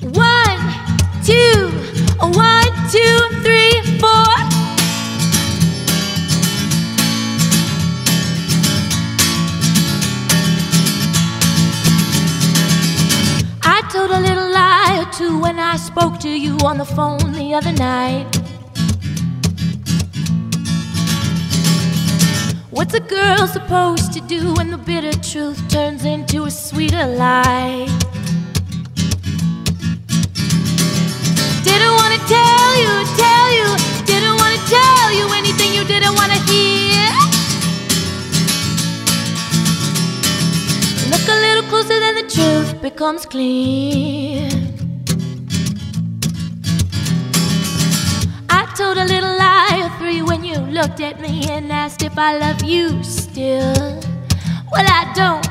One, 0.00 0.60
two, 1.24 1.70
one, 2.20 2.72
two, 2.90 3.18
three, 3.42 3.80
four. 3.98 4.28
I 13.62 13.82
told 13.92 14.10
a 14.10 14.20
little 14.20 14.50
lie 14.50 15.04
or 15.06 15.12
two 15.12 15.38
when 15.40 15.58
I 15.58 15.76
spoke 15.76 16.18
to 16.20 16.28
you 16.28 16.56
on 16.64 16.78
the 16.78 16.84
phone 16.84 17.32
the 17.32 17.54
other 17.54 17.72
night. 17.72 18.37
What's 22.78 22.94
a 22.94 23.00
girl 23.00 23.48
supposed 23.48 24.12
to 24.12 24.20
do 24.20 24.54
when 24.54 24.70
the 24.70 24.78
bitter 24.78 25.10
truth 25.18 25.68
turns 25.68 26.04
into 26.04 26.44
a 26.44 26.50
sweeter 26.52 27.06
lie? 27.06 27.86
Didn't 31.64 31.94
want 31.98 32.14
to 32.14 32.20
tell 32.30 32.70
you, 32.82 32.92
tell 33.18 33.48
you, 33.58 33.66
didn't 34.06 34.36
want 34.36 34.54
to 34.54 34.62
tell 34.70 35.10
you 35.10 35.26
anything 35.34 35.74
you 35.74 35.82
didn't 35.82 36.14
want 36.14 36.30
to 36.30 36.38
hear. 36.46 37.10
Look 41.10 41.26
a 41.26 41.38
little 41.46 41.64
closer, 41.68 41.98
then 41.98 42.14
the 42.14 42.30
truth 42.32 42.80
becomes 42.80 43.26
clear. 43.26 44.67
Told 48.94 48.96
a 48.96 49.04
little 49.04 49.36
lie 49.36 49.82
or 49.84 49.98
three 49.98 50.22
when 50.22 50.42
you 50.42 50.56
looked 50.56 51.00
at 51.00 51.20
me 51.20 51.44
and 51.50 51.70
asked 51.70 52.02
if 52.02 52.16
I 52.16 52.38
love 52.38 52.62
you 52.62 53.02
still. 53.02 54.00
Well, 54.72 54.88
I 55.00 55.02
don't. 55.18 55.44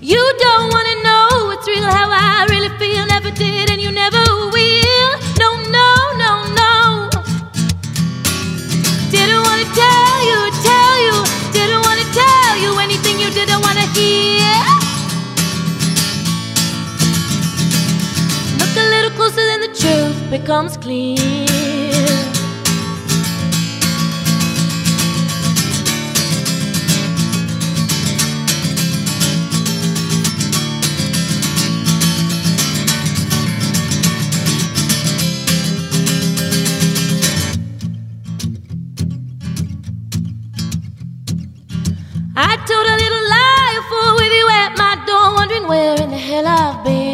You 0.00 0.22
don't 0.44 0.72
wanna 0.72 0.96
know 1.08 1.28
what's 1.48 1.68
real, 1.68 1.84
how 1.84 2.08
I 2.10 2.46
really 2.48 2.72
feel. 2.78 3.04
Never 3.06 3.30
did, 3.30 3.70
and 3.70 3.78
you 3.78 3.90
never 3.90 4.24
will. 4.54 5.12
No, 5.42 5.50
no, 5.76 5.88
no, 6.24 6.32
no. 6.62 6.74
Didn't 9.10 9.42
wanna 9.48 9.68
tell 9.82 10.18
you, 10.30 10.38
tell 10.68 10.96
you. 11.06 11.16
Didn't 11.52 11.82
wanna 11.86 12.06
tell 12.20 12.52
you 12.64 12.70
anything 12.78 13.20
you 13.20 13.30
didn't 13.30 13.60
wanna 13.60 13.86
hear. 13.92 14.77
Truth 19.80 20.30
becomes 20.30 20.76
clear. 20.76 21.16
I 42.40 42.56
told 42.66 42.86
a 42.86 42.96
little 43.02 43.24
lie 43.34 43.74
or 43.78 43.82
fool 43.90 44.14
with 44.16 44.32
you 44.32 44.46
at 44.62 44.72
my 44.76 44.94
door, 45.06 45.34
wondering 45.34 45.66
where 45.68 46.00
in 46.02 46.10
the 46.10 46.16
hell 46.16 46.46
I've 46.46 46.84
been. 46.84 47.07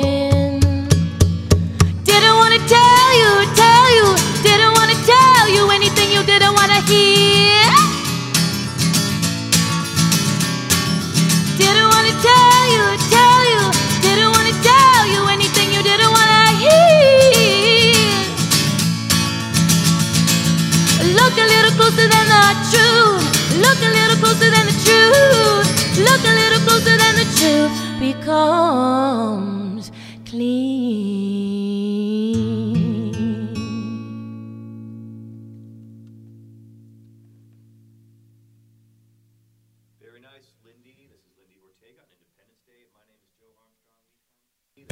Truth. 24.86 25.68
Look 25.98 26.22
a 26.30 26.34
little 26.40 26.62
closer 26.66 26.96
than 27.02 27.14
the 27.20 27.26
truth 27.38 27.74
becomes 28.00 29.53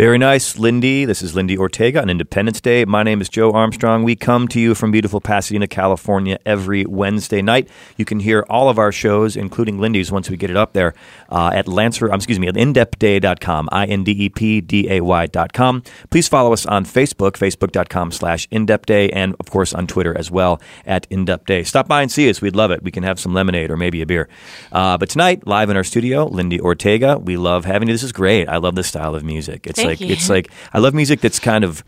Very 0.02 0.18
nice, 0.18 0.58
Lindi. 0.58 1.04
This 1.04 1.22
is 1.22 1.36
Lindi 1.36 1.56
Ortega 1.56 2.02
on 2.02 2.10
Independence 2.10 2.60
Day. 2.60 2.84
My 2.84 3.04
name 3.04 3.20
is 3.20 3.28
Joe 3.28 3.52
Armstrong. 3.52 4.02
We 4.02 4.16
come 4.16 4.48
to 4.48 4.58
you 4.58 4.74
from 4.74 4.90
beautiful 4.90 5.20
Pasadena, 5.20 5.68
California 5.68 6.40
every 6.44 6.84
Wednesday 6.84 7.40
night. 7.40 7.68
You 7.96 8.04
can 8.04 8.18
hear 8.18 8.44
all 8.50 8.68
of 8.68 8.80
our 8.80 8.90
shows, 8.90 9.36
including 9.36 9.78
Lindi's, 9.78 10.10
once 10.10 10.28
we 10.28 10.36
get 10.36 10.50
it 10.50 10.56
up 10.56 10.72
there 10.72 10.94
uh, 11.32 11.50
at 11.52 11.66
Lancer, 11.66 12.12
um, 12.12 12.16
excuse 12.16 12.38
me, 12.38 12.46
at 12.46 12.54
indepday.com, 12.54 13.70
I-N-D-E-P-D-A-Y.com. 13.72 15.82
Please 16.10 16.28
follow 16.28 16.52
us 16.52 16.66
on 16.66 16.84
Facebook, 16.84 17.32
facebook.com 17.32 18.12
slash 18.12 18.46
indepday, 18.50 19.10
and 19.12 19.34
of 19.40 19.50
course 19.50 19.72
on 19.72 19.86
Twitter 19.86 20.16
as 20.16 20.30
well 20.30 20.60
at 20.86 21.08
indepday. 21.08 21.66
Stop 21.66 21.88
by 21.88 22.02
and 22.02 22.12
see 22.12 22.28
us. 22.28 22.42
We'd 22.42 22.54
love 22.54 22.70
it. 22.70 22.82
We 22.82 22.90
can 22.90 23.02
have 23.02 23.18
some 23.18 23.32
lemonade 23.32 23.70
or 23.70 23.78
maybe 23.78 24.02
a 24.02 24.06
beer. 24.06 24.28
Uh, 24.70 24.98
but 24.98 25.08
tonight, 25.08 25.46
live 25.46 25.70
in 25.70 25.76
our 25.76 25.84
studio, 25.84 26.26
Lindi 26.26 26.60
Ortega. 26.60 27.18
We 27.18 27.38
love 27.38 27.64
having 27.64 27.88
you. 27.88 27.94
This 27.94 28.02
is 28.02 28.12
great. 28.12 28.48
I 28.48 28.58
love 28.58 28.74
this 28.74 28.88
style 28.88 29.14
of 29.14 29.24
music. 29.24 29.66
It's 29.66 29.78
Thank 29.78 29.88
like 29.88 30.00
you. 30.00 30.08
it's 30.08 30.28
like 30.28 30.50
I 30.74 30.80
love 30.80 30.92
music 30.92 31.22
that's 31.22 31.38
kind 31.38 31.64
of 31.64 31.82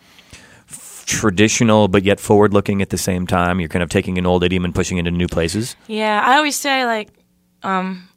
traditional 1.07 1.87
but 1.87 2.03
yet 2.03 2.19
forward 2.19 2.55
looking 2.55 2.81
at 2.81 2.89
the 2.89 2.97
same 2.97 3.27
time. 3.27 3.61
You're 3.61 3.69
kind 3.69 3.83
of 3.83 3.91
taking 3.91 4.17
an 4.17 4.25
old 4.25 4.43
idiom 4.43 4.65
and 4.65 4.75
pushing 4.75 4.97
it 4.97 5.07
into 5.07 5.19
new 5.19 5.29
places. 5.29 5.77
Yeah, 5.87 6.23
I 6.25 6.37
always 6.37 6.57
say 6.57 6.87
like, 6.87 7.11
um, 7.63 8.09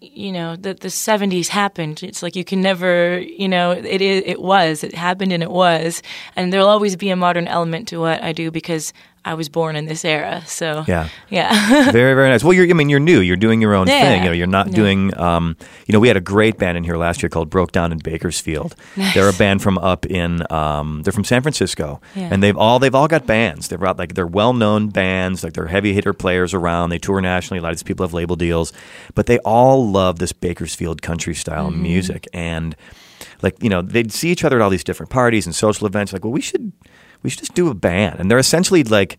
you 0.00 0.30
know, 0.32 0.56
that 0.56 0.80
the 0.80 0.88
'70s 0.88 1.48
happened. 1.48 2.02
It's 2.02 2.22
like 2.22 2.36
you 2.36 2.44
can 2.44 2.60
never, 2.60 3.18
you 3.18 3.48
know, 3.48 3.72
it 3.72 4.00
is, 4.00 4.22
it 4.26 4.40
was, 4.40 4.84
it 4.84 4.94
happened, 4.94 5.32
and 5.32 5.42
it 5.42 5.50
was, 5.50 6.02
and 6.36 6.52
there'll 6.52 6.68
always 6.68 6.96
be 6.96 7.10
a 7.10 7.16
modern 7.16 7.48
element 7.48 7.88
to 7.88 7.98
what 8.00 8.22
I 8.22 8.32
do 8.32 8.50
because 8.50 8.92
I 9.30 9.34
was 9.34 9.48
born 9.48 9.76
in 9.76 9.84
this 9.86 10.04
era. 10.04 10.42
So 10.46 10.84
Yeah. 10.88 11.08
yeah, 11.28 11.90
very 11.92 12.14
very 12.14 12.30
nice. 12.30 12.42
Well, 12.42 12.52
you're 12.54 12.68
I 12.68 12.72
mean 12.72 12.88
you're 12.88 13.00
new. 13.12 13.20
You're 13.20 13.36
doing 13.36 13.60
your 13.60 13.74
own 13.74 13.86
Yeah. 13.86 14.00
thing. 14.02 14.22
You 14.22 14.28
know, 14.30 14.32
you're 14.34 14.46
not 14.46 14.68
Yeah. 14.68 14.74
doing. 14.76 15.18
Um, 15.18 15.56
you 15.86 15.92
know, 15.92 16.00
we 16.00 16.08
had 16.08 16.16
a 16.16 16.20
great 16.34 16.58
band 16.58 16.76
in 16.78 16.84
here 16.84 16.96
last 16.96 17.22
year 17.22 17.28
called 17.30 17.50
Broke 17.50 17.72
Down 17.72 17.92
in 17.92 17.98
Bakersfield. 17.98 18.74
Nice. 18.96 19.14
They're 19.14 19.28
a 19.28 19.32
band 19.34 19.62
from 19.62 19.76
up 19.78 20.06
in. 20.06 20.42
Um, 20.50 21.02
they're 21.02 21.12
from 21.12 21.24
San 21.24 21.42
Francisco, 21.42 22.00
Yeah. 22.14 22.28
and 22.32 22.42
they've 22.42 22.56
all 22.56 22.78
they've 22.78 22.94
all 22.94 23.08
got 23.08 23.26
bands. 23.26 23.68
They've 23.68 23.78
got 23.80 23.98
like 23.98 24.14
they're 24.14 24.26
well 24.26 24.52
known 24.54 24.88
bands. 24.88 25.44
Like 25.44 25.52
they're 25.52 25.66
heavy 25.66 25.92
hitter 25.92 26.12
players 26.14 26.54
around. 26.54 26.90
They 26.90 26.98
tour 26.98 27.20
nationally. 27.20 27.58
A 27.58 27.62
lot 27.62 27.72
of 27.72 27.76
these 27.76 27.82
people 27.82 28.04
have 28.06 28.14
label 28.14 28.36
deals, 28.36 28.72
but 29.14 29.26
they 29.26 29.38
all 29.40 29.86
love 29.90 30.18
this 30.18 30.32
Bakersfield 30.32 31.02
country 31.02 31.34
style 31.34 31.70
Mm-hmm. 31.70 31.82
music 31.82 32.26
and. 32.32 32.74
Like 33.42 33.62
you 33.62 33.68
know, 33.68 33.82
they'd 33.82 34.10
see 34.12 34.30
each 34.30 34.42
other 34.44 34.56
at 34.56 34.62
all 34.62 34.70
these 34.70 34.82
different 34.82 35.10
parties 35.10 35.46
and 35.46 35.54
social 35.54 35.86
events. 35.86 36.12
Like, 36.12 36.24
well, 36.24 36.32
we 36.32 36.40
should, 36.40 36.72
we 37.22 37.30
should 37.30 37.40
just 37.40 37.54
do 37.54 37.68
a 37.68 37.74
band. 37.74 38.20
And 38.20 38.30
they're 38.30 38.38
essentially 38.38 38.82
like 38.84 39.18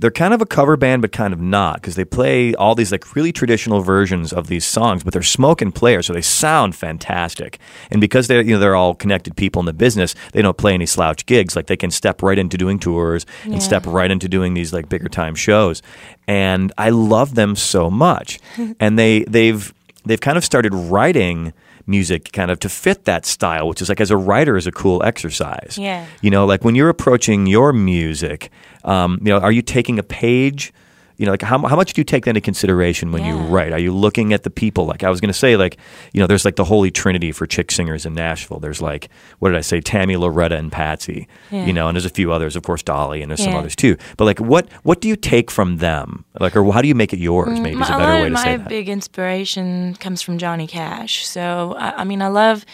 they're 0.00 0.12
kind 0.12 0.32
of 0.32 0.40
a 0.40 0.46
cover 0.46 0.76
band, 0.76 1.02
but 1.02 1.10
kind 1.10 1.34
of 1.34 1.40
not 1.40 1.74
because 1.80 1.96
they 1.96 2.04
play 2.04 2.54
all 2.54 2.76
these 2.76 2.92
like 2.92 3.16
really 3.16 3.32
traditional 3.32 3.80
versions 3.80 4.32
of 4.32 4.46
these 4.46 4.64
songs, 4.64 5.02
but 5.02 5.12
they're 5.12 5.24
smoking 5.24 5.72
players, 5.72 6.06
so 6.06 6.12
they 6.12 6.20
sound 6.22 6.76
fantastic. 6.76 7.58
And 7.90 8.00
because 8.00 8.28
they're 8.28 8.42
you 8.42 8.52
know 8.52 8.60
they're 8.60 8.76
all 8.76 8.94
connected 8.94 9.36
people 9.36 9.58
in 9.58 9.66
the 9.66 9.72
business, 9.72 10.14
they 10.32 10.40
don't 10.40 10.56
play 10.56 10.72
any 10.74 10.86
slouch 10.86 11.26
gigs. 11.26 11.56
Like 11.56 11.66
they 11.66 11.76
can 11.76 11.90
step 11.90 12.22
right 12.22 12.38
into 12.38 12.56
doing 12.56 12.78
tours 12.78 13.26
and 13.42 13.54
Yeah. 13.54 13.58
step 13.58 13.86
right 13.86 14.10
into 14.10 14.28
doing 14.28 14.54
these 14.54 14.72
like 14.72 14.88
bigger 14.88 15.08
time 15.08 15.34
shows. 15.34 15.82
And 16.28 16.72
I 16.78 16.90
love 16.90 17.34
them 17.34 17.56
so 17.56 17.90
much. 17.90 18.38
and 18.80 18.96
they 18.98 19.24
they've 19.24 19.74
they've 20.04 20.20
kind 20.20 20.38
of 20.38 20.44
started 20.44 20.72
writing 20.74 21.52
music 21.88 22.30
kind 22.32 22.50
of 22.50 22.60
to 22.60 22.68
fit 22.68 23.04
that 23.04 23.24
style, 23.26 23.68
which 23.68 23.82
is 23.82 23.88
like 23.88 24.00
as 24.00 24.10
a 24.10 24.16
writer 24.16 24.56
is 24.56 24.66
a 24.66 24.72
cool 24.72 25.02
exercise. 25.02 25.76
Yeah. 25.78 26.06
You 26.20 26.30
know, 26.30 26.46
like 26.46 26.64
when 26.64 26.74
you're 26.74 26.88
approaching 26.88 27.46
your 27.46 27.72
music, 27.72 28.50
um, 28.84 29.18
you 29.22 29.32
know, 29.32 29.38
are 29.38 29.52
you 29.52 29.62
taking 29.62 29.98
a 29.98 30.02
page? 30.02 30.72
You 31.18 31.26
know, 31.26 31.32
like 31.32 31.42
how, 31.42 31.58
how 31.66 31.74
much 31.74 31.92
do 31.92 32.00
you 32.00 32.04
take 32.04 32.24
that 32.24 32.30
into 32.30 32.40
consideration 32.40 33.10
when 33.10 33.24
you 33.24 33.36
write? 33.36 33.72
Are 33.72 33.78
you 33.78 33.92
looking 33.92 34.32
at 34.32 34.44
the 34.44 34.50
people? 34.50 34.86
Like 34.86 35.02
I 35.02 35.10
was 35.10 35.20
going 35.20 35.28
to 35.32 35.38
say, 35.38 35.56
like 35.56 35.76
you 36.12 36.20
know, 36.20 36.28
there's 36.28 36.44
like 36.44 36.54
the 36.54 36.64
holy 36.64 36.92
trinity 36.92 37.32
for 37.32 37.44
chick 37.44 37.72
singers 37.72 38.06
in 38.06 38.14
Nashville. 38.14 38.60
There's 38.60 38.80
like 38.80 39.08
what 39.40 39.48
did 39.50 39.58
I 39.58 39.62
say? 39.62 39.80
Tammy, 39.80 40.16
Loretta, 40.16 40.56
and 40.56 40.70
Patsy. 40.70 41.26
Yeah. 41.50 41.66
You 41.66 41.72
know, 41.72 41.88
and 41.88 41.96
there's 41.96 42.06
a 42.06 42.10
few 42.10 42.32
others, 42.32 42.54
of 42.54 42.62
course, 42.62 42.82
Dolly, 42.82 43.20
and 43.20 43.30
there's 43.30 43.42
some 43.42 43.56
others 43.56 43.74
too. 43.74 43.96
But 44.16 44.26
like, 44.26 44.38
what 44.38 44.72
what 44.84 45.00
do 45.00 45.08
you 45.08 45.16
take 45.16 45.50
from 45.50 45.78
them? 45.78 46.24
Like, 46.38 46.56
or 46.56 46.72
how 46.72 46.80
do 46.82 46.88
you 46.88 46.94
make 46.94 47.12
it 47.12 47.18
yours? 47.18 47.58
Mm, 47.58 47.62
Maybe 47.62 47.80
is 47.80 47.88
a 47.88 47.98
better 47.98 48.22
way 48.22 48.28
to 48.30 48.36
say 48.36 48.56
my 48.56 48.64
big 48.68 48.88
inspiration 48.88 49.94
comes 49.96 50.22
from 50.22 50.38
Johnny 50.38 50.68
Cash. 50.68 51.26
So 51.26 51.74
I, 51.78 52.02
I 52.02 52.04
mean, 52.04 52.22
I 52.22 52.28
love, 52.28 52.64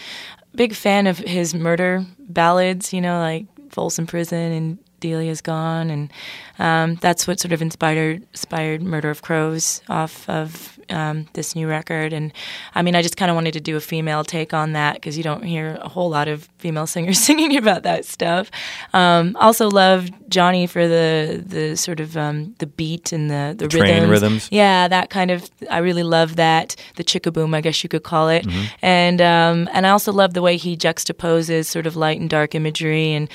big 0.53 0.73
fan 0.75 1.07
of 1.07 1.17
his 1.17 1.55
murder 1.55 2.05
ballads. 2.19 2.93
You 2.93 3.01
know, 3.01 3.19
like 3.19 3.47
Folsom 3.71 4.05
Prison 4.05 4.51
and 4.51 4.77
Delia's 4.99 5.41
Gone, 5.41 5.89
and 5.89 6.11
um, 6.59 6.95
that's 6.95 7.27
what 7.27 7.39
sort 7.39 7.51
of 7.51 7.61
inspired 7.61 8.23
inspired 8.31 8.81
Murder 8.81 9.09
of 9.09 9.21
Crows 9.21 9.81
off 9.89 10.27
of 10.29 10.79
um, 10.89 11.27
this 11.33 11.55
new 11.55 11.67
record. 11.67 12.13
And 12.13 12.31
I 12.73 12.81
mean, 12.81 12.95
I 12.95 13.01
just 13.01 13.17
kind 13.17 13.29
of 13.29 13.35
wanted 13.35 13.53
to 13.53 13.59
do 13.59 13.75
a 13.75 13.81
female 13.81 14.23
take 14.23 14.53
on 14.53 14.73
that 14.73 14.95
because 14.95 15.17
you 15.17 15.23
don't 15.23 15.43
hear 15.43 15.77
a 15.81 15.89
whole 15.89 16.09
lot 16.09 16.27
of 16.27 16.47
female 16.57 16.87
singers 16.95 17.19
singing 17.19 17.57
about 17.57 17.83
that 17.83 18.05
stuff. 18.05 18.51
Um, 18.93 19.35
also, 19.39 19.69
love 19.69 20.09
Johnny 20.29 20.67
for 20.67 20.87
the 20.87 21.43
the 21.45 21.75
sort 21.75 21.99
of 21.99 22.17
um, 22.17 22.55
the 22.59 22.67
beat 22.67 23.11
and 23.11 23.29
the 23.29 23.55
the 23.57 23.67
Train 23.67 24.03
rhythms. 24.03 24.09
rhythms. 24.09 24.49
Yeah, 24.51 24.87
that 24.87 25.09
kind 25.09 25.31
of. 25.31 25.49
I 25.69 25.79
really 25.79 26.03
love 26.03 26.35
that. 26.35 26.75
The 26.95 27.03
chickaboom, 27.03 27.55
I 27.55 27.61
guess 27.61 27.83
you 27.83 27.89
could 27.89 28.03
call 28.03 28.29
it. 28.29 28.45
Mm-hmm. 28.45 28.65
And 28.81 29.21
um, 29.21 29.69
and 29.73 29.85
I 29.85 29.89
also 29.89 30.11
love 30.11 30.33
the 30.33 30.41
way 30.41 30.57
he 30.57 30.77
juxtaposes 30.77 31.65
sort 31.65 31.87
of 31.87 31.95
light 31.95 32.19
and 32.19 32.29
dark 32.29 32.55
imagery 32.55 33.13
and. 33.13 33.29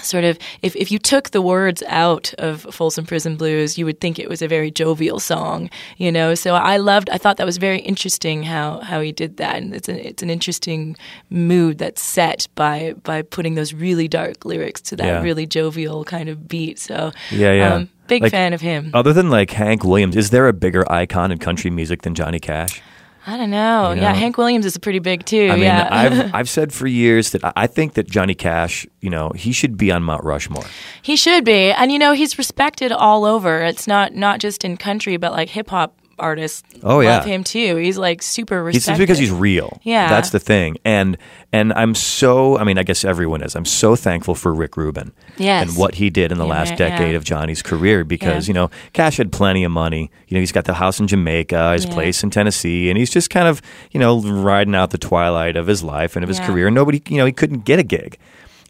Sort 0.00 0.24
of, 0.24 0.38
if, 0.62 0.74
if 0.74 0.90
you 0.90 0.98
took 0.98 1.30
the 1.30 1.42
words 1.42 1.82
out 1.86 2.32
of 2.38 2.62
Folsom 2.70 3.04
Prison 3.04 3.36
Blues, 3.36 3.76
you 3.76 3.84
would 3.84 4.00
think 4.00 4.18
it 4.18 4.26
was 4.28 4.40
a 4.40 4.48
very 4.48 4.70
jovial 4.70 5.20
song, 5.20 5.68
you 5.98 6.10
know. 6.10 6.34
So 6.34 6.54
I 6.54 6.78
loved, 6.78 7.10
I 7.10 7.18
thought 7.18 7.36
that 7.36 7.44
was 7.44 7.58
very 7.58 7.78
interesting 7.80 8.42
how, 8.42 8.80
how 8.80 9.02
he 9.02 9.12
did 9.12 9.36
that, 9.36 9.56
and 9.56 9.74
it's 9.74 9.88
an 9.90 9.98
it's 9.98 10.22
an 10.22 10.30
interesting 10.30 10.96
mood 11.28 11.76
that's 11.76 12.00
set 12.02 12.48
by 12.54 12.94
by 13.02 13.20
putting 13.20 13.54
those 13.54 13.74
really 13.74 14.08
dark 14.08 14.46
lyrics 14.46 14.80
to 14.80 14.96
that 14.96 15.06
Yeah. 15.06 15.22
really 15.22 15.46
jovial 15.46 16.04
kind 16.04 16.30
of 16.30 16.48
beat. 16.48 16.78
So 16.78 17.12
Yeah, 17.30 17.52
yeah. 17.52 17.74
um, 17.74 17.88
big 18.08 18.22
Like- 18.22 18.32
fan 18.32 18.54
of 18.54 18.62
him. 18.62 18.90
Other 18.94 19.12
than 19.12 19.28
like 19.28 19.50
Hank 19.50 19.84
Williams, 19.84 20.16
is 20.16 20.30
there 20.30 20.48
a 20.48 20.54
bigger 20.54 20.90
icon 20.90 21.30
in 21.32 21.38
country 21.38 21.70
music 21.70 22.00
than 22.02 22.14
Johnny 22.14 22.40
Cash? 22.40 22.80
I 23.26 23.36
don't 23.36 23.50
know. 23.50 23.92
You 23.92 24.00
Yeah. 24.02 24.14
Hank 24.14 24.36
Williams 24.36 24.66
is 24.66 24.76
pretty 24.78 24.98
big 24.98 25.24
too. 25.24 25.48
I 25.50 25.54
mean, 25.54 25.62
yeah. 25.64 25.88
I've 25.90 26.34
I've 26.38 26.48
said 26.48 26.72
for 26.72 26.86
years 26.88 27.30
that 27.30 27.44
I- 27.44 27.52
I 27.56 27.66
think 27.68 27.94
that 27.94 28.10
Johnny 28.10 28.34
Cash, 28.34 28.84
you 29.00 29.10
know, 29.10 29.30
he 29.36 29.52
should 29.52 29.76
be 29.76 29.92
on 29.92 30.02
Mount 30.02 30.24
Rushmore. 30.24 30.64
he 31.02 31.14
should 31.16 31.44
be, 31.44 31.70
and 31.72 31.92
you 31.92 31.98
know, 31.98 32.12
he's 32.12 32.36
respected 32.38 32.90
all 32.90 33.24
over. 33.24 33.62
It's 33.62 33.86
not 33.86 34.14
not 34.14 34.40
just 34.40 34.64
in 34.64 34.76
country, 34.76 35.16
but 35.18 35.30
like 35.32 35.50
hip 35.50 35.70
hop 35.70 35.94
artists. 36.18 36.62
Oh, 36.82 37.00
yeah. 37.00 37.16
love 37.16 37.24
him 37.24 37.44
too. 37.44 37.76
He's 37.76 37.98
like 37.98 38.22
super 38.22 38.66
He's 38.68 38.76
respected. 38.76 38.90
it's 38.92 38.98
because 38.98 39.18
he's 39.18 39.30
real. 39.30 39.80
Yeah. 39.82 40.08
that's 40.08 40.30
the 40.30 40.38
thing. 40.38 40.76
And 40.84 41.16
and 41.52 41.72
I'm 41.74 41.94
so. 41.94 42.56
I 42.58 42.64
mean, 42.64 42.78
I 42.78 42.82
guess 42.82 43.04
everyone 43.04 43.42
is. 43.42 43.54
I'm 43.54 43.64
so 43.64 43.94
thankful 43.96 44.34
for 44.34 44.54
Rick 44.54 44.76
Rubin. 44.76 45.12
Yes. 45.36 45.68
and 45.68 45.76
what 45.78 45.96
he 45.96 46.10
did 46.10 46.32
in 46.32 46.38
the 46.38 46.44
Yeah, 46.46 46.50
last 46.52 46.70
yeah. 46.70 46.76
decade 46.76 47.14
of 47.14 47.24
Johnny's 47.24 47.62
career 47.62 48.04
because 48.04 48.46
Yeah. 48.46 48.50
you 48.50 48.54
know 48.54 48.70
Cash 48.92 49.16
had 49.18 49.32
plenty 49.32 49.64
of 49.64 49.72
money. 49.72 50.10
You 50.28 50.36
know, 50.36 50.40
he's 50.40 50.52
got 50.52 50.64
the 50.64 50.74
house 50.74 51.00
in 51.00 51.06
Jamaica, 51.08 51.72
his 51.72 51.84
Yeah. 51.86 51.92
place 51.94 52.22
in 52.22 52.30
Tennessee, 52.30 52.88
and 52.88 52.98
he's 52.98 53.10
just 53.10 53.30
kind 53.30 53.48
of 53.48 53.60
you 53.90 54.00
know 54.00 54.20
riding 54.20 54.74
out 54.74 54.90
the 54.90 54.98
twilight 54.98 55.56
of 55.56 55.66
his 55.66 55.82
life 55.82 56.16
and 56.16 56.22
of 56.22 56.28
his 56.28 56.38
Yeah. 56.38 56.46
career. 56.46 56.70
Nobody, 56.70 57.02
you 57.08 57.16
know, 57.18 57.26
he 57.26 57.32
couldn't 57.32 57.64
get 57.64 57.78
a 57.78 57.82
gig. 57.84 58.16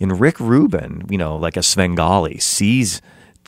And 0.00 0.18
Rick 0.20 0.40
Rubin, 0.40 1.04
you 1.08 1.18
know, 1.18 1.36
like 1.36 1.56
a 1.56 1.62
Svengali, 1.62 2.38
sees 2.38 3.00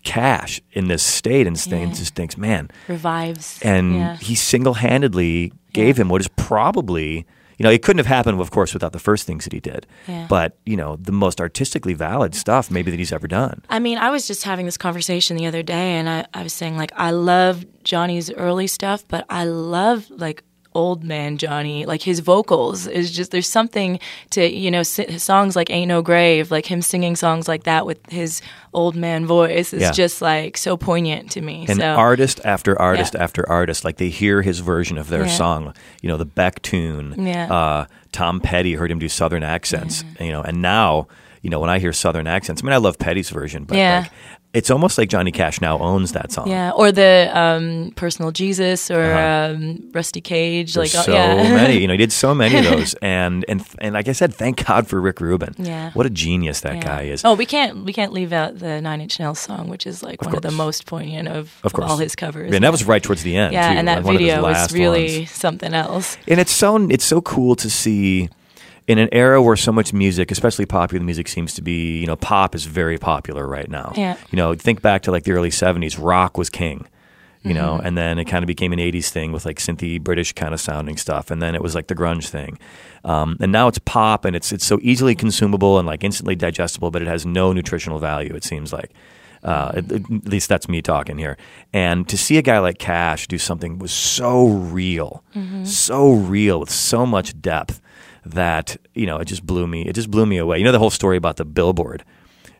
Cash 0.05 0.61
in 0.73 0.89
this 0.89 1.03
state 1.03 1.47
and 1.47 1.57
Yeah. 1.67 1.87
just 1.87 2.15
thinks, 2.15 2.37
man, 2.37 2.71
revives. 2.89 3.59
and 3.63 3.95
yeah. 3.97 4.17
he 4.19 4.35
single-handedly 4.35 5.53
gave 5.73 5.97
Yeah. 5.97 6.03
him 6.03 6.09
what 6.09 6.21
is 6.21 6.29
probably 6.29 7.27
you 7.59 7.63
know 7.65 7.71
it 7.71 7.83
couldn't 7.83 7.99
have 7.99 8.07
happened 8.07 8.41
of 8.41 8.51
course 8.51 8.73
without 8.75 8.93
the 8.93 8.99
first 8.99 9.27
things 9.27 9.45
that 9.45 9.53
he 9.53 9.61
did 9.61 9.87
but 10.29 10.57
you 10.67 10.77
know 10.77 10.97
the 10.97 11.13
most 11.13 11.41
artistically 11.41 11.95
valid 11.95 12.35
stuff 12.35 12.71
maybe 12.71 12.91
that 12.91 12.99
he's 12.99 13.13
ever 13.13 13.27
done 13.29 13.63
I 13.71 13.79
mean, 13.79 13.99
I 13.99 14.11
was 14.11 14.27
just 14.27 14.43
having 14.45 14.67
this 14.67 14.77
conversation 14.77 15.37
the 15.37 15.47
other 15.47 15.63
day, 15.63 15.93
and 15.99 16.09
I, 16.09 16.27
I 16.35 16.43
was 16.43 16.53
saying 16.53 16.77
like 16.77 16.93
I 16.97 17.11
love 17.11 17.65
Johnny's 17.85 18.31
early 18.33 18.67
stuff, 18.67 19.05
but 19.09 19.25
I 19.29 19.45
love 19.45 20.09
like 20.11 20.43
old 20.75 21.05
man 21.05 21.39
Johnny, 21.39 21.87
like 21.87 22.03
his 22.03 22.21
vocals 22.21 22.87
is 22.87 23.11
just 23.13 23.31
there's 23.31 23.49
something 23.49 23.99
to 24.31 24.49
you 24.53 24.71
know 24.71 24.83
songs 24.83 25.55
like 25.57 25.71
Ain't 25.71 25.89
No 25.89 26.03
Grave, 26.03 26.51
like 26.51 26.67
him 26.67 26.83
singing 26.83 27.17
songs 27.17 27.47
like 27.49 27.63
that 27.65 27.87
with 27.87 27.99
his 28.11 28.43
old 28.73 28.97
man 28.97 29.25
voice 29.27 29.73
is 29.73 29.83
Yeah. 29.83 29.93
just 29.93 30.21
like 30.21 30.57
so 30.57 30.77
poignant 30.77 31.31
to 31.33 31.41
me. 31.41 31.65
and 31.69 31.79
so 31.81 31.87
artist 31.95 32.41
after 32.45 32.81
artist 32.81 33.15
Yeah. 33.15 33.23
after 33.23 33.49
artist 33.49 33.85
like 33.85 33.97
they 33.99 34.09
hear 34.09 34.43
his 34.43 34.59
version 34.61 34.99
of 34.99 35.09
their 35.09 35.27
Yeah. 35.27 35.37
song 35.37 35.75
you 36.03 36.09
know 36.09 36.17
the 36.17 36.25
beck 36.25 36.61
tune 36.63 37.15
Yeah. 37.19 37.53
uh, 37.53 37.87
tom 38.13 38.41
petty 38.41 38.75
heard 38.75 38.91
him 38.91 38.99
do 38.99 39.09
southern 39.09 39.43
accents 39.43 40.05
you 40.21 40.33
know 40.33 40.43
and 40.43 40.61
now 40.61 41.07
you 41.43 41.51
know 41.51 41.61
when 41.61 41.71
i 41.71 41.79
hear 41.79 41.93
southern 41.93 42.27
accents 42.27 42.63
i 42.63 42.65
mean 42.65 42.73
i 42.73 42.77
love 42.79 42.99
petty's 42.99 43.31
version 43.31 43.65
but 43.65 43.77
Yeah. 43.77 44.01
like 44.01 44.11
it's 44.55 44.71
almost 44.71 44.97
like 44.99 45.09
johnny 45.11 45.33
cash 45.33 45.61
now 45.61 45.79
owns 45.79 46.13
that 46.13 46.33
song 46.33 46.49
yeah, 46.49 46.71
or 46.71 46.91
the 46.93 47.31
um, 47.35 47.93
personal 47.97 48.31
Jesus 48.33 48.91
or 48.91 49.03
Uh-huh. 49.05 49.55
um, 49.55 49.91
Rusty 49.93 50.21
Cage, 50.21 50.75
There's 50.75 50.95
like 50.95 51.05
so 51.05 51.13
oh, 51.13 51.15
yeah. 51.15 51.43
many, 51.61 51.79
you 51.81 51.87
know, 51.89 51.95
he 51.95 51.99
did 51.99 52.13
so 52.13 52.35
many 52.35 52.57
of 52.59 52.65
those, 52.65 52.95
and 53.03 53.45
and 53.49 53.63
and 53.81 53.93
like 53.95 54.09
I 54.09 54.13
said, 54.13 54.33
thank 54.35 54.65
God 54.67 54.87
for 54.89 55.01
Rick 55.01 55.21
Rubin. 55.21 55.55
Yeah. 55.59 55.91
what 55.95 56.07
a 56.07 56.11
genius 56.11 56.61
that 56.61 56.77
Yeah. 56.77 56.83
guy 56.91 57.03
is. 57.03 57.25
Oh, 57.25 57.35
we 57.35 57.47
can't 57.47 57.85
we 57.85 57.93
can't 57.93 58.13
leave 58.13 58.33
out 58.33 58.59
the 58.59 58.81
Nine 58.81 59.01
Inch 59.01 59.19
Nails 59.21 59.39
song, 59.41 59.69
which 59.69 59.87
is 59.87 60.03
like 60.03 60.23
one 60.23 60.35
of 60.35 60.43
the 60.43 60.51
most 60.51 60.87
poignant 60.87 61.29
of, 61.29 61.53
Of 61.65 61.73
course, 61.73 61.91
all 61.91 61.99
his 61.99 62.15
covers. 62.17 62.51
Yeah, 62.51 62.57
and 62.57 62.65
that 62.65 62.73
was 62.73 62.85
right 62.85 63.03
towards 63.03 63.23
the 63.23 63.37
end. 63.37 63.53
yeah, 63.53 63.73
too, 63.73 63.79
and 63.79 63.89
that 63.89 64.05
like 64.05 64.15
of 64.15 64.21
video 64.21 64.43
was 64.43 64.73
really 64.73 65.19
ones. 65.19 65.31
something 65.31 65.75
else. 65.75 66.17
and 66.29 66.39
it's 66.41 66.53
so 66.53 66.77
it's 66.91 67.05
so 67.05 67.21
cool 67.21 67.55
to 67.57 67.69
see 67.69 68.29
in 68.87 68.99
an 68.99 69.09
era 69.13 69.41
where 69.43 69.57
so 69.57 69.73
much 69.73 69.93
music, 69.93 70.31
especially 70.31 70.67
popular 70.67 71.05
music, 71.05 71.29
seems 71.29 71.55
to 71.55 71.63
be 71.63 71.99
you 71.99 72.07
know 72.07 72.17
pop 72.17 72.55
is 72.55 72.65
very 72.67 72.99
popular 72.99 73.47
right 73.47 73.69
now. 73.71 73.93
Yeah. 73.97 74.17
you 74.31 74.37
know, 74.37 74.55
think 74.55 74.83
back 74.83 75.03
to 75.03 75.11
like 75.11 75.25
the 75.25 75.33
early 75.33 75.51
'70s, 75.51 75.99
rock 76.03 76.37
was 76.39 76.51
king. 76.51 76.87
You 77.47 77.53
know, 77.53 77.75
Mm-hmm. 77.75 77.87
and 77.87 77.99
then 77.99 78.19
it 78.19 78.25
kind 78.25 78.43
of 78.43 78.47
became 78.47 78.73
an 78.73 78.79
'80s 78.79 79.11
thing 79.11 79.31
with 79.31 79.45
like 79.45 79.59
synthy 79.59 80.01
British 80.01 80.33
kind 80.33 80.55
of 80.55 80.61
sounding 80.63 80.97
stuff, 80.97 81.31
and 81.31 81.43
then 81.43 81.55
it 81.55 81.61
was 81.61 81.75
like 81.75 81.89
the 81.89 81.95
grunge 81.95 82.29
thing, 82.29 82.59
um, 83.05 83.37
and 83.39 83.53
now 83.53 83.69
it's 83.69 83.79
pop, 83.81 84.25
and 84.25 84.35
it's 84.35 84.51
it's 84.51 84.65
so 84.65 84.79
easily 84.81 85.15
consumable 85.15 85.79
and 85.79 85.87
like 85.87 86.03
instantly 86.05 86.35
digestible, 86.37 86.91
but 86.91 87.03
it 87.03 87.09
has 87.09 87.27
no 87.27 87.53
nutritional 87.53 87.99
value. 87.99 88.35
It 88.35 88.45
seems 88.45 88.73
like, 88.73 88.93
uh, 89.43 89.73
at, 89.77 89.93
at 89.93 90.11
least 90.27 90.49
that's 90.49 90.71
me 90.71 90.81
talking 90.81 91.19
here. 91.19 91.37
And 91.75 92.09
to 92.09 92.17
see 92.17 92.39
a 92.39 92.43
guy 92.43 92.61
like 92.61 92.79
Cash 92.79 93.27
do 93.29 93.37
something 93.37 93.79
was 93.79 93.93
so 93.93 94.47
real, 94.47 95.23
so 95.65 96.13
real 96.13 96.61
with 96.61 96.71
so 96.71 97.05
much 97.05 97.39
depth 97.43 97.83
that 98.27 98.77
you 98.95 99.07
know 99.07 99.19
it 99.19 99.27
just 99.27 99.45
blew 99.47 99.67
me. 99.67 99.83
It 99.83 99.95
just 99.95 100.11
blew 100.11 100.27
me 100.27 100.39
away. 100.39 100.59
You 100.59 100.65
know 100.65 100.73
the 100.73 100.79
whole 100.79 100.91
story 100.91 101.17
about 101.17 101.37
the 101.37 101.45
billboard 101.45 102.05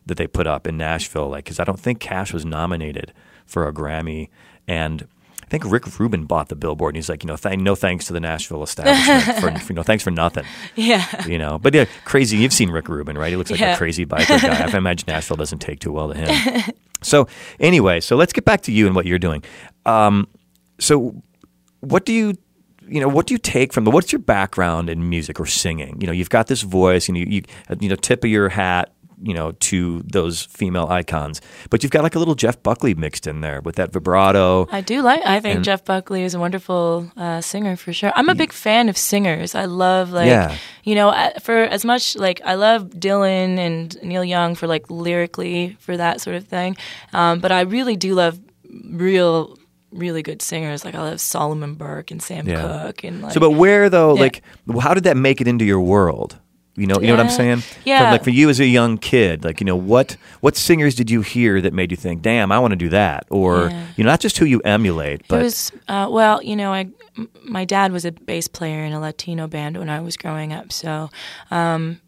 that 0.05 0.17
they 0.17 0.27
put 0.27 0.47
up 0.47 0.67
in 0.67 0.77
Nashville, 0.77 1.29
like 1.29 1.45
because 1.45 1.59
I 1.59 1.63
don't 1.63 1.79
think 1.79 1.99
Cash 1.99 2.33
was 2.33 2.45
nominated 2.45 3.13
for 3.45 3.67
a 3.67 3.73
Grammy, 3.73 4.29
and 4.67 5.07
I 5.43 5.47
think 5.47 5.63
Rick 5.65 5.99
Rubin 5.99 6.25
bought 6.25 6.49
the 6.49 6.55
billboard, 6.55 6.93
and 6.93 6.97
he's 6.97 7.09
like, 7.09 7.23
you 7.23 7.27
know, 7.27 7.35
th- 7.37 7.59
no 7.59 7.75
thanks 7.75 8.05
to 8.05 8.13
the 8.13 8.19
Nashville 8.19 8.63
establishment 8.63 9.23
for, 9.39 9.59
for 9.65 9.71
you 9.73 9.75
know, 9.75 9.83
thanks 9.83 10.03
for 10.03 10.09
nothing, 10.11 10.43
Yeah. 10.75 11.25
you 11.27 11.37
know. 11.37 11.59
But 11.59 11.73
yeah, 11.75 11.85
crazy. 12.03 12.37
You've 12.37 12.53
seen 12.53 12.69
Rick 12.71 12.87
Rubin, 12.89 13.17
right? 13.17 13.29
He 13.29 13.35
looks 13.35 13.51
like 13.51 13.61
a 13.61 13.75
crazy 13.77 14.05
biker 14.05 14.41
guy. 14.41 14.65
I 14.71 14.77
imagine 14.77 15.05
Nashville 15.07 15.37
doesn't 15.37 15.59
take 15.59 15.79
too 15.79 15.91
well 15.91 16.11
to 16.13 16.15
him. 16.17 16.63
so 17.01 17.27
anyway, 17.59 17.99
so 17.99 18.15
let's 18.15 18.33
get 18.33 18.43
back 18.45 18.61
to 18.61 18.71
you 18.71 18.87
and 18.87 18.95
what 18.95 19.05
you're 19.05 19.19
doing. 19.19 19.43
Um, 19.85 20.27
so 20.79 21.21
what 21.81 22.05
do 22.05 22.13
you 22.13 22.35
you 22.87 22.99
know 23.01 23.07
what 23.07 23.27
do 23.27 23.33
you 23.33 23.37
take 23.37 23.73
from 23.73 23.83
the 23.83 23.91
what's 23.91 24.11
your 24.11 24.19
background 24.19 24.89
in 24.89 25.09
music 25.09 25.39
or 25.39 25.45
singing 25.45 25.97
you 25.99 26.07
know 26.07 26.13
you've 26.13 26.29
got 26.29 26.47
this 26.47 26.61
voice 26.61 27.07
and 27.09 27.17
you, 27.17 27.25
you 27.27 27.41
you 27.79 27.89
know 27.89 27.95
tip 27.95 28.23
of 28.23 28.29
your 28.29 28.49
hat 28.49 28.91
you 29.23 29.33
know, 29.33 29.53
to 29.53 30.01
those 30.05 30.43
female 30.43 30.87
icons. 30.87 31.39
But 31.69 31.81
you've 31.81 31.91
got 31.91 32.03
like 32.03 32.15
a 32.15 32.19
little 32.19 32.35
Jeff 32.35 32.61
Buckley 32.61 32.93
mixed 32.93 33.27
in 33.27 33.39
there 33.39 33.61
with 33.61 33.77
that 33.77 33.93
vibrato. 33.93 34.67
I 34.73 34.81
do 34.81 35.01
like. 35.01 35.21
I 35.25 35.39
think 35.39 35.55
And- 35.55 35.63
Jeff 35.63 35.85
Buckley 35.85 36.23
is 36.23 36.35
a 36.35 36.39
wonderful 36.39 37.09
uh, 37.15 37.39
singer 37.39 37.77
for 37.77 37.93
sure. 37.93 38.11
I'm 38.13 38.27
a 38.27 38.35
big 38.35 38.51
fan 38.51 38.89
of 38.89 38.97
singers. 38.97 39.55
I 39.55 39.65
love 39.65 40.11
like 40.11 40.27
Yeah. 40.27 40.57
you 40.83 40.95
know 40.95 41.13
for 41.41 41.63
as 41.63 41.85
much 41.85 42.17
like 42.17 42.41
I 42.43 42.55
love 42.55 42.89
Dylan 42.89 43.57
and 43.57 43.97
Neil 44.03 44.23
Young 44.25 44.53
for 44.53 44.67
like 44.67 44.89
lyrically 44.91 45.77
for 45.79 45.95
that 45.95 46.19
sort 46.19 46.35
of 46.35 46.45
thing, 46.45 46.75
um, 47.13 47.39
but 47.39 47.53
I 47.53 47.61
really 47.61 47.95
do 47.95 48.15
love 48.15 48.37
real. 48.91 49.57
Really 49.95 50.21
good 50.21 50.41
singers 50.41 50.83
like 50.85 50.93
I 50.95 51.01
love 51.01 51.21
Solomon 51.21 51.75
Burke 51.75 52.11
and 52.11 52.21
Sam 52.21 52.47
Yeah. 52.47 52.61
Cooke 52.61 53.03
and 53.03 53.21
like 53.21 53.31
So, 53.33 53.39
but 53.39 53.51
where 53.51 53.89
though? 53.89 54.13
Yeah. 54.15 54.21
Like, 54.21 54.41
how 54.81 54.93
did 54.93 55.05
that 55.05 55.17
make 55.17 55.39
it 55.41 55.47
into 55.47 55.65
your 55.65 55.81
world? 55.81 56.37
You 56.77 56.87
know, 56.87 56.99
you 56.99 57.07
know 57.07 57.13
what 57.15 57.21
I'm 57.21 57.29
saying? 57.31 57.63
Yeah. 57.85 57.99
From, 58.01 58.11
like 58.11 58.23
for 58.25 58.31
you 58.31 58.49
as 58.49 58.59
a 58.59 58.65
young 58.65 58.97
kid, 58.97 59.45
like 59.45 59.61
you 59.61 59.65
know, 59.65 59.77
what 59.77 60.17
what 60.41 60.57
singers 60.57 60.93
did 60.93 61.09
you 61.09 61.21
hear 61.21 61.61
that 61.61 61.71
made 61.73 61.89
you 61.89 61.95
think, 61.95 62.21
"Damn, 62.21 62.51
I 62.51 62.59
want 62.59 62.71
to 62.73 62.75
do 62.75 62.89
that"? 62.89 63.25
Or 63.29 63.69
Yeah. 63.69 63.87
you 63.95 64.03
know, 64.03 64.09
not 64.09 64.19
just 64.19 64.37
who 64.37 64.45
you 64.45 64.59
emulate, 64.65 65.25
but 65.29 65.39
it 65.39 65.43
was 65.43 65.71
uh, 65.87 66.09
well, 66.11 66.43
you 66.43 66.57
know, 66.57 66.73
I 66.73 66.89
m- 67.17 67.29
my 67.45 67.63
dad 67.63 67.93
was 67.93 68.03
a 68.03 68.11
bass 68.11 68.49
player 68.49 68.83
in 68.83 68.91
a 68.91 68.99
Latino 68.99 69.47
band 69.47 69.77
when 69.77 69.89
I 69.89 70.01
was 70.01 70.17
growing 70.17 70.51
up, 70.51 70.73
so 70.73 71.09
um, 71.49 72.01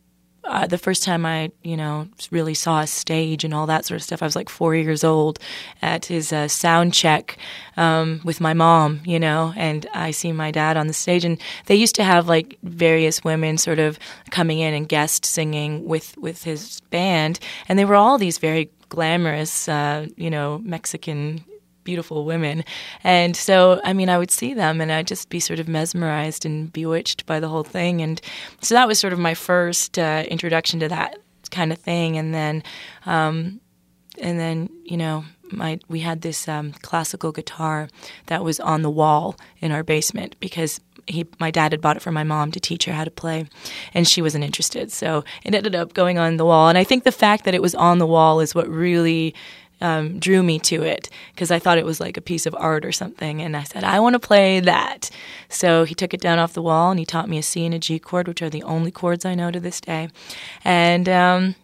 uh, 0.47 0.65
the 0.65 0.77
first 0.77 1.03
time 1.03 1.25
I, 1.25 1.51
you 1.63 1.77
know, 1.77 2.07
really 2.31 2.53
saw 2.53 2.81
a 2.81 2.87
stage 2.87 3.43
and 3.43 3.53
all 3.53 3.67
that 3.67 3.85
sort 3.85 3.97
of 3.97 4.03
stuff, 4.03 4.21
I 4.21 4.25
was 4.25 4.35
like 4.35 4.49
four 4.49 4.75
years 4.75 5.03
old 5.03 5.39
at 5.81 6.05
his 6.05 6.31
uh, 6.31 6.47
sound 6.47 6.93
check 6.93 7.37
um, 7.75 8.21
with 8.23 8.39
my 8.39 8.53
mom, 8.53 9.01
you 9.05 9.19
know, 9.19 9.53
and 9.55 9.85
I 9.93 10.11
see 10.11 10.31
my 10.31 10.51
dad 10.51 10.77
on 10.77 10.87
the 10.87 10.93
stage, 10.93 11.25
and 11.25 11.37
they 11.65 11.75
used 11.75 11.95
to 11.95 12.03
have 12.03 12.27
like 12.27 12.57
various 12.63 13.23
women 13.23 13.57
sort 13.57 13.79
of 13.79 13.99
coming 14.31 14.59
in 14.59 14.73
and 14.73 14.87
guest 14.87 15.25
singing 15.25 15.85
with 15.85 16.17
with 16.17 16.43
his 16.43 16.81
band, 16.89 17.39
and 17.67 17.77
they 17.77 17.85
were 17.85 17.95
all 17.95 18.17
these 18.17 18.37
very 18.37 18.69
glamorous, 18.89 19.67
uh, 19.67 20.07
you 20.15 20.29
know, 20.29 20.59
Mexican 20.63 21.43
beautiful 21.87 22.25
women. 22.25 22.65
And 23.05 23.33
so, 23.33 23.79
I 23.85 23.93
mean, 23.93 24.09
I 24.09 24.17
would 24.17 24.29
see 24.29 24.53
them 24.53 24.81
and 24.81 24.91
I'd 24.91 25.07
just 25.07 25.29
be 25.29 25.39
sort 25.39 25.61
of 25.61 25.69
mesmerized 25.69 26.45
and 26.45 26.71
bewitched 26.73 27.25
by 27.25 27.39
the 27.39 27.47
whole 27.47 27.63
thing. 27.63 28.01
And 28.01 28.19
so 28.61 28.75
that 28.75 28.89
was 28.89 28.99
sort 28.99 29.13
of 29.13 29.19
my 29.19 29.33
first 29.33 29.97
uh, 29.97 30.25
introduction 30.27 30.81
to 30.81 30.89
that 30.89 31.17
kind 31.49 31.71
of 31.71 31.77
thing. 31.77 32.17
And 32.17 32.33
then, 32.33 32.61
um, 33.05 33.61
and 34.19 34.37
then, 34.37 34.69
you 34.83 34.97
know, 34.97 35.23
my 35.49 35.79
we 35.87 36.01
had 36.01 36.23
this 36.23 36.49
um, 36.49 36.73
classical 36.81 37.31
guitar 37.31 37.87
that 38.25 38.43
was 38.43 38.59
on 38.59 38.81
the 38.81 38.89
wall 38.89 39.37
in 39.59 39.71
our 39.71 39.81
basement 39.81 40.35
because 40.41 40.81
he 41.05 41.25
my 41.39 41.51
dad 41.51 41.71
had 41.71 41.79
bought 41.79 41.95
it 41.95 42.01
for 42.01 42.11
my 42.11 42.25
mom 42.25 42.51
to 42.51 42.59
teach 42.59 42.83
her 42.83 42.91
how 42.91 43.05
to 43.05 43.11
play 43.11 43.45
and 43.93 44.05
she 44.05 44.21
wasn't 44.21 44.43
interested 44.43 44.91
so 44.91 45.23
it 45.45 45.55
ended 45.55 45.73
up 45.73 45.93
going 45.93 46.17
on 46.17 46.35
the 46.35 46.43
wall 46.43 46.67
and 46.67 46.77
i 46.77 46.83
think 46.83 47.05
the 47.05 47.13
fact 47.13 47.45
that 47.45 47.55
it 47.55 47.61
was 47.61 47.73
on 47.75 47.97
the 47.97 48.05
wall 48.05 48.41
is 48.41 48.53
what 48.53 48.67
really 48.67 49.33
um, 49.81 50.19
drew 50.19 50.43
me 50.43 50.59
to 50.59 50.83
it 50.83 51.09
because 51.33 51.51
I 51.51 51.59
thought 51.59 51.77
it 51.77 51.85
was 51.85 51.99
like 51.99 52.17
a 52.17 52.21
piece 52.21 52.45
of 52.45 52.55
art 52.57 52.85
or 52.85 52.91
something. 52.91 53.41
And 53.41 53.55
I 53.55 53.63
said, 53.63 53.83
I 53.83 53.99
want 53.99 54.13
to 54.13 54.19
play 54.19 54.59
that. 54.59 55.09
So 55.49 55.83
he 55.83 55.95
took 55.95 56.13
it 56.13 56.21
down 56.21 56.39
off 56.39 56.53
the 56.53 56.61
wall 56.61 56.91
and 56.91 56.99
he 56.99 57.05
taught 57.05 57.29
me 57.29 57.37
a 57.37 57.43
C 57.43 57.65
and 57.65 57.75
a 57.75 57.79
G 57.79 57.99
chord, 57.99 58.27
which 58.27 58.41
are 58.41 58.49
the 58.49 58.63
only 58.63 58.91
chords 58.91 59.25
I 59.25 59.35
know 59.35 59.51
to 59.51 59.59
this 59.59 59.79
day. 59.79 60.09
And 60.63 61.07
um, 61.07 61.55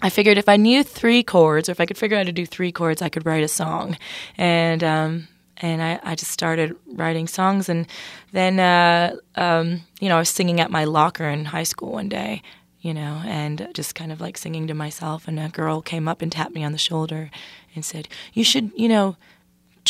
I 0.00 0.10
figured 0.10 0.38
if 0.38 0.48
I 0.48 0.56
knew 0.56 0.82
three 0.82 1.22
chords, 1.22 1.68
or 1.68 1.72
if 1.72 1.80
I 1.80 1.86
could 1.86 1.98
figure 1.98 2.16
out 2.16 2.20
how 2.20 2.24
to 2.24 2.32
do 2.32 2.46
three 2.46 2.72
chords, 2.72 3.02
I 3.02 3.08
could 3.08 3.26
write 3.26 3.42
a 3.42 3.48
song. 3.48 3.96
And 4.36 4.84
um, 4.84 5.28
and 5.60 5.82
I, 5.82 5.98
I 6.02 6.14
just 6.14 6.30
started 6.30 6.76
writing 6.86 7.26
songs. 7.26 7.68
And 7.68 7.86
then, 8.32 8.60
uh, 8.60 9.16
um, 9.34 9.82
you 10.00 10.08
know, 10.08 10.16
I 10.16 10.20
was 10.20 10.28
singing 10.28 10.60
at 10.60 10.70
my 10.70 10.84
locker 10.84 11.24
in 11.24 11.46
high 11.46 11.64
school 11.64 11.92
one 11.92 12.08
day, 12.08 12.42
you 12.88 12.94
know, 12.94 13.20
and 13.26 13.68
just 13.74 13.94
kind 13.94 14.10
of 14.10 14.18
like 14.18 14.38
singing 14.38 14.66
to 14.66 14.72
myself. 14.72 15.28
And 15.28 15.38
a 15.38 15.50
girl 15.50 15.82
came 15.82 16.08
up 16.08 16.22
and 16.22 16.32
tapped 16.32 16.54
me 16.54 16.64
on 16.64 16.72
the 16.72 16.78
shoulder 16.78 17.30
and 17.74 17.84
said, 17.84 18.08
You 18.32 18.44
should, 18.44 18.72
you 18.74 18.88
know, 18.88 19.18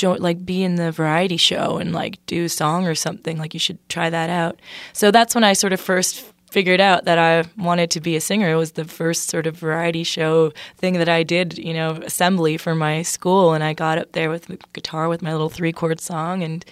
like 0.03 0.44
be 0.44 0.64
in 0.64 0.74
the 0.74 0.90
variety 0.90 1.36
show 1.36 1.76
and 1.76 1.92
like 1.92 2.18
do 2.26 2.46
a 2.46 2.49
song 2.49 2.88
or 2.88 2.96
something. 2.96 3.38
Like 3.38 3.55
you 3.55 3.61
should 3.61 3.78
try 3.88 4.11
that 4.11 4.30
out. 4.30 4.59
So 4.92 5.12
that's 5.12 5.36
when 5.36 5.44
I 5.44 5.53
sort 5.53 5.72
of 5.72 5.80
first 5.80 6.24
figured 6.51 6.80
out 6.80 7.05
that 7.05 7.18
I 7.18 7.49
wanted 7.57 7.92
to 7.92 8.01
be 8.01 8.16
a 8.16 8.20
singer. 8.20 8.51
It 8.51 8.57
was 8.57 8.72
the 8.72 8.84
first 8.84 9.28
sort 9.28 9.46
of 9.46 9.57
variety 9.57 10.03
show 10.03 10.53
thing 10.76 10.94
that 10.94 11.09
I 11.09 11.22
did, 11.22 11.57
you 11.57 11.74
know, 11.74 11.92
assembly 12.05 12.57
for 12.57 12.74
my 12.74 13.03
school. 13.03 13.53
And 13.53 13.62
I 13.62 13.74
got 13.74 13.99
up 13.99 14.11
there 14.11 14.28
with 14.28 14.46
the 14.46 14.59
guitar 14.72 15.09
with 15.09 15.22
my 15.22 15.30
little 15.30 15.51
three 15.51 15.72
chord 15.72 16.01
song, 16.01 16.42
and 16.42 16.64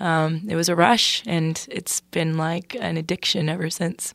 um, 0.00 0.42
it 0.48 0.56
was 0.56 0.68
a 0.68 0.74
rush. 0.74 1.22
And 1.24 1.64
it's 1.70 2.00
been 2.00 2.36
like 2.36 2.74
an 2.80 2.96
addiction 2.96 3.48
ever 3.48 3.70
since. 3.70 4.12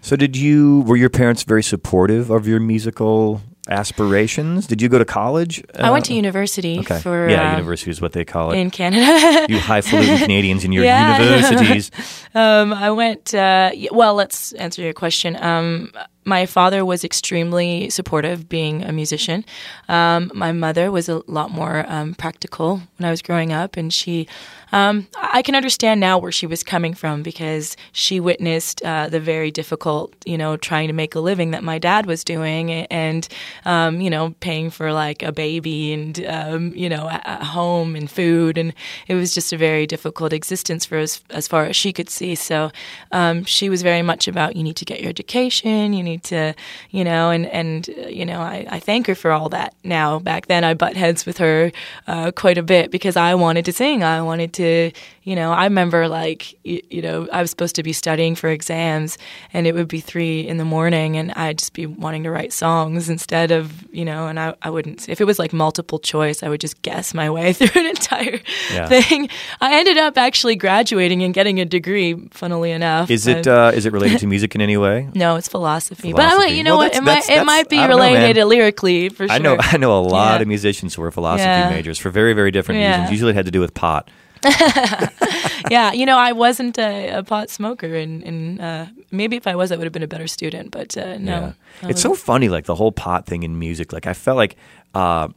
So 0.00 0.16
did 0.16 0.36
you 0.36 0.82
were 0.82 0.96
your 0.96 1.10
parents 1.10 1.42
very 1.44 1.62
supportive 1.62 2.30
of 2.30 2.46
your 2.46 2.60
musical 2.60 3.40
aspirations? 3.68 4.66
Did 4.66 4.82
you 4.82 4.88
go 4.88 4.98
to 4.98 5.04
college? 5.04 5.62
I 5.78 5.90
went 5.90 6.04
to 6.06 6.12
Uh, 6.12 6.16
university 6.16 6.78
Okay. 6.80 6.98
for 7.00 7.28
yeah, 7.30 7.50
um, 7.50 7.58
university 7.58 7.90
is 7.90 8.00
what 8.00 8.12
they 8.12 8.24
call 8.24 8.50
it. 8.52 8.58
in 8.58 8.70
Canada. 8.70 9.46
you 9.52 9.58
highfalutin 9.58 10.18
Canadians 10.18 10.64
in 10.64 10.72
your 10.72 10.84
Yeah. 10.84 11.18
universities. 11.20 11.90
Um, 12.34 12.72
I 12.72 12.90
went. 12.90 13.34
Uh, 13.34 13.70
well, 13.92 14.14
let's 14.14 14.52
answer 14.52 14.80
your 14.82 14.94
question. 14.94 15.36
Um, 15.36 15.92
my 16.24 16.46
father 16.46 16.84
was 16.84 17.04
extremely 17.04 17.90
supportive, 17.90 18.48
being 18.48 18.84
a 18.84 18.92
musician. 18.92 19.44
Um, 19.88 20.30
my 20.34 20.52
mother 20.52 20.90
was 20.90 21.08
a 21.08 21.22
lot 21.26 21.50
more 21.50 21.84
um, 21.88 22.14
practical 22.14 22.82
when 22.96 23.06
I 23.06 23.10
was 23.10 23.22
growing 23.22 23.52
up, 23.52 23.76
and 23.76 23.92
she. 23.92 24.28
Um, 24.74 25.06
I 25.20 25.42
can 25.42 25.54
understand 25.54 26.00
now 26.00 26.16
where 26.16 26.32
she 26.32 26.46
was 26.46 26.62
coming 26.62 26.94
from 26.94 27.22
because 27.22 27.76
she 27.92 28.20
witnessed 28.20 28.82
uh, 28.82 29.10
the 29.10 29.20
very 29.20 29.50
difficult, 29.50 30.14
you 30.24 30.38
know, 30.38 30.56
trying 30.56 30.88
to 30.88 30.94
make 30.94 31.14
a 31.14 31.20
living 31.20 31.50
that 31.50 31.62
my 31.62 31.78
dad 31.78 32.06
was 32.06 32.24
doing, 32.24 32.70
and 32.70 33.28
um, 33.66 34.00
you 34.00 34.08
know, 34.08 34.34
paying 34.40 34.70
for 34.70 34.92
like 34.92 35.22
a 35.22 35.30
baby 35.30 35.92
and 35.92 36.24
um, 36.26 36.72
you 36.74 36.88
know, 36.88 37.08
a, 37.10 37.44
home 37.44 37.94
and 37.94 38.10
food, 38.10 38.56
and 38.56 38.72
it 39.08 39.14
was 39.14 39.34
just 39.34 39.52
a 39.52 39.58
very 39.58 39.86
difficult 39.86 40.32
existence 40.32 40.86
for 40.86 40.96
as 40.96 41.20
as 41.30 41.46
far 41.48 41.66
as 41.66 41.76
she 41.76 41.92
could 41.92 42.08
see. 42.08 42.34
So 42.34 42.70
um, 43.10 43.44
she 43.44 43.68
was 43.68 43.82
very 43.82 44.02
much 44.02 44.26
about 44.28 44.56
you 44.56 44.62
need 44.62 44.76
to 44.76 44.84
get 44.84 45.00
your 45.00 45.10
education, 45.10 45.92
you 45.92 46.02
need 46.02 46.11
to, 46.20 46.54
you 46.90 47.04
know, 47.04 47.30
and 47.30 47.46
and 47.46 47.86
you 48.08 48.24
know, 48.24 48.40
I, 48.40 48.66
I 48.70 48.78
thank 48.80 49.06
her 49.06 49.14
for 49.14 49.30
all 49.32 49.48
that. 49.50 49.74
Now 49.84 50.18
back 50.18 50.46
then, 50.46 50.64
I 50.64 50.74
butt 50.74 50.96
heads 50.96 51.26
with 51.26 51.38
her 51.38 51.72
uh, 52.06 52.30
quite 52.32 52.58
a 52.58 52.62
bit 52.62 52.90
because 52.90 53.16
I 53.16 53.34
wanted 53.34 53.64
to 53.66 53.72
sing. 53.72 54.02
I 54.04 54.22
wanted 54.22 54.52
to, 54.54 54.92
you 55.24 55.36
know, 55.36 55.52
I 55.52 55.64
remember 55.64 56.08
like 56.08 56.52
you, 56.64 56.80
you 56.90 57.02
know, 57.02 57.28
I 57.32 57.40
was 57.40 57.50
supposed 57.50 57.74
to 57.76 57.82
be 57.82 57.92
studying 57.92 58.34
for 58.34 58.48
exams, 58.48 59.18
and 59.52 59.66
it 59.66 59.74
would 59.74 59.88
be 59.88 60.00
three 60.00 60.40
in 60.46 60.56
the 60.58 60.64
morning, 60.64 61.16
and 61.16 61.32
I'd 61.32 61.58
just 61.58 61.72
be 61.72 61.86
wanting 61.86 62.22
to 62.24 62.30
write 62.30 62.52
songs 62.52 63.08
instead 63.08 63.50
of, 63.50 63.84
you 63.92 64.04
know, 64.04 64.26
and 64.28 64.38
I 64.38 64.54
I 64.62 64.70
wouldn't 64.70 65.08
if 65.08 65.20
it 65.20 65.24
was 65.24 65.38
like 65.38 65.52
multiple 65.52 65.98
choice, 65.98 66.42
I 66.42 66.48
would 66.48 66.60
just 66.60 66.80
guess 66.82 67.14
my 67.14 67.30
way 67.30 67.52
through 67.56 67.80
an 67.80 67.86
entire 67.86 68.40
Yeah. 68.72 68.88
thing. 68.88 69.28
I 69.60 69.78
ended 69.78 69.98
up 69.98 70.16
actually 70.18 70.56
graduating 70.56 71.22
and 71.22 71.32
getting 71.34 71.60
a 71.60 71.64
degree, 71.64 72.14
funnily 72.30 72.70
enough. 72.72 73.10
Is 73.10 73.26
it 73.26 73.46
uh, 73.46 73.72
is 73.74 73.86
it 73.86 73.92
related 73.92 74.18
to 74.20 74.26
music 74.34 74.54
in 74.54 74.60
any 74.60 74.76
way? 74.76 75.08
no, 75.14 75.36
it's 75.36 75.48
philosophy. 75.48 76.01
But 76.02 76.20
I 76.20 76.30
Philosophy. 76.30 76.38
might, 76.50 76.56
you 76.56 76.64
know 76.64 76.78
Well, 76.78 76.88
what? 76.88 76.96
It 76.96 77.02
might, 77.02 77.30
it 77.30 77.44
might 77.44 77.68
be 77.68 77.76
don't 77.76 77.90
know, 77.90 77.96
related 77.98 78.44
lyrically 78.46 79.08
for 79.08 79.26
sure. 79.28 79.32
I 79.34 79.38
know 79.38 79.56
I 79.60 79.76
know 79.76 79.96
a 79.98 80.02
lot 80.02 80.36
Yeah. 80.36 80.42
of 80.42 80.48
musicians 80.48 80.94
who 80.94 81.02
are 81.02 81.10
philosophy 81.12 81.44
Yeah. 81.48 81.70
majors 81.70 81.98
for 81.98 82.10
very 82.10 82.32
very 82.32 82.50
different 82.50 82.80
Yeah. 82.80 82.90
reasons. 82.92 83.10
Usually 83.12 83.30
it 83.30 83.34
had 83.36 83.44
to 83.44 83.52
do 83.52 83.60
with 83.60 83.74
pot. 83.74 84.10
yeah, 85.70 85.92
you 85.92 86.04
know, 86.04 86.18
I 86.18 86.32
wasn't 86.32 86.78
a, 86.78 87.18
a 87.18 87.22
pot 87.22 87.48
smoker, 87.50 87.94
and, 87.94 88.22
and 88.24 88.60
uh, 88.60 88.86
maybe 89.12 89.36
if 89.36 89.46
I 89.46 89.54
was, 89.54 89.70
I 89.70 89.76
would 89.76 89.84
have 89.84 89.92
been 89.92 90.02
a 90.02 90.08
better 90.08 90.26
student. 90.26 90.70
But 90.72 90.96
uh, 90.96 91.16
no. 91.18 91.54
It's 91.82 92.00
so 92.02 92.14
funny, 92.14 92.48
like 92.48 92.64
the 92.64 92.74
whole 92.74 92.90
pot 92.92 93.26
thing 93.26 93.42
in 93.44 93.58
music. 93.58 93.92
Like 93.92 94.06
I 94.08 94.14
felt 94.14 94.36
like 94.36 94.56
uh, 94.94 95.28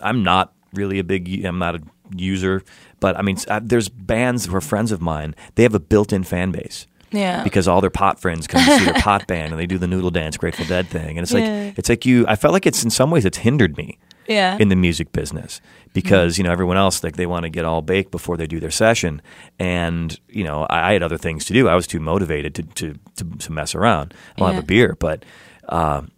I'm 0.00 0.22
not 0.24 0.52
really 0.74 0.98
a 0.98 1.04
big, 1.04 1.44
I'm 1.44 1.58
not 1.58 1.76
a 1.76 1.80
user, 2.16 2.62
but 3.00 3.16
I 3.16 3.22
mean, 3.22 3.36
uh, 3.48 3.60
there's 3.62 3.88
bands 3.88 4.46
who 4.46 4.56
are 4.56 4.60
friends 4.60 4.92
of 4.92 5.00
mine. 5.00 5.34
They 5.54 5.62
have 5.62 5.74
a 5.74 5.80
built-in 5.80 6.24
fan 6.24 6.50
base 6.50 6.86
yeah. 7.10 7.42
because 7.44 7.68
all 7.68 7.80
their 7.80 7.90
pot 7.90 8.20
friends 8.20 8.46
come 8.46 8.64
to 8.64 8.78
see 8.78 8.84
their 8.84 8.94
pot 8.94 9.26
band 9.28 9.52
and 9.52 9.60
they 9.60 9.66
do 9.66 9.78
the 9.78 9.86
Noodle 9.86 10.10
Dance, 10.10 10.36
Grateful 10.36 10.64
Dead 10.66 10.88
thing, 10.88 11.16
and 11.16 11.20
it's 11.20 11.32
like 11.32 11.44
Yeah. 11.44 11.72
it's 11.76 11.88
like 11.88 12.04
you. 12.06 12.26
I 12.26 12.36
felt 12.36 12.52
like 12.52 12.66
it's 12.66 12.82
in 12.84 12.90
some 12.90 13.10
ways 13.10 13.24
it's 13.24 13.38
hindered 13.38 13.76
me 13.76 13.98
yeah, 14.26 14.58
in 14.60 14.68
the 14.68 14.76
music 14.76 15.10
business 15.12 15.60
because 15.94 16.36
you 16.36 16.44
know 16.44 16.52
everyone 16.52 16.76
else 16.76 17.02
like 17.02 17.16
they 17.16 17.24
want 17.26 17.44
to 17.44 17.48
get 17.48 17.64
all 17.64 17.80
baked 17.80 18.10
before 18.10 18.36
they 18.36 18.46
do 18.46 18.60
their 18.60 18.70
session 18.70 19.22
and 19.58 20.20
you 20.28 20.44
know 20.44 20.64
I, 20.68 20.90
I 20.90 20.92
had 20.92 21.02
other 21.02 21.16
things 21.16 21.46
to 21.46 21.54
do 21.54 21.66
i 21.66 21.74
was 21.74 21.86
too 21.86 21.98
motivated 21.98 22.54
to 22.56 22.62
to, 22.62 22.94
to, 23.16 23.24
to 23.24 23.52
mess 23.52 23.74
around 23.74 24.12
i'll 24.36 24.48
have 24.48 24.62
a 24.62 24.66
beer 24.66 24.94
but 25.00 25.24
um, 25.70 26.10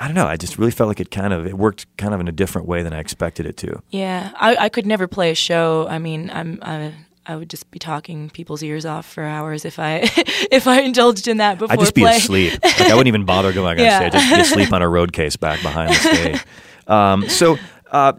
i 0.00 0.06
don't 0.06 0.16
know 0.16 0.26
i 0.26 0.36
just 0.36 0.58
really 0.58 0.72
felt 0.72 0.88
like 0.88 0.98
it 0.98 1.12
kind 1.12 1.32
of 1.32 1.46
it 1.46 1.54
worked 1.56 1.86
kind 1.96 2.12
of 2.12 2.18
in 2.18 2.26
a 2.26 2.32
different 2.32 2.66
way 2.66 2.82
than 2.82 2.92
i 2.92 2.98
expected 2.98 3.46
it 3.46 3.56
to 3.56 3.80
yeah. 3.90 4.32
I, 4.34 4.56
I 4.56 4.68
could 4.68 4.84
never 4.84 5.06
play 5.06 5.30
a 5.30 5.34
show. 5.36 5.86
I 5.88 5.98
mean, 6.00 6.30
I'm. 6.30 6.58
I, 6.60 6.92
I 7.28 7.36
would 7.36 7.50
just 7.50 7.70
be 7.70 7.78
talking 7.78 8.30
people's 8.30 8.62
ears 8.62 8.86
off 8.86 9.04
for 9.06 9.22
hours 9.22 9.64
if 9.64 9.78
I 9.78 10.00
if 10.50 10.66
I 10.66 10.80
indulged 10.80 11.28
in 11.28 11.36
that 11.36 11.58
before 11.58 11.74
i'd 11.74 11.78
just 11.80 11.94
be 11.94 12.00
play. 12.00 12.16
asleep 12.16 12.58
like 12.64 12.80
i 12.80 12.94
wouldn't 12.94 13.08
even 13.08 13.24
bother 13.24 13.52
going 13.52 13.78
on 13.78 13.84
Yeah. 13.84 13.98
stage 14.00 14.14
i'd 14.14 14.20
just 14.20 14.34
be 14.34 14.40
asleep 14.40 14.72
on 14.72 14.82
a 14.82 14.88
road 14.88 15.12
case 15.12 15.36
back 15.36 15.60
behind 15.62 15.90
the 15.90 15.94
stage 15.94 16.40
um, 16.88 17.28
so 17.28 17.58
uh, 17.92 18.12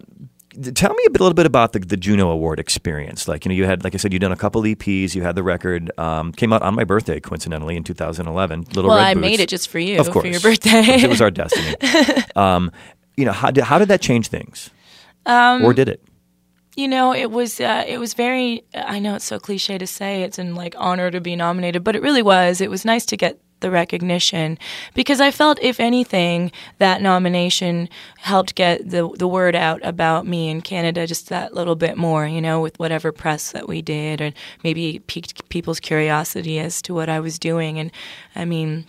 tell 0.76 0.93
me 0.93 1.03
a, 1.07 1.10
bit, 1.10 1.22
a 1.22 1.24
little 1.24 1.34
bit 1.34 1.45
about 1.45 1.74
the, 1.74 1.80
the 1.80 1.97
Juno 1.97 2.30
Award 2.32 2.60
experience. 2.60 3.28
Like, 3.28 3.45
you 3.45 3.49
know, 3.49 3.55
you 3.55 3.66
had, 3.66 3.84
like 3.84 3.93
I 3.93 3.97
said, 3.97 4.12
you 4.14 4.20
done 4.20 4.32
a 4.32 4.36
couple 4.36 4.62
EPs. 4.64 5.16
You 5.16 5.22
had 5.22 5.36
the 5.36 5.43
record 5.43 5.91
um, 5.97 6.32
came 6.32 6.51
out 6.51 6.62
on 6.64 6.76
my 6.76 6.84
birthday, 6.84 7.20
coincidentally, 7.20 7.76
in 7.76 7.84
2011. 7.84 8.66
Little 8.74 8.89
well, 8.89 8.97
Red 8.97 9.05
I 9.05 9.14
Boots. 9.14 9.22
made 9.22 9.39
it 9.39 9.47
just 9.49 9.70
for 9.70 9.80
you, 9.80 9.99
of 9.99 10.10
course, 10.10 10.24
for 10.24 10.28
your 10.28 10.39
birthday. 10.41 10.70
it 11.03 11.10
was 11.10 11.22
our 11.22 11.32
destiny. 11.32 11.76
Um, 12.36 12.72
you 13.16 13.26
know, 13.26 13.32
how 13.32 13.51
did, 13.51 13.64
how 13.66 13.78
did 13.78 13.89
that 13.89 14.01
change 14.01 14.30
things, 14.30 14.70
um, 15.26 15.64
or 15.66 15.74
did 15.74 15.89
it? 15.89 16.01
You 16.76 16.88
know, 16.88 17.13
it 17.13 17.32
was 17.32 17.59
uh, 17.59 17.84
it 17.88 17.97
was 17.97 18.13
very. 18.13 18.63
I 18.74 18.99
know 18.99 19.15
it's 19.15 19.26
so 19.26 19.39
cliche 19.39 19.78
to 19.78 19.88
say 19.88 20.24
it's 20.24 20.39
an 20.39 20.55
like 20.55 20.76
honor 20.78 21.11
to 21.11 21.20
be 21.20 21.36
nominated, 21.36 21.84
but 21.84 21.95
it 21.95 22.01
really 22.01 22.22
was. 22.22 22.61
It 22.61 22.70
was 22.70 22.86
nice 22.86 23.05
to 23.07 23.17
get 23.17 23.39
the 23.59 23.72
recognition 23.72 24.57
because 24.93 25.20
I 25.20 25.32
felt, 25.32 25.59
if 25.61 25.82
anything, 25.82 26.51
that 26.78 27.01
nomination 27.01 27.89
helped 28.20 28.55
get 28.55 28.89
the 28.89 29.09
the 29.17 29.28
word 29.28 29.55
out 29.55 29.82
about 29.84 30.26
me 30.26 30.49
in 30.49 30.61
Canada 30.61 31.05
just 31.07 31.30
that 31.30 31.53
little 31.53 31.76
bit 31.76 31.97
more. 31.97 32.28
You 32.28 32.41
know, 32.41 32.61
with 32.61 32.80
whatever 32.80 33.11
press 33.11 33.51
that 33.51 33.67
we 33.67 33.82
did, 33.82 34.22
and 34.22 34.34
maybe 34.63 34.99
piqued 34.99 35.49
people's 35.49 35.80
curiosity 35.80 36.59
as 36.59 36.82
to 36.84 36.93
what 36.93 37.09
I 37.09 37.20
was 37.20 37.39
doing. 37.39 37.80
And 37.80 37.91
I 38.36 38.45
mean, 38.45 38.86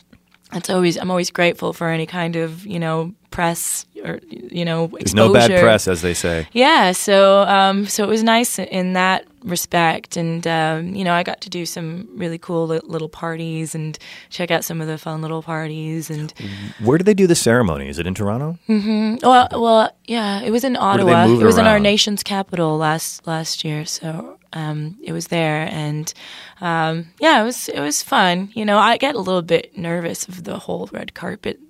it's 0.52 0.70
always 0.70 0.96
I'm 0.96 1.10
always 1.10 1.30
grateful 1.30 1.72
for 1.72 1.88
any 1.88 2.06
kind 2.06 2.36
of 2.36 2.66
you 2.66 2.78
know 2.78 3.14
press 3.30 3.86
or 4.04 4.20
you 4.28 4.64
know 4.64 4.84
exposure. 4.84 4.98
There's 4.98 5.14
no 5.14 5.32
bad 5.32 5.60
press, 5.60 5.88
as 5.88 6.02
they 6.02 6.14
say. 6.14 6.48
Yeah, 6.52 6.92
so 6.92 7.42
um, 7.42 7.86
so 7.86 8.04
it 8.04 8.08
was 8.08 8.22
nice 8.22 8.58
in 8.58 8.94
that 8.94 9.26
respect, 9.44 10.16
and 10.16 10.46
um, 10.46 10.94
you 10.94 11.04
know 11.04 11.12
I 11.12 11.22
got 11.22 11.40
to 11.42 11.50
do 11.50 11.64
some 11.64 12.08
really 12.14 12.38
cool 12.38 12.66
li- 12.66 12.80
little 12.84 13.08
parties 13.08 13.74
and 13.74 13.98
check 14.30 14.50
out 14.50 14.64
some 14.64 14.80
of 14.80 14.88
the 14.88 14.98
fun 14.98 15.22
little 15.22 15.42
parties. 15.42 16.10
And 16.10 16.32
where 16.80 16.98
did 16.98 17.04
they 17.04 17.14
do 17.14 17.26
the 17.26 17.36
ceremony? 17.36 17.88
Is 17.88 17.98
it 17.98 18.06
in 18.06 18.14
Toronto? 18.14 18.58
Mm-hmm. 18.68 19.26
Well, 19.26 19.48
well, 19.52 19.90
yeah, 20.06 20.40
it 20.42 20.50
was 20.50 20.64
in 20.64 20.76
Ottawa. 20.76 21.26
It 21.26 21.42
was 21.44 21.56
around? 21.56 21.66
in 21.66 21.72
our 21.72 21.78
nation's 21.78 22.22
capital 22.22 22.76
last 22.76 23.26
last 23.26 23.64
year, 23.64 23.84
so 23.84 24.39
um, 24.52 24.96
it 25.02 25.12
was 25.12 25.28
there, 25.28 25.68
and 25.70 26.12
um, 26.60 27.08
yeah, 27.20 27.40
it 27.40 27.44
was 27.44 27.68
it 27.68 27.80
was 27.80 28.02
fun. 28.02 28.50
You 28.54 28.64
know, 28.64 28.78
I 28.78 28.96
get 28.96 29.14
a 29.14 29.20
little 29.20 29.42
bit 29.42 29.76
nervous 29.76 30.28
of 30.28 30.44
the 30.44 30.58
whole 30.58 30.88
red 30.92 31.14
carpet 31.14 31.60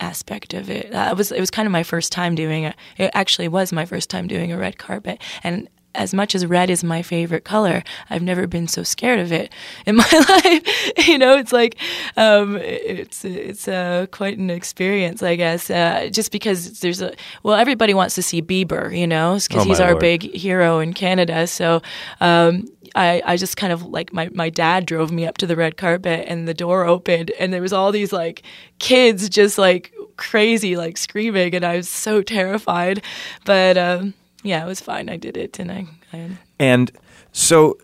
aspect 0.00 0.52
of 0.54 0.68
it. 0.68 0.92
Uh, 0.92 1.08
it 1.10 1.16
was 1.16 1.32
it 1.32 1.40
was 1.40 1.50
kind 1.50 1.66
of 1.66 1.72
my 1.72 1.82
first 1.82 2.12
time 2.12 2.34
doing 2.34 2.64
it. 2.64 2.74
It 2.98 3.10
actually 3.14 3.48
was 3.48 3.72
my 3.72 3.84
first 3.84 4.10
time 4.10 4.26
doing 4.26 4.52
a 4.52 4.58
red 4.58 4.78
carpet, 4.78 5.20
and 5.42 5.68
as 5.94 6.14
much 6.14 6.34
as 6.34 6.46
red 6.46 6.70
is 6.70 6.82
my 6.82 7.02
favorite 7.02 7.44
color, 7.44 7.82
I've 8.10 8.22
never 8.22 8.46
been 8.46 8.68
so 8.68 8.82
scared 8.82 9.18
of 9.18 9.32
it 9.32 9.52
in 9.86 9.96
my 9.96 10.08
life. 10.28 11.06
you 11.06 11.18
know, 11.18 11.36
it's 11.36 11.52
like 11.52 11.76
um, 12.16 12.56
it's 12.56 13.24
it's 13.24 13.68
uh, 13.68 14.06
quite 14.10 14.38
an 14.38 14.50
experience, 14.50 15.22
I 15.22 15.36
guess. 15.36 15.70
Uh, 15.70 16.08
just 16.10 16.32
because 16.32 16.80
there's 16.80 17.02
a 17.02 17.14
well, 17.42 17.56
everybody 17.56 17.94
wants 17.94 18.14
to 18.16 18.22
see 18.22 18.42
Bieber, 18.42 18.96
you 18.96 19.06
know, 19.06 19.38
because 19.48 19.64
oh 19.64 19.68
he's 19.68 19.80
our 19.80 19.90
Lord. 19.92 20.00
big 20.00 20.34
hero 20.34 20.78
in 20.78 20.92
Canada. 20.92 21.46
So 21.46 21.82
um, 22.20 22.68
I, 22.94 23.22
I 23.24 23.36
just 23.36 23.56
kind 23.56 23.72
of 23.72 23.84
like 23.84 24.12
my, 24.12 24.28
my 24.32 24.50
dad 24.50 24.86
drove 24.86 25.10
me 25.12 25.26
up 25.26 25.38
to 25.38 25.46
the 25.46 25.56
red 25.56 25.76
carpet 25.76 26.24
and 26.28 26.46
the 26.46 26.54
door 26.54 26.84
opened 26.84 27.30
and 27.38 27.52
there 27.52 27.62
was 27.62 27.72
all 27.72 27.92
these 27.92 28.12
like 28.12 28.42
kids 28.78 29.28
just 29.28 29.58
like 29.58 29.92
crazy 30.16 30.76
like 30.76 30.98
screaming 30.98 31.54
and 31.54 31.64
I 31.64 31.76
was 31.76 31.88
so 31.88 32.22
terrified 32.22 33.02
but 33.44 33.78
um, 33.78 34.14
yeah 34.42 34.62
it 34.62 34.66
was 34.66 34.80
fine 34.80 35.08
I 35.08 35.16
did 35.16 35.36
it 35.36 35.58
and 35.58 35.70
I, 35.70 35.86
I 36.12 36.30
and 36.58 36.90
so 37.32 37.78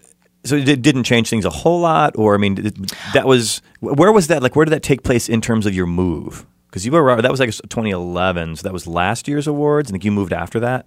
so 0.44 0.56
it 0.56 0.82
didn't 0.82 1.04
change 1.04 1.28
things 1.30 1.44
a 1.44 1.50
whole 1.50 1.80
lot 1.80 2.16
or 2.16 2.34
I 2.34 2.38
mean 2.38 2.72
that 3.14 3.26
was 3.26 3.62
where 3.80 4.12
was 4.12 4.28
that 4.28 4.42
like 4.42 4.56
where 4.56 4.64
did 4.64 4.72
that 4.72 4.82
take 4.82 5.02
place 5.02 5.28
in 5.28 5.40
terms 5.40 5.66
of 5.66 5.74
your 5.74 5.86
move 5.86 6.46
because 6.68 6.84
you 6.84 6.92
were 6.92 7.20
that 7.20 7.30
was 7.30 7.40
like 7.40 7.50
2011 7.50 8.56
so 8.56 8.62
that 8.62 8.72
was 8.72 8.86
last 8.86 9.28
year's 9.28 9.46
awards 9.46 9.88
and 9.88 9.94
think 9.94 10.04
you 10.04 10.12
moved 10.12 10.32
after 10.32 10.60
that 10.60 10.86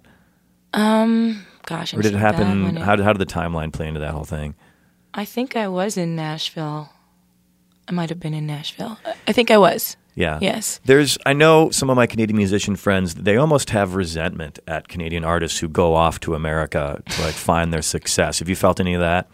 um 0.74 1.44
gosh, 1.66 1.92
I'm 1.92 2.00
or 2.00 2.02
did 2.02 2.14
it 2.14 2.18
happen? 2.18 2.76
How 2.76 2.96
did 2.96 3.04
how 3.04 3.12
did 3.12 3.20
the 3.20 3.32
timeline 3.32 3.72
play 3.72 3.88
into 3.88 4.00
that 4.00 4.12
whole 4.12 4.24
thing? 4.24 4.54
I 5.14 5.24
think 5.24 5.56
I 5.56 5.68
was 5.68 5.96
in 5.96 6.16
Nashville. 6.16 6.90
I 7.88 7.92
might 7.92 8.08
have 8.08 8.20
been 8.20 8.34
in 8.34 8.46
Nashville. 8.46 8.98
I 9.26 9.32
think 9.32 9.50
I 9.50 9.58
was. 9.58 9.96
Yeah. 10.14 10.38
Yes. 10.40 10.80
There's 10.84 11.16
I 11.24 11.32
know 11.32 11.70
some 11.70 11.90
of 11.90 11.96
my 11.96 12.06
Canadian 12.06 12.36
musician 12.36 12.76
friends, 12.76 13.14
they 13.14 13.36
almost 13.36 13.70
have 13.70 13.94
resentment 13.94 14.58
at 14.66 14.88
Canadian 14.88 15.24
artists 15.24 15.58
who 15.58 15.68
go 15.68 15.94
off 15.94 16.20
to 16.20 16.34
America 16.34 17.02
to 17.08 17.22
like 17.22 17.34
find 17.34 17.72
their 17.72 17.82
success. 17.82 18.38
Have 18.40 18.48
you 18.48 18.56
felt 18.56 18.80
any 18.80 18.94
of 18.94 19.00
that? 19.00 19.28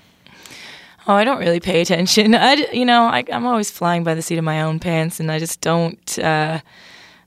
Oh, 1.09 1.14
I 1.14 1.24
don't 1.24 1.39
really 1.39 1.59
pay 1.59 1.81
attention. 1.81 2.35
I, 2.35 2.53
you 2.72 2.85
know, 2.85 3.05
I, 3.05 3.24
am 3.31 3.47
always 3.47 3.70
flying 3.70 4.05
by 4.05 4.14
the 4.14 4.20
seat 4.20 4.37
of 4.37 4.45
my 4.45 4.61
own 4.61 4.79
pants, 4.79 5.20
and 5.20 5.33
I 5.33 5.39
just 5.39 5.62
don't. 5.62 6.18
Uh, 6.18 6.61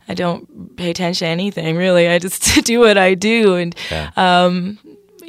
I 0.08 0.14
don't 0.14 0.76
pay 0.76 0.90
attention 0.90 1.26
to 1.26 1.30
anything 1.30 1.78
really. 1.78 2.08
I 2.08 2.20
just 2.20 2.44
do 2.66 2.80
what 2.80 2.98
I 2.98 3.16
do, 3.16 3.56
and 3.56 3.76
yeah, 3.90 4.12
um, 4.16 4.78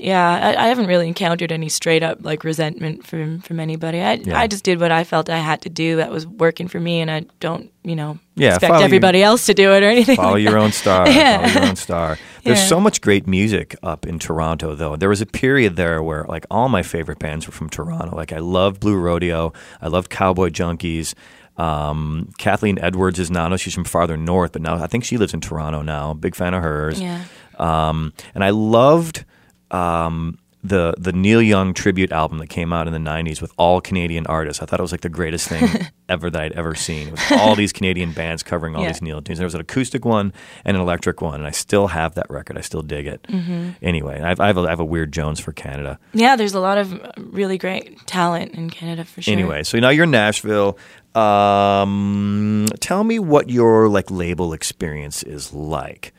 yeah 0.02 0.54
I, 0.56 0.64
I, 0.64 0.68
haven't 0.68 0.86
really 0.86 1.06
encountered 1.08 1.52
any 1.52 1.68
straight 1.68 2.02
up 2.02 2.18
like 2.22 2.44
resentment 2.44 3.06
from 3.06 3.40
from 3.40 3.60
anybody. 3.60 4.00
I 4.00 4.14
yeah. 4.14 4.38
I 4.38 4.46
just 4.46 4.64
did 4.64 4.80
what 4.80 4.90
I 4.90 5.04
felt 5.04 5.30
I 5.30 5.38
had 5.38 5.62
to 5.62 5.70
do 5.70 5.96
that 5.96 6.10
was 6.10 6.26
working 6.26 6.68
for 6.68 6.80
me, 6.80 7.00
and 7.00 7.10
I 7.10 7.20
don't 7.40 7.72
you 7.82 7.96
know 7.96 8.18
yeah, 8.34 8.54
expect 8.54 8.74
everybody 8.74 9.18
your, 9.18 9.28
else 9.28 9.46
to 9.46 9.54
do 9.54 9.72
it 9.72 9.82
or 9.82 9.88
anything. 9.88 10.16
Follow 10.16 10.32
like 10.32 10.42
your 10.42 10.58
own 10.58 10.72
star. 10.72 11.08
yeah. 11.08 11.46
Follow 11.46 11.60
your 11.60 11.70
own 11.70 11.76
star. 11.76 12.18
There's 12.44 12.58
yeah. 12.58 12.66
so 12.66 12.80
much 12.80 13.00
great 13.00 13.26
music 13.26 13.76
up 13.82 14.06
in 14.06 14.18
Toronto, 14.18 14.74
though. 14.74 14.96
There 14.96 15.08
was 15.08 15.20
a 15.20 15.26
period 15.26 15.76
there 15.76 16.02
where 16.02 16.24
like 16.24 16.46
all 16.50 16.68
my 16.68 16.82
favorite 16.82 17.18
bands 17.18 17.46
were 17.46 17.52
from 17.52 17.70
Toronto. 17.70 18.16
Like 18.16 18.32
I 18.32 18.38
loved 18.38 18.80
Blue 18.80 18.96
Rodeo. 18.96 19.52
I 19.80 19.88
loved 19.88 20.10
Cowboy 20.10 20.50
Junkies. 20.50 21.14
Um, 21.56 22.32
Kathleen 22.38 22.78
Edwards 22.78 23.18
is 23.18 23.30
now, 23.30 23.44
I 23.44 23.48
know 23.48 23.56
she's 23.56 23.74
from 23.74 23.84
farther 23.84 24.16
north, 24.16 24.52
but 24.52 24.62
now 24.62 24.82
I 24.82 24.86
think 24.86 25.04
she 25.04 25.18
lives 25.18 25.34
in 25.34 25.40
Toronto 25.40 25.82
now. 25.82 26.14
Big 26.14 26.34
fan 26.34 26.54
of 26.54 26.62
hers. 26.62 27.00
Yeah. 27.00 27.24
Um, 27.58 28.12
and 28.34 28.42
I 28.42 28.50
loved 28.50 29.24
um, 29.72 30.38
the 30.64 30.94
the 30.96 31.12
Neil 31.12 31.42
Young 31.42 31.74
tribute 31.74 32.12
album 32.12 32.38
that 32.38 32.48
came 32.48 32.72
out 32.72 32.86
in 32.86 32.92
the 32.92 32.98
'90s 32.98 33.40
with 33.42 33.52
all 33.56 33.80
Canadian 33.80 34.26
artists. 34.26 34.62
I 34.62 34.66
thought 34.66 34.78
it 34.78 34.82
was 34.82 34.92
like 34.92 35.00
the 35.00 35.08
greatest 35.08 35.48
thing 35.48 35.68
ever 36.08 36.30
that 36.30 36.40
I'd 36.40 36.52
ever 36.52 36.74
seen. 36.74 37.08
It 37.08 37.12
was 37.12 37.32
all 37.32 37.56
these 37.56 37.72
Canadian 37.72 38.12
bands 38.12 38.42
covering 38.42 38.76
all 38.76 38.82
yeah. 38.82 38.92
these 38.92 39.02
Neil 39.02 39.20
tunes. 39.20 39.38
There 39.38 39.46
was 39.46 39.54
an 39.54 39.60
acoustic 39.60 40.04
one 40.04 40.32
and 40.64 40.76
an 40.76 40.80
electric 40.80 41.20
one, 41.20 41.34
and 41.34 41.46
I 41.46 41.50
still 41.50 41.88
have 41.88 42.14
that 42.14 42.30
record. 42.30 42.58
I 42.58 42.60
still 42.60 42.82
dig 42.82 43.06
it. 43.06 43.24
Mm-hmm. 43.24 43.70
Anyway, 43.82 44.20
I've, 44.20 44.38
I 44.38 44.46
have, 44.46 44.56
a, 44.56 44.60
I 44.60 44.70
have 44.70 44.80
a 44.80 44.84
weird 44.84 45.12
Jones 45.12 45.40
for 45.40 45.52
Canada. 45.52 45.98
Yeah, 46.12 46.36
there's 46.36 46.54
a 46.54 46.60
lot 46.60 46.78
of 46.78 46.96
really 47.16 47.58
great 47.58 48.06
talent 48.06 48.54
in 48.54 48.70
Canada 48.70 49.04
for 49.04 49.20
sure. 49.20 49.32
Anyway, 49.32 49.64
so 49.64 49.80
now 49.80 49.88
you're 49.88 50.04
in 50.04 50.12
Nashville. 50.12 50.78
Um, 51.16 52.68
tell 52.80 53.02
me 53.02 53.18
what 53.18 53.50
your 53.50 53.88
like 53.88 54.10
label 54.10 54.52
experience 54.52 55.24
is 55.24 55.52
like 55.52 56.14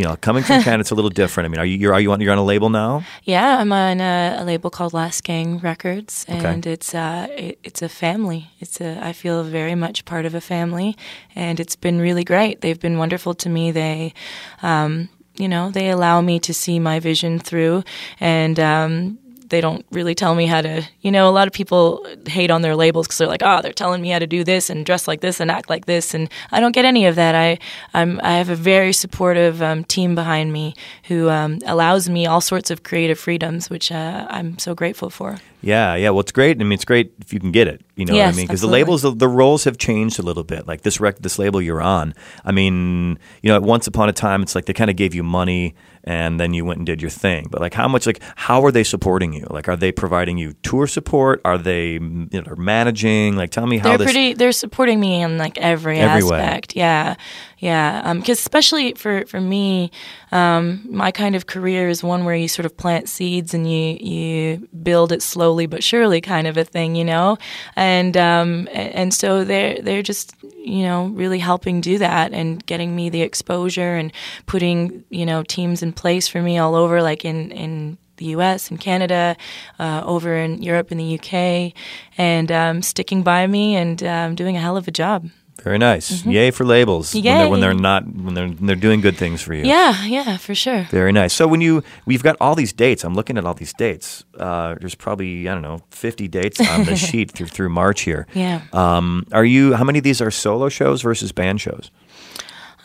you 0.00 0.06
know, 0.06 0.16
coming 0.16 0.42
from 0.42 0.62
Canada, 0.62 0.80
it's 0.80 0.90
a 0.90 0.94
little 0.94 1.10
different. 1.10 1.44
I 1.44 1.48
mean, 1.50 1.60
are 1.60 1.66
you 1.66 1.76
you're, 1.76 1.92
are 1.92 2.00
you 2.00 2.10
on 2.10 2.22
you're 2.22 2.32
on 2.32 2.38
a 2.38 2.42
label 2.42 2.70
now? 2.70 3.04
Yeah, 3.24 3.58
I'm 3.58 3.70
on 3.70 4.00
a, 4.00 4.38
a 4.38 4.44
label 4.44 4.70
called 4.70 4.94
Last 4.94 5.24
Gang 5.24 5.58
Records, 5.58 6.24
and 6.26 6.66
okay. 6.66 6.72
it's 6.72 6.94
uh 6.94 7.26
it, 7.30 7.58
it's 7.62 7.82
a 7.82 7.88
family. 7.88 8.50
It's 8.60 8.80
a 8.80 8.98
I 9.04 9.12
feel 9.12 9.44
very 9.44 9.74
much 9.74 10.06
part 10.06 10.24
of 10.24 10.34
a 10.34 10.40
family, 10.40 10.96
and 11.34 11.60
it's 11.60 11.76
been 11.76 12.00
really 12.00 12.24
great. 12.24 12.62
They've 12.62 12.80
been 12.80 12.96
wonderful 12.96 13.34
to 13.34 13.50
me. 13.50 13.72
They, 13.72 14.14
um, 14.62 15.10
you 15.36 15.48
know, 15.48 15.70
they 15.70 15.90
allow 15.90 16.22
me 16.22 16.40
to 16.40 16.54
see 16.54 16.78
my 16.78 16.98
vision 16.98 17.38
through, 17.38 17.84
and 18.20 18.58
um, 18.58 19.18
they 19.50 19.60
don't 19.60 19.84
really 19.90 20.14
tell 20.14 20.34
me 20.34 20.46
how 20.46 20.60
to 20.60 20.82
you 21.02 21.10
know 21.10 21.28
a 21.28 21.30
lot 21.30 21.46
of 21.46 21.52
people 21.52 22.06
hate 22.26 22.50
on 22.50 22.62
their 22.62 22.74
labels 22.74 23.06
because 23.06 23.18
they're 23.18 23.28
like 23.28 23.42
oh 23.44 23.60
they're 23.62 23.72
telling 23.72 24.00
me 24.00 24.10
how 24.10 24.18
to 24.18 24.26
do 24.26 24.42
this 24.42 24.70
and 24.70 24.86
dress 24.86 25.06
like 25.06 25.20
this 25.20 25.40
and 25.40 25.50
act 25.50 25.68
like 25.68 25.86
this 25.86 26.14
and 26.14 26.28
i 26.50 26.60
don't 26.60 26.72
get 26.72 26.84
any 26.84 27.06
of 27.06 27.16
that 27.16 27.34
i 27.34 27.58
I'm, 27.92 28.20
i 28.22 28.32
have 28.32 28.48
a 28.48 28.56
very 28.56 28.92
supportive 28.92 29.60
um, 29.60 29.84
team 29.84 30.14
behind 30.14 30.52
me 30.52 30.74
who 31.04 31.28
um, 31.28 31.58
allows 31.66 32.08
me 32.08 32.26
all 32.26 32.40
sorts 32.40 32.70
of 32.70 32.82
creative 32.82 33.18
freedoms 33.18 33.68
which 33.68 33.92
uh, 33.92 34.26
i'm 34.30 34.58
so 34.58 34.74
grateful 34.74 35.10
for 35.10 35.38
yeah, 35.62 35.94
yeah. 35.94 36.10
Well, 36.10 36.20
it's 36.20 36.32
great. 36.32 36.58
I 36.58 36.64
mean, 36.64 36.72
it's 36.72 36.84
great 36.84 37.12
if 37.20 37.32
you 37.32 37.40
can 37.40 37.52
get 37.52 37.68
it. 37.68 37.82
You 37.94 38.06
know 38.06 38.14
yes, 38.14 38.28
what 38.28 38.34
I 38.34 38.36
mean? 38.36 38.46
Because 38.46 38.62
the 38.62 38.66
labels, 38.66 39.02
the, 39.02 39.10
the, 39.10 39.28
roles 39.28 39.64
have 39.64 39.76
changed 39.76 40.18
a 40.18 40.22
little 40.22 40.42
bit. 40.42 40.66
Like 40.66 40.82
this 40.82 41.00
rec- 41.00 41.18
this 41.18 41.38
label 41.38 41.60
you're 41.60 41.82
on. 41.82 42.14
I 42.44 42.52
mean, 42.52 43.18
you 43.42 43.52
know, 43.52 43.60
once 43.60 43.86
upon 43.86 44.08
a 44.08 44.12
time, 44.12 44.42
it's 44.42 44.54
like 44.54 44.64
they 44.64 44.72
kind 44.72 44.88
of 44.88 44.96
gave 44.96 45.14
you 45.14 45.22
money 45.22 45.74
and 46.04 46.40
then 46.40 46.54
you 46.54 46.64
went 46.64 46.78
and 46.78 46.86
did 46.86 47.00
your 47.00 47.10
thing. 47.10 47.46
But 47.50 47.60
like, 47.60 47.74
how 47.74 47.88
much? 47.88 48.06
Like, 48.06 48.20
how 48.36 48.64
are 48.64 48.72
they 48.72 48.84
supporting 48.84 49.32
you? 49.32 49.46
Like, 49.50 49.68
are 49.68 49.76
they 49.76 49.92
providing 49.92 50.38
you 50.38 50.54
tour 50.62 50.86
support? 50.86 51.40
Are 51.44 51.58
they 51.58 51.92
you 51.92 52.28
know, 52.32 52.54
managing? 52.56 53.36
Like, 53.36 53.50
tell 53.50 53.66
me 53.66 53.78
how 53.78 53.90
they're 53.90 53.98
this... 53.98 54.06
pretty. 54.06 54.32
They're 54.34 54.52
supporting 54.52 55.00
me 55.00 55.22
in 55.22 55.38
like 55.38 55.58
every, 55.58 55.98
every 55.98 56.22
aspect. 56.22 56.74
Way. 56.74 56.80
Yeah, 56.80 57.16
yeah. 57.60 58.14
Because 58.14 58.38
um, 58.38 58.40
especially 58.40 58.94
for 58.94 59.26
for 59.26 59.40
me, 59.40 59.90
um, 60.32 60.86
my 60.88 61.10
kind 61.10 61.36
of 61.36 61.46
career 61.46 61.90
is 61.90 62.02
one 62.02 62.24
where 62.24 62.34
you 62.34 62.48
sort 62.48 62.64
of 62.64 62.74
plant 62.74 63.08
seeds 63.08 63.52
and 63.52 63.70
you 63.70 63.98
you 64.00 64.68
build 64.82 65.12
it 65.12 65.20
slowly 65.22 65.66
but 65.66 65.84
surely, 65.84 66.22
kind 66.22 66.46
of 66.46 66.56
a 66.56 66.64
thing, 66.64 66.96
you 66.96 67.04
know. 67.04 67.36
And 67.76 68.16
um, 68.16 68.66
and 68.72 69.12
so 69.12 69.44
they're 69.44 69.80
they're 69.82 70.02
just 70.02 70.34
you 70.42 70.82
know 70.84 71.08
really 71.08 71.38
helping 71.38 71.82
do 71.82 71.98
that 71.98 72.32
and 72.32 72.64
getting 72.64 72.96
me 72.96 73.10
the 73.10 73.20
exposure 73.20 73.94
and 73.94 74.10
putting 74.46 75.04
you 75.10 75.26
know 75.26 75.42
teams 75.42 75.82
in 75.82 75.92
place 75.92 76.28
for 76.28 76.40
me 76.40 76.56
all 76.56 76.74
over, 76.74 77.02
like 77.02 77.26
in 77.26 77.52
in 77.52 77.98
the 78.16 78.26
U.S. 78.26 78.70
and 78.70 78.80
Canada, 78.80 79.36
uh, 79.78 80.02
over 80.04 80.34
in 80.36 80.62
Europe 80.62 80.90
and 80.90 81.00
the 81.00 81.04
U.K., 81.04 81.72
and 82.18 82.52
um, 82.52 82.82
sticking 82.82 83.22
by 83.22 83.46
me 83.46 83.76
and 83.76 84.02
um, 84.02 84.34
doing 84.34 84.56
a 84.56 84.60
hell 84.60 84.76
of 84.76 84.86
a 84.86 84.90
job. 84.90 85.30
Very 85.62 85.78
nice. 85.78 86.24
Yay 86.24 86.50
for 86.50 86.64
labels 86.64 87.14
when 87.14 87.22
they're, 87.22 87.48
when 87.48 87.60
Mm-hmm. 87.60 87.60
They're 87.60 87.74
not 87.74 88.06
when 88.06 88.34
they're 88.34 88.48
when 88.48 88.66
they're 88.66 88.76
doing 88.76 89.00
good 89.00 89.16
things 89.16 89.42
for 89.42 89.52
you. 89.54 89.64
Yeah, 89.64 90.04
yeah, 90.04 90.36
for 90.38 90.54
sure. 90.54 90.86
Very 90.90 91.12
nice. 91.12 91.32
So 91.34 91.46
when 91.46 91.60
you 91.60 91.82
we've 92.06 92.22
got 92.22 92.36
all 92.40 92.54
these 92.54 92.72
dates. 92.72 93.04
I'm 93.04 93.14
looking 93.14 93.36
at 93.38 93.44
all 93.44 93.54
these 93.54 93.72
dates. 93.74 94.24
Uh, 94.38 94.76
there's 94.80 94.94
probably 94.94 95.48
I 95.48 95.52
don't 95.52 95.62
know 95.62 95.80
50 95.90 96.28
dates 96.28 96.60
on 96.60 96.84
the 96.84 96.96
sheet 97.08 97.30
through 97.32 97.48
through 97.48 97.68
March 97.68 98.00
here. 98.02 98.26
Yeah. 98.34 98.62
Um, 98.72 99.26
are 99.32 99.44
you? 99.44 99.74
How 99.74 99.84
many 99.84 99.98
of 99.98 100.04
these 100.04 100.20
are 100.22 100.30
solo 100.30 100.68
shows 100.68 101.02
versus 101.02 101.32
band 101.32 101.60
shows? 101.60 101.90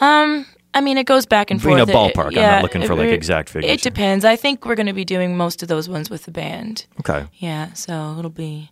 Um, 0.02 0.46
I 0.74 0.82
mean, 0.82 0.98
it 0.98 1.06
goes 1.06 1.26
back 1.26 1.52
and 1.52 1.64
You 1.64 1.70
know, 1.78 1.86
forth. 1.86 1.90
It- 1.90 2.16
ballpark. 2.16 2.28
I'm 2.28 2.34
not 2.36 2.64
looking 2.64 2.86
for, 2.86 2.96
like, 2.96 3.08
exact 3.10 3.48
figures 3.50 3.72
It 3.72 3.82
depends. 3.82 4.26
I 4.26 4.36
think 4.36 4.66
we're 4.66 4.76
going 4.76 4.88
to 4.88 4.94
be 4.94 5.06
doing 5.06 5.38
most 5.38 5.64
of 5.64 5.70
those 5.70 5.88
ones 5.88 6.10
with 6.10 6.26
the 6.26 6.32
band. 6.32 6.86
Okay. 7.00 7.26
Yeah, 7.38 7.72
so 7.74 8.16
it'll 8.20 8.30
be 8.30 8.72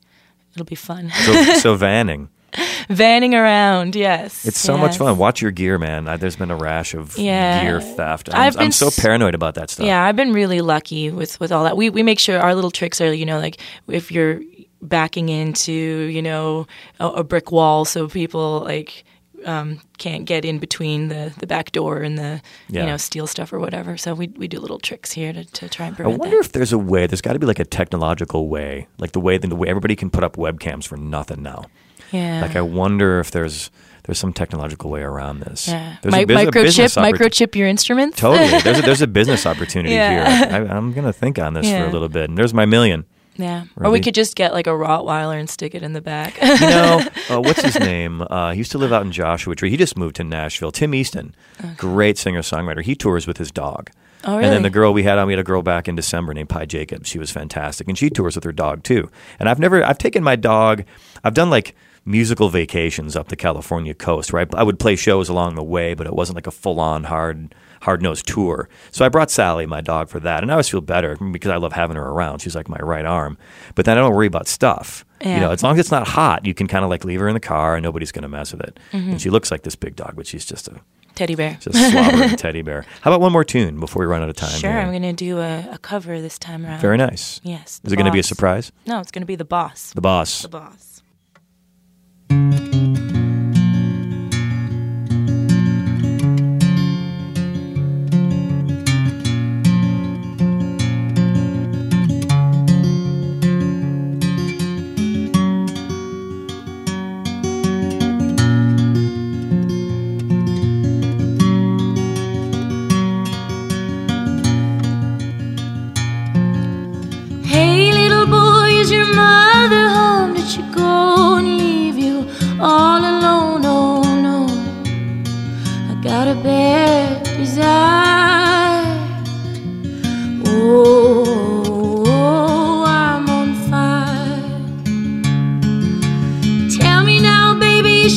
it'll 0.53 0.65
be 0.65 0.75
fun. 0.75 1.11
So, 1.25 1.43
so 1.55 1.77
vanning. 1.85 2.27
Vanning 2.89 3.33
around, 3.33 3.95
yes. 3.95 4.45
It's 4.45 4.59
so 4.59 4.77
much 4.77 4.97
fun. 4.97 5.17
Watch 5.17 5.41
your 5.41 5.51
gear, 5.51 5.77
man. 5.77 6.07
I, 6.07 6.17
there's 6.17 6.35
been 6.35 6.51
a 6.51 6.55
rash 6.57 6.93
of 6.93 7.17
Yeah. 7.17 7.63
gear 7.63 7.81
theft. 7.81 8.29
I'm, 8.33 8.41
I've 8.41 8.57
I'm 8.57 8.71
so 8.71 8.89
paranoid 8.91 9.35
about 9.35 9.55
that 9.55 9.69
stuff. 9.69 9.85
Yeah, 9.85 10.03
I've 10.03 10.15
been 10.15 10.33
really 10.33 10.61
lucky 10.61 11.09
with 11.11 11.39
with 11.39 11.51
all 11.51 11.63
that. 11.63 11.77
We 11.77 11.89
we 11.89 12.03
make 12.03 12.19
sure 12.19 12.39
our 12.39 12.55
little 12.55 12.71
tricks 12.71 13.01
are, 13.01 13.13
you 13.13 13.25
know, 13.25 13.39
like 13.39 13.57
if 13.87 14.11
you're 14.11 14.41
backing 14.81 15.29
into, 15.29 15.71
you 15.73 16.21
know, 16.21 16.67
a, 16.99 17.07
a 17.07 17.23
brick 17.23 17.51
wall, 17.51 17.85
so 17.85 18.07
people 18.07 18.59
like 18.61 19.05
um, 19.45 19.81
can't 19.97 20.25
get 20.25 20.45
in 20.45 20.57
between 20.59 21.09
the, 21.09 21.33
the 21.39 21.47
back 21.47 21.71
door 21.73 21.97
and 22.01 22.17
the 22.17 22.41
Yeah. 22.69 22.81
you 22.81 22.87
know 22.87 22.97
steal 22.97 23.27
stuff 23.27 23.51
or 23.51 23.59
whatever. 23.59 23.97
So 23.97 24.13
we 24.13 24.27
we 24.37 24.47
do 24.47 24.59
little 24.59 24.79
tricks 24.79 25.11
here 25.11 25.33
to, 25.33 25.43
to 25.45 25.69
try 25.69 25.87
and 25.87 25.95
prevent. 25.95 26.15
I 26.15 26.17
wonder 26.17 26.37
that. 26.37 26.45
if 26.45 26.51
there's 26.51 26.73
a 26.73 26.77
way. 26.77 27.07
There's 27.07 27.21
got 27.21 27.33
to 27.33 27.39
be 27.39 27.45
like 27.47 27.59
a 27.59 27.65
technological 27.65 28.47
way, 28.47 28.87
like 28.97 29.11
the 29.13 29.19
way 29.19 29.37
the 29.37 29.55
way 29.55 29.67
everybody 29.69 29.95
can 29.95 30.09
put 30.09 30.23
up 30.23 30.35
webcams 30.37 30.85
for 30.85 30.97
nothing 30.97 31.41
now. 31.43 31.65
Yeah. 32.13 32.41
Like 32.41 32.55
I 32.55 32.61
wonder 32.61 33.19
if 33.19 33.31
there's 33.31 33.69
there's 34.05 34.19
some 34.19 34.33
technological 34.33 34.89
way 34.89 35.01
around 35.01 35.39
this. 35.39 35.67
yeah. 35.67 35.95
There's 36.01 36.13
Mi- 36.13 36.23
a, 36.23 36.25
there's 36.25 36.47
microchip 36.47 37.01
opportu- 37.01 37.11
microchip 37.13 37.55
your 37.55 37.67
instruments. 37.67 38.17
Totally. 38.19 38.49
There's 38.61 38.79
a, 38.79 38.81
there's 38.81 39.01
a 39.01 39.07
business 39.19 39.45
opportunity 39.45 39.95
Yeah. 39.95 40.37
here. 40.39 40.67
I, 40.69 40.75
I'm 40.75 40.91
going 40.91 41.05
to 41.05 41.13
think 41.13 41.39
on 41.39 41.53
this 41.53 41.69
for 41.69 41.85
a 41.85 41.89
little 41.89 42.09
bit. 42.09 42.29
And 42.29 42.37
there's 42.37 42.53
my 42.53 42.65
million. 42.65 43.05
Yeah. 43.37 43.63
Or 43.77 43.89
we 43.91 44.01
could 44.01 44.13
just 44.13 44.35
get 44.35 44.51
like 44.53 44.67
a 44.67 44.71
Rottweiler 44.71 45.39
and 45.39 45.49
stick 45.49 45.73
it 45.73 45.83
in 45.83 45.93
the 45.93 46.01
back. 46.01 46.35
You 46.41 46.59
know, 46.67 47.01
uh, 47.29 47.41
what's 47.41 47.61
his 47.61 47.79
name? 47.79 48.21
Uh, 48.29 48.51
he 48.51 48.57
used 48.57 48.71
to 48.73 48.77
live 48.77 48.91
out 48.91 49.03
in 49.05 49.11
Joshua 49.13 49.55
Tree. 49.55 49.69
He 49.69 49.77
just 49.77 49.97
moved 49.97 50.17
to 50.17 50.23
Nashville. 50.25 50.71
Tim 50.73 50.93
Easton, 50.93 51.33
great 51.77 52.17
singer 52.17 52.41
songwriter. 52.41 52.81
He 52.83 52.95
tours 52.95 53.25
with 53.25 53.37
his 53.37 53.51
dog. 53.51 53.89
Oh, 54.25 54.33
really? 54.33 54.45
And 54.45 54.53
then 54.53 54.61
the 54.63 54.69
girl 54.69 54.93
we 54.93 55.03
had 55.03 55.17
on, 55.17 55.27
we 55.27 55.33
had 55.33 55.39
a 55.39 55.43
girl 55.43 55.61
back 55.63 55.87
in 55.87 55.95
December 55.95 56.33
named 56.33 56.49
Pi 56.49 56.65
Jacobs. 56.65 57.09
She 57.09 57.19
was 57.19 57.31
fantastic, 57.31 57.87
and 57.87 57.97
she 57.97 58.09
tours 58.09 58.35
with 58.35 58.43
her 58.43 58.51
dog 58.51 58.83
too. 58.83 59.09
And 59.39 59.47
I've 59.49 59.59
never, 59.59 59.81
I've 59.83 59.97
taken 59.97 60.23
my 60.23 60.35
dog. 60.35 60.83
I've 61.23 61.33
done 61.33 61.49
like 61.49 61.75
musical 62.05 62.49
vacations 62.49 63.15
up 63.15 63.29
the 63.29 63.35
California 63.35 63.93
coast, 63.93 64.33
right? 64.33 64.47
I 64.55 64.63
would 64.63 64.79
play 64.79 64.95
shows 64.95 65.29
along 65.29 65.55
the 65.55 65.63
way, 65.63 65.93
but 65.93 66.05
it 66.07 66.13
wasn't 66.13 66.35
like 66.35 66.47
a 66.47 66.51
full 66.51 66.79
on 66.79 67.05
hard 67.05 67.55
hard 67.81 68.01
nosed 68.01 68.25
tour. 68.27 68.69
So 68.91 69.05
I 69.05 69.09
brought 69.09 69.29
Sally, 69.29 69.65
my 69.65 69.81
dog, 69.81 70.07
for 70.09 70.19
that, 70.21 70.41
and 70.41 70.51
I 70.51 70.53
always 70.53 70.69
feel 70.69 70.79
better 70.81 71.17
because 71.17 71.51
I 71.51 71.57
love 71.57 71.73
having 71.73 71.97
her 71.97 72.05
around. 72.09 72.39
She's 72.39 72.55
like 72.55 72.69
my 72.69 72.77
right 72.77 73.05
arm. 73.05 73.37
But 73.75 73.85
then 73.85 73.97
I 73.97 74.01
don't 74.01 74.13
worry 74.13 74.27
about 74.27 74.47
stuff. 74.47 75.05
You 75.21 75.39
know, 75.39 75.51
as 75.51 75.63
long 75.63 75.73
as 75.73 75.79
it's 75.79 75.91
not 75.91 76.05
hot, 76.05 76.45
you 76.45 76.53
can 76.53 76.67
kind 76.67 76.83
of 76.83 76.89
like 76.89 77.05
leave 77.05 77.21
her 77.21 77.29
in 77.29 77.33
the 77.33 77.39
car, 77.39 77.75
and 77.77 77.83
nobody's 77.83 78.11
going 78.11 78.23
to 78.23 78.27
mess 78.27 78.51
with 78.51 78.61
it. 78.61 78.77
Mm-hmm. 78.91 79.11
And 79.11 79.21
she 79.21 79.29
looks 79.29 79.51
like 79.51 79.63
this 79.63 79.75
big 79.75 79.95
dog, 79.95 80.17
but 80.17 80.27
she's 80.27 80.45
just 80.45 80.67
a 80.67 80.81
Teddy 81.15 81.35
bear. 81.35 81.57
just 81.61 81.77
a 81.77 81.91
slobbering 81.91 82.29
teddy 82.37 82.61
bear. 82.61 82.85
How 83.01 83.11
about 83.11 83.21
one 83.21 83.31
more 83.31 83.43
tune 83.45 83.79
before 83.79 84.01
we 84.01 84.05
run 84.05 84.21
out 84.21 84.29
of 84.29 84.35
time? 84.35 84.49
Sure, 84.59 84.69
here? 84.71 84.79
I'm 84.81 84.89
going 84.89 85.03
to 85.03 85.13
do 85.13 85.37
a, 85.39 85.69
a 85.73 85.77
cover 85.77 86.19
this 86.19 86.37
time 86.39 86.65
around. 86.65 86.81
Very 86.81 86.97
nice. 86.97 87.39
Yes. 87.43 87.75
Is 87.75 87.79
The 87.83 87.93
it 87.93 87.95
going 87.95 88.05
to 88.07 88.11
be 88.11 88.19
a 88.19 88.23
surprise? 88.23 88.71
No, 88.85 88.99
it's 88.99 89.11
going 89.11 89.21
to 89.21 89.27
be 89.27 89.35
the 89.37 89.45
boss. 89.45 89.91
The 89.93 90.01
boss. 90.01 90.41
The 90.41 90.49
boss. 90.49 90.92
Hey, 92.33 92.62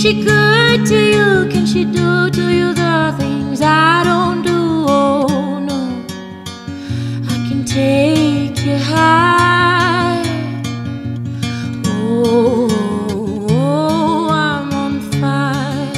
she 0.07 0.23
good 0.23 0.87
to 0.87 0.95
you? 0.95 1.49
Can 1.51 1.67
she 1.67 1.85
do 1.85 2.31
to 2.31 2.45
you 2.59 2.73
the 2.75 3.15
things 3.19 3.61
I 3.61 4.05
don't 4.05 4.43
do? 4.43 4.85
Oh 4.89 5.59
no. 5.59 5.81
I 7.29 7.37
can 7.49 7.65
take 7.65 8.65
you 8.65 8.79
high. 8.79 10.23
Oh, 11.87 12.69
I'm 14.31 14.73
on 14.85 15.01
fire. 15.19 15.91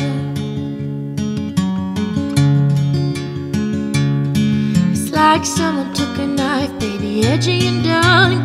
It's 4.91 5.11
like 5.13 5.45
someone 5.45 5.93
took 5.93 6.17
a 6.19 6.27
knife, 6.27 6.73
baby, 6.81 7.27
edging 7.27 7.83
down 7.83 8.38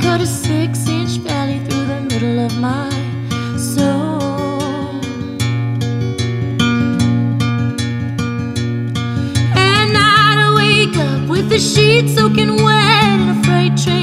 sheets 11.63 12.15
soaking 12.15 12.55
wet 12.61 13.19
in 13.21 13.29
a 13.29 13.43
freight 13.43 13.77
train 13.77 14.02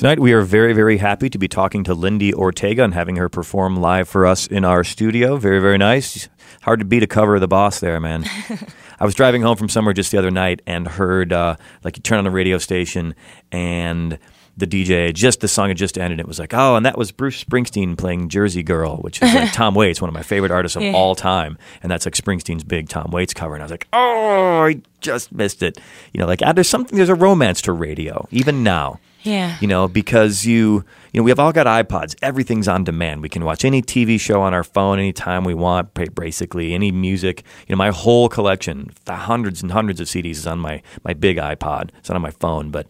Tonight, 0.00 0.18
we 0.18 0.32
are 0.32 0.40
very, 0.40 0.72
very 0.72 0.96
happy 0.96 1.28
to 1.28 1.36
be 1.36 1.46
talking 1.46 1.84
to 1.84 1.92
Lindi 1.92 2.32
Ortega 2.32 2.82
and 2.84 2.94
having 2.94 3.16
her 3.16 3.28
perform 3.28 3.76
live 3.82 4.08
for 4.08 4.24
us 4.24 4.46
in 4.46 4.64
our 4.64 4.82
studio. 4.82 5.36
Very, 5.36 5.60
very 5.60 5.76
nice. 5.76 6.26
Hard 6.62 6.78
to 6.78 6.86
beat 6.86 7.02
a 7.02 7.06
cover 7.06 7.34
of 7.34 7.42
the 7.42 7.48
boss 7.48 7.80
there, 7.80 8.00
man. 8.00 8.24
I 8.98 9.04
was 9.04 9.14
driving 9.14 9.42
home 9.42 9.58
from 9.58 9.68
somewhere 9.68 9.92
just 9.92 10.10
the 10.10 10.16
other 10.16 10.30
night 10.30 10.62
and 10.66 10.88
heard, 10.88 11.34
uh, 11.34 11.56
like, 11.84 11.98
you 11.98 12.02
turn 12.02 12.16
on 12.16 12.24
the 12.24 12.30
radio 12.30 12.56
station 12.56 13.14
and 13.52 14.18
the 14.56 14.66
DJ 14.66 15.12
just 15.12 15.40
the 15.40 15.48
song 15.48 15.68
had 15.68 15.76
just 15.76 15.98
ended. 15.98 16.12
and 16.12 16.20
It 16.20 16.26
was 16.26 16.38
like, 16.38 16.54
oh, 16.54 16.76
and 16.76 16.86
that 16.86 16.96
was 16.96 17.12
Bruce 17.12 17.44
Springsteen 17.44 17.98
playing 17.98 18.30
Jersey 18.30 18.62
Girl, 18.62 18.96
which 19.02 19.20
is 19.22 19.34
like 19.34 19.52
Tom 19.52 19.74
Waits, 19.74 20.00
one 20.00 20.08
of 20.08 20.14
my 20.14 20.22
favorite 20.22 20.50
artists 20.50 20.76
of 20.76 20.82
Yeah. 20.82 20.92
all 20.92 21.14
time, 21.14 21.58
and 21.82 21.92
that's 21.92 22.06
like 22.06 22.14
Springsteen's 22.14 22.64
big 22.64 22.88
Tom 22.88 23.10
Waits 23.10 23.34
cover. 23.34 23.52
And 23.52 23.62
I 23.62 23.66
was 23.66 23.70
like, 23.70 23.86
oh, 23.92 24.62
I 24.64 24.80
just 25.02 25.30
missed 25.30 25.62
it. 25.62 25.76
You 26.14 26.20
know, 26.20 26.26
like 26.26 26.40
ah, 26.42 26.52
there's 26.52 26.70
something, 26.70 26.96
there's 26.96 27.10
a 27.10 27.14
romance 27.14 27.60
to 27.62 27.72
radio 27.72 28.26
even 28.30 28.62
now. 28.62 28.98
Yeah. 29.22 29.56
You 29.60 29.66
know, 29.66 29.88
because 29.88 30.46
you, 30.46 30.84
you 31.12 31.20
know, 31.20 31.22
we 31.22 31.30
have 31.30 31.38
all 31.38 31.52
got 31.52 31.66
iPods. 31.66 32.14
Everything's 32.22 32.68
on 32.68 32.84
demand. 32.84 33.22
We 33.22 33.28
can 33.28 33.44
watch 33.44 33.64
any 33.64 33.82
TV 33.82 34.18
show 34.18 34.40
on 34.42 34.54
our 34.54 34.64
phone 34.64 34.98
anytime 34.98 35.44
we 35.44 35.54
want. 35.54 35.92
Basically, 36.14 36.72
any 36.74 36.90
music. 36.90 37.42
You 37.68 37.74
know, 37.74 37.78
my 37.78 37.90
whole 37.90 38.28
collection, 38.28 38.90
hundreds 39.06 39.62
and 39.62 39.72
hundreds 39.72 40.00
of 40.00 40.06
CDs, 40.06 40.30
is 40.32 40.46
on 40.46 40.58
my 40.58 40.82
my 41.04 41.12
big 41.12 41.36
iPod. 41.36 41.90
It's 41.98 42.08
not 42.08 42.16
on 42.16 42.22
my 42.22 42.30
phone, 42.32 42.70
but. 42.70 42.86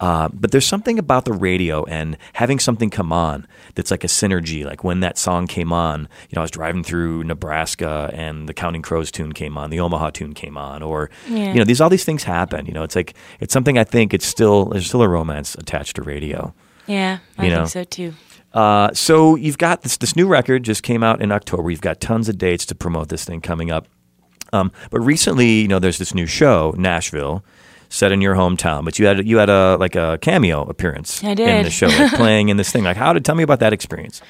Uh, 0.00 0.28
but 0.32 0.52
there's 0.52 0.64
something 0.66 0.96
about 0.98 1.24
the 1.24 1.32
radio 1.32 1.84
and 1.86 2.16
having 2.34 2.58
something 2.60 2.88
come 2.88 3.12
on 3.12 3.46
that's 3.74 3.90
like 3.90 4.04
a 4.04 4.06
synergy. 4.06 4.64
Like 4.64 4.84
when 4.84 5.00
that 5.00 5.18
song 5.18 5.46
came 5.48 5.72
on, 5.72 6.02
you 6.30 6.36
know, 6.36 6.40
I 6.40 6.44
was 6.44 6.52
driving 6.52 6.84
through 6.84 7.24
Nebraska 7.24 8.08
and 8.12 8.48
the 8.48 8.54
Counting 8.54 8.82
Crows 8.82 9.10
tune 9.10 9.32
came 9.32 9.58
on, 9.58 9.70
the 9.70 9.80
Omaha 9.80 10.10
tune 10.10 10.34
came 10.34 10.56
on, 10.56 10.82
or 10.82 11.10
Yeah. 11.28 11.52
you 11.52 11.58
know, 11.58 11.64
these 11.64 11.80
all 11.80 11.88
these 11.90 12.04
things 12.04 12.22
happen. 12.24 12.66
You 12.66 12.72
know, 12.72 12.84
it's 12.84 12.94
like 12.94 13.14
it's 13.40 13.52
something 13.52 13.76
I 13.76 13.84
think 13.84 14.14
it's 14.14 14.26
still 14.26 14.66
there's 14.66 14.86
still 14.86 15.02
a 15.02 15.08
romance 15.08 15.54
attached 15.56 15.96
to 15.96 16.02
radio. 16.02 16.54
Yeah, 16.86 17.18
I 17.36 17.46
You 17.46 17.54
think 17.56 17.68
so 17.68 17.84
too. 17.84 18.14
Uh, 18.54 18.90
so 18.94 19.34
you've 19.36 19.58
got 19.58 19.82
this 19.82 19.96
this 19.96 20.14
new 20.16 20.26
record 20.28 20.62
just 20.62 20.82
came 20.82 21.02
out 21.02 21.20
in 21.20 21.32
October. 21.32 21.70
You've 21.70 21.80
got 21.80 22.00
tons 22.00 22.28
of 22.28 22.38
dates 22.38 22.64
to 22.66 22.74
promote 22.74 23.08
this 23.08 23.24
thing 23.24 23.40
coming 23.40 23.70
up. 23.70 23.88
Um, 24.52 24.72
but 24.90 25.00
recently, 25.00 25.60
you 25.60 25.68
know, 25.68 25.78
there's 25.78 25.98
this 25.98 26.14
new 26.14 26.24
show, 26.24 26.74
Nashville, 26.78 27.44
set 27.88 28.12
in 28.12 28.20
your 28.20 28.34
hometown. 28.34 28.84
But 28.84 28.98
you 28.98 29.06
had 29.06 29.26
you 29.26 29.38
had 29.38 29.50
a 29.50 29.76
like 29.76 29.96
a 29.96 30.18
cameo 30.20 30.62
appearance 30.62 31.22
I 31.24 31.34
did. 31.34 31.48
in 31.48 31.64
the 31.64 31.70
show, 31.70 31.86
like 31.88 32.12
playing 32.14 32.48
in 32.48 32.56
this 32.56 32.70
thing. 32.70 32.84
Like, 32.84 32.96
how 32.96 33.12
did 33.12 33.24
tell 33.24 33.34
me 33.34 33.42
about 33.42 33.60
that 33.60 33.72
experience? 33.72 34.20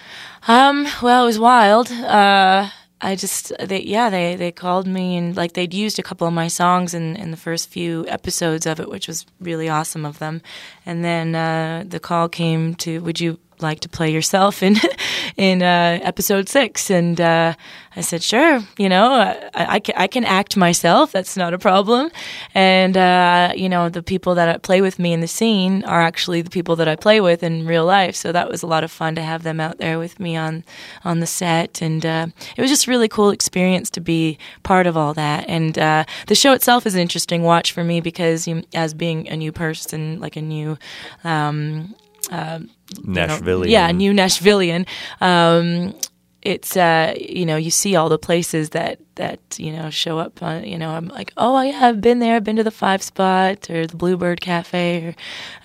Um, 0.47 0.87
well, 1.03 1.25
it 1.25 1.27
was 1.27 1.39
wild. 1.39 1.91
Uh, 1.91 2.71
I 3.01 3.15
just, 3.15 3.53
they, 3.61 3.83
yeah, 3.83 4.11
they, 4.11 4.35
they 4.35 4.51
called 4.51 4.87
me 4.87 5.17
and 5.17 5.37
like 5.37 5.53
they'd 5.53 5.73
used 5.73 5.99
a 5.99 6.03
couple 6.03 6.27
of 6.27 6.33
my 6.33 6.49
songs 6.49 6.95
in, 6.95 7.15
in 7.17 7.31
the 7.31 7.37
first 7.37 7.69
few 7.69 8.05
episodes 8.09 8.67
of 8.67 8.81
it, 8.81 8.89
which 8.89 9.07
was 9.07 9.25
really 9.41 9.69
awesome 9.69 10.05
of 10.05 10.19
them. 10.19 10.43
And 10.85 11.05
then, 11.05 11.35
uh, 11.35 11.85
the 11.87 12.01
call 12.01 12.29
came 12.29 12.75
to, 12.77 13.01
would 13.03 13.21
you 13.21 13.39
like 13.63 13.81
to 13.81 13.89
play 13.89 14.11
yourself 14.11 14.63
in, 14.63 14.77
in, 15.37 15.63
uh, 15.63 15.99
episode 16.03 16.49
six? 16.49 16.91
And, 16.91 17.21
uh, 17.21 17.55
I 17.99 18.01
said, 18.01 18.23
sure, 18.23 18.61
you 18.79 18.89
know, 18.89 19.13
I, 19.13 19.75
I, 19.75 19.81
can, 19.81 19.95
I 19.97 20.07
can 20.07 20.25
act 20.25 20.57
myself. 20.57 21.11
That's 21.11 21.37
not 21.37 21.53
a 21.53 21.59
problem. 21.59 22.13
And, 22.55 22.97
uh, 22.97 23.53
you 23.57 23.69
know, 23.69 23.89
the 23.89 24.05
people 24.05 24.37
that 24.37 24.63
play 24.63 24.81
with 24.81 25.01
me 25.01 25.13
in 25.13 25.21
the 25.21 25.27
scene 25.27 25.83
are 25.83 26.01
actually 26.01 26.41
the 26.41 26.51
people 26.51 26.77
that 26.77 26.87
I 26.87 26.95
play 26.95 27.21
with 27.21 27.43
in 27.43 27.67
real 27.67 27.85
life. 27.85 28.15
So 28.15 28.31
that 28.31 28.49
was 28.49 28.63
a 28.63 28.69
lot 28.69 28.85
of 28.85 28.93
fun 28.93 29.17
to 29.17 29.23
have 29.23 29.43
them 29.43 29.59
out 29.59 29.79
there 29.79 29.99
with 29.99 30.21
me 30.21 30.37
on, 30.37 30.63
on 31.05 31.19
the 31.19 31.27
set. 31.27 31.83
And, 31.83 32.07
uh, 32.07 32.29
it 32.57 32.61
was 32.61 32.71
just 32.71 32.87
a 32.87 32.91
really 32.91 33.09
cool 33.09 33.31
experience 33.31 33.91
to 33.91 34.01
be 34.01 34.39
part 34.63 34.87
of 34.87 34.97
all 34.97 35.13
that. 35.15 35.49
And, 35.49 35.77
uh, 35.77 36.05
the 36.29 36.37
show 36.37 36.53
itself 36.53 36.87
is 36.87 36.95
an 36.95 37.01
interesting 37.01 37.43
watch 37.43 37.73
for 37.73 37.83
me 37.83 38.01
because 38.01 38.47
you, 38.47 38.63
as 38.75 38.95
being 38.95 39.29
a 39.29 39.37
new 39.37 39.51
person, 39.51 40.21
like 40.21 40.37
a 40.37 40.43
new, 40.43 40.79
um, 41.25 41.97
you 42.31 42.37
know, 42.37 42.61
Nashville. 43.05 43.67
yeah, 43.67 43.91
new 43.93 44.13
Nashvilleian. 44.13 44.87
Um, 45.21 45.95
it's 46.41 46.77
uh, 46.77 47.15
you 47.19 47.45
know 47.45 47.57
you 47.57 47.71
see 47.71 47.97
all 47.97 48.09
the 48.09 48.19
places 48.19 48.71
that 48.71 49.01
that 49.17 49.41
you 49.59 49.73
know 49.73 49.91
show 49.91 50.19
up. 50.21 50.41
On, 50.43 50.65
you 50.65 50.79
know, 50.79 50.91
I'm 50.91 51.09
like, 51.09 51.33
oh 51.37 51.61
yeah, 51.61 51.81
I've 51.87 52.01
been 52.01 52.21
there. 52.21 52.37
I've 52.37 52.45
been 52.45 52.55
to 52.57 52.63
the 52.65 52.71
Five 52.71 53.03
Spot 53.03 53.69
or 53.69 53.87
the 53.89 53.97
Bluebird 53.97 54.41
Cafe 54.41 55.15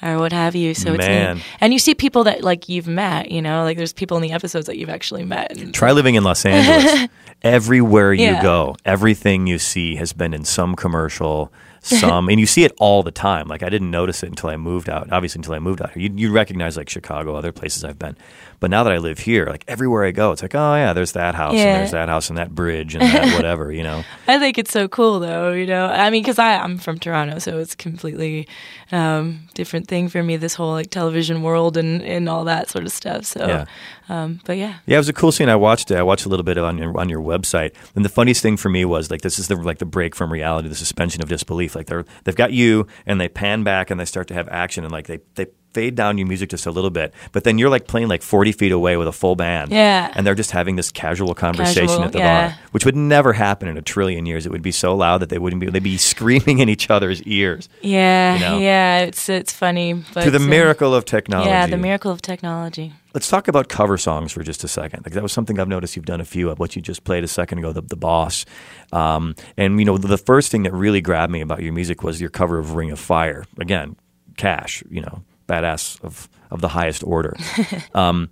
or 0.01 0.09
or 0.09 0.17
what 0.19 0.33
have 0.33 0.55
you. 0.55 0.73
So 0.73 0.93
it's 0.93 0.97
Man. 1.05 1.35
neat. 1.37 1.45
and 1.61 1.73
you 1.73 1.79
see 1.79 1.93
people 1.93 2.23
that 2.25 2.43
like 2.43 2.67
you've 2.69 2.87
met. 2.87 3.29
You 3.29 3.41
know, 3.41 3.63
like 3.63 3.77
there's 3.77 3.93
people 3.93 4.17
in 4.17 4.23
the 4.23 4.31
episodes 4.31 4.65
that 4.65 4.77
you've 4.77 4.89
actually 4.89 5.23
met. 5.23 5.55
And 5.55 5.73
Try 5.73 5.91
living 5.91 6.15
in 6.15 6.23
Los 6.23 6.43
Angeles. 6.45 7.07
Everywhere 7.43 8.11
you 8.13 8.25
Yeah. 8.25 8.41
go, 8.41 8.75
everything 8.83 9.45
you 9.47 9.59
see 9.59 9.95
has 9.97 10.11
been 10.13 10.33
in 10.33 10.43
some 10.43 10.75
commercial, 10.75 11.51
some, 11.83 12.29
and 12.29 12.39
you 12.39 12.45
see 12.45 12.63
it 12.63 12.71
all 12.79 13.03
the 13.03 13.11
time. 13.11 13.47
Like 13.47 13.61
I 13.61 13.69
didn't 13.69 13.91
notice 13.91 14.23
it 14.23 14.29
until 14.29 14.49
I 14.49 14.55
moved 14.57 14.89
out. 14.89 15.11
Obviously, 15.11 15.39
until 15.39 15.53
I 15.53 15.59
moved 15.59 15.81
out 15.81 15.91
here, 15.91 16.03
you, 16.03 16.13
you 16.15 16.31
recognize 16.31 16.77
like 16.77 16.89
Chicago, 16.89 17.35
other 17.35 17.51
places 17.51 17.83
I've 17.83 17.99
been. 17.99 18.15
But 18.59 18.69
now 18.71 18.83
that 18.85 18.93
I 18.93 18.97
live 18.97 19.19
here, 19.19 19.45
like 19.47 19.65
everywhere 19.67 20.05
I 20.05 20.11
go, 20.11 20.31
it's 20.31 20.41
like, 20.41 20.55
oh 20.55 20.75
yeah, 20.75 20.93
there's 20.93 21.11
that 21.11 21.35
house, 21.35 21.53
and 21.53 21.79
there's 21.81 21.91
that 21.91 22.07
house, 22.07 22.29
and 22.29 22.37
that 22.37 22.55
bridge, 22.55 22.95
and 22.95 23.03
that 23.03 23.35
whatever, 23.35 23.73
you 23.73 23.83
know. 23.83 24.03
I 24.25 24.39
think 24.39 24.57
it's 24.57 24.71
so 24.71 24.87
cool, 24.87 25.19
though. 25.19 25.51
You 25.51 25.65
know, 25.67 25.87
I 25.87 26.09
mean, 26.09 26.23
because 26.23 26.39
I'm 26.39 26.77
from 26.77 26.97
Toronto, 26.99 27.39
so 27.39 27.57
it's 27.59 27.75
completely 27.75 28.47
um, 28.93 29.49
different 29.53 29.89
thing 29.89 30.07
for 30.07 30.23
me. 30.23 30.37
This 30.37 30.53
whole 30.53 30.71
like 30.71 30.89
television 30.89 31.41
world 31.43 31.75
and, 31.75 32.01
and 32.03 32.29
all 32.29 32.45
that 32.45 32.69
sort 32.69 32.85
of 32.85 32.93
stuff. 32.93 33.25
So, 33.25 33.45
Yeah. 33.45 33.65
Um, 34.13 34.39
but 34.45 34.57
yeah, 34.57 34.75
Yeah, 34.85 34.97
it 34.97 34.99
was 34.99 35.09
a 35.09 35.13
cool 35.13 35.31
scene. 35.31 35.49
I 35.49 35.55
watched 35.55 35.89
it. 35.89 35.97
I 35.97 36.03
watched 36.03 36.27
a 36.27 36.29
little 36.29 36.43
bit 36.43 36.57
on 36.59 36.77
your 36.77 36.95
on 36.99 37.09
your 37.09 37.21
website. 37.21 37.73
And 37.95 38.05
the 38.05 38.09
funniest 38.09 38.43
thing 38.43 38.57
for 38.57 38.69
me 38.69 38.85
was 38.85 39.09
like 39.09 39.21
this 39.21 39.39
is 39.39 39.47
the 39.47 39.55
like 39.55 39.79
the 39.79 39.85
break 39.85 40.15
from 40.15 40.31
reality, 40.31 40.69
the 40.69 40.75
suspension 40.75 41.23
of 41.23 41.29
disbelief. 41.29 41.75
Like 41.75 41.87
they're 41.87 42.05
they've 42.23 42.35
got 42.35 42.53
you 42.53 42.85
and 43.07 43.19
they 43.19 43.27
pan 43.27 43.63
back 43.63 43.89
and 43.89 43.99
they 43.99 44.05
start 44.05 44.27
to 44.27 44.35
have 44.35 44.47
action 44.49 44.83
and 44.83 44.93
like 44.93 45.07
they 45.07 45.19
they 45.33 45.47
fade 45.73 45.95
down 45.95 46.19
your 46.19 46.27
music 46.27 46.49
just 46.49 46.67
a 46.67 46.71
little 46.71 46.91
bit, 46.91 47.13
but 47.31 47.43
then 47.43 47.57
you're 47.57 47.69
like 47.69 47.87
playing 47.87 48.07
like 48.07 48.21
40 48.21 48.51
feet 48.51 48.71
away 48.71 48.95
with 48.95 49.07
a 49.07 49.11
full 49.11 49.35
band. 49.35 49.71
Yeah. 49.71 50.11
And 50.13 50.25
they're 50.25 50.35
just 50.35 50.51
having 50.51 50.75
this 50.75 50.91
casual 50.91 51.33
conversation 51.33 51.87
Casual, 51.87 52.03
at 52.03 52.11
the 52.11 52.19
yeah. 52.19 52.49
bar, 52.49 52.59
which 52.71 52.85
would 52.85 52.95
never 52.95 53.33
happen 53.33 53.67
in 53.67 53.75
a 53.75 53.81
trillion 53.81 54.27
years. 54.27 54.45
It 54.45 54.51
would 54.51 54.61
be 54.61 54.71
so 54.71 54.95
loud 54.95 55.19
that 55.21 55.29
they 55.29 55.39
wouldn't 55.39 55.59
be, 55.59 55.71
they'd 55.71 55.81
be 55.81 55.97
screaming 55.97 56.59
in 56.59 56.69
each 56.69 56.89
other's 56.91 57.23
ears 57.23 57.69
yeah, 57.81 58.35
You 58.35 58.39
know? 58.39 58.57
yeah. 58.59 58.99
It's 58.99 59.27
it's 59.29 59.51
funny, 59.51 59.93
but 60.13 60.25
to 60.25 60.31
the 60.31 60.37
uh, 60.37 60.47
miracle 60.47 60.93
of 60.93 61.05
technology. 61.05 61.49
Yeah, 61.49 61.65
the 61.65 61.77
miracle 61.77 62.11
of 62.11 62.21
technology. 62.21 62.93
Let's 63.13 63.29
talk 63.29 63.47
about 63.47 63.69
cover 63.69 63.97
songs 63.97 64.31
for 64.31 64.41
just 64.41 64.63
a 64.63 64.67
second. 64.67 65.05
Like 65.05 65.13
that 65.13 65.21
was 65.21 65.31
something 65.31 65.59
I've 65.59 65.67
noticed 65.67 65.95
you've 65.95 66.05
done 66.05 66.19
a 66.19 66.25
few 66.25 66.49
of. 66.49 66.57
What 66.57 66.75
you 66.75 66.81
just 66.81 67.03
played 67.03 67.23
a 67.23 67.27
second 67.27 67.59
ago, 67.59 67.71
the, 67.71 67.81
the 67.81 67.95
boss, 67.95 68.43
um, 68.91 69.35
and 69.55 69.77
you 69.77 69.85
know 69.85 69.97
the, 69.97 70.17
first 70.17 70.51
thing 70.51 70.63
that 70.63 70.73
really 70.73 70.99
grabbed 70.99 71.31
me 71.31 71.41
about 71.41 71.61
your 71.61 71.73
music 71.73 72.01
was 72.01 72.19
your 72.19 72.31
cover 72.31 72.57
of 72.57 72.73
Ring 72.73 72.91
of 72.91 72.99
Fire. 72.99 73.45
Again, 73.59 73.95
Cash, 74.35 74.83
you 74.89 75.01
know, 75.01 75.23
badass 75.47 76.03
of 76.03 76.27
of 76.49 76.61
the 76.61 76.69
highest 76.69 77.03
order. 77.03 77.35
um, 77.93 78.29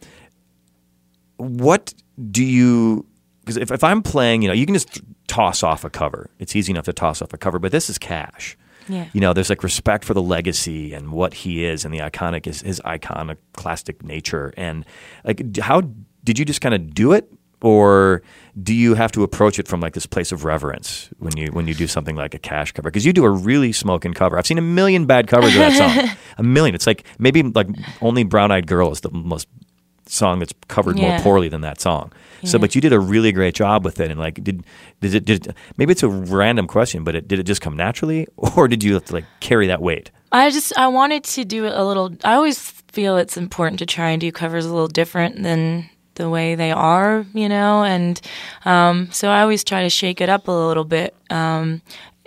what 1.37 1.93
do 2.31 2.43
you? 2.43 3.05
Because 3.41 3.57
if, 3.57 3.71
if 3.71 3.83
I'm 3.83 4.01
playing, 4.01 4.41
you 4.41 4.47
know, 4.47 4.53
you 4.53 4.65
can 4.65 4.75
just 4.75 5.01
toss 5.27 5.61
off 5.61 5.83
a 5.83 5.89
cover. 5.89 6.29
It's 6.39 6.55
easy 6.55 6.71
enough 6.71 6.85
to 6.85 6.93
toss 6.93 7.21
off 7.21 7.33
a 7.33 7.37
cover, 7.37 7.59
but 7.59 7.71
this 7.71 7.89
is 7.89 7.97
Cash 7.97 8.57
Yeah. 8.87 9.07
you 9.13 9.21
know, 9.21 9.33
there's 9.33 9.49
like 9.49 9.63
respect 9.63 10.03
for 10.05 10.13
the 10.13 10.21
legacy 10.21 10.93
and 10.93 11.11
what 11.11 11.33
he 11.33 11.63
is 11.65 11.85
and 11.85 11.93
the 11.93 11.99
iconic 11.99 12.47
is 12.47 12.61
his 12.61 12.81
iconoclastic 12.85 14.03
nature. 14.03 14.53
And 14.57 14.85
like, 15.23 15.57
how 15.57 15.81
did 16.23 16.39
you 16.39 16.45
just 16.45 16.61
kind 16.61 16.75
of 16.75 16.93
do 16.93 17.13
it, 17.13 17.31
or 17.61 18.21
do 18.61 18.73
you 18.73 18.95
have 18.95 19.11
to 19.11 19.23
approach 19.23 19.59
it 19.59 19.67
from 19.67 19.81
like 19.81 19.93
this 19.93 20.05
place 20.07 20.31
of 20.31 20.45
reverence 20.45 21.09
when 21.19 21.37
you 21.37 21.51
when 21.51 21.67
you 21.67 21.73
do 21.75 21.87
something 21.87 22.15
like 22.15 22.33
a 22.33 22.39
cash 22.39 22.71
cover? 22.71 22.89
Because 22.89 23.05
you 23.05 23.13
do 23.13 23.23
a 23.25 23.29
really 23.29 23.71
smoking 23.71 24.13
cover. 24.13 24.37
I've 24.37 24.47
seen 24.47 24.57
a 24.57 24.61
million 24.63 25.05
bad 25.05 25.27
covers 25.27 25.53
of 25.55 25.59
that 25.59 25.73
song, 25.77 26.17
a 26.37 26.43
million. 26.43 26.73
It's 26.75 26.87
like 26.87 27.03
maybe 27.19 27.43
like 27.43 27.67
only 28.01 28.23
Brown 28.23 28.51
Eyed 28.51 28.67
Girl 28.67 28.91
is 28.91 29.01
the 29.01 29.11
most 29.11 29.47
song 30.11 30.39
that's 30.39 30.53
covered 30.67 30.97
more 30.97 31.17
poorly 31.19 31.49
than 31.49 31.61
that 31.61 31.79
song. 31.81 32.11
So, 32.43 32.57
but 32.57 32.73
you 32.73 32.81
did 32.81 32.91
a 32.91 32.99
really 32.99 33.31
great 33.31 33.53
job 33.53 33.85
with 33.85 33.99
it. 33.99 34.09
And 34.09 34.19
like, 34.19 34.43
did 34.43 34.63
did 34.99 35.13
it? 35.15 35.25
Did 35.25 35.55
maybe 35.77 35.91
it's 35.91 36.03
a 36.03 36.09
random 36.09 36.67
question, 36.67 37.03
but 37.03 37.15
it, 37.15 37.27
did 37.27 37.39
it 37.39 37.43
just 37.43 37.61
come 37.61 37.77
naturally, 37.77 38.27
or 38.55 38.67
did 38.67 38.83
you 38.83 38.95
have 38.95 39.05
to 39.05 39.13
like 39.13 39.25
carry 39.39 39.67
that 39.67 39.81
weight? 39.81 40.11
I 40.31 40.49
just 40.49 40.75
I 40.77 40.87
wanted 40.87 41.23
to 41.25 41.45
do 41.45 41.65
it 41.65 41.73
a 41.73 41.83
little. 41.83 42.15
I 42.23 42.33
always 42.33 42.59
feel 42.59 43.17
it's 43.17 43.37
important 43.37 43.79
to 43.79 43.85
try 43.85 44.09
and 44.09 44.19
do 44.19 44.31
covers 44.31 44.65
a 44.65 44.73
little 44.73 44.87
different 44.87 45.43
than 45.43 45.89
the 46.15 46.29
way 46.29 46.55
they 46.55 46.71
are, 46.71 47.25
you 47.33 47.47
know. 47.47 47.83
And 47.83 48.19
um, 48.65 49.09
so 49.11 49.29
I 49.29 49.41
always 49.41 49.63
try 49.63 49.83
to 49.83 49.89
shake 49.89 50.21
it 50.21 50.29
up 50.29 50.47
a 50.47 50.51
little 50.51 50.83
bit. 50.83 51.15
Um, 51.29 51.81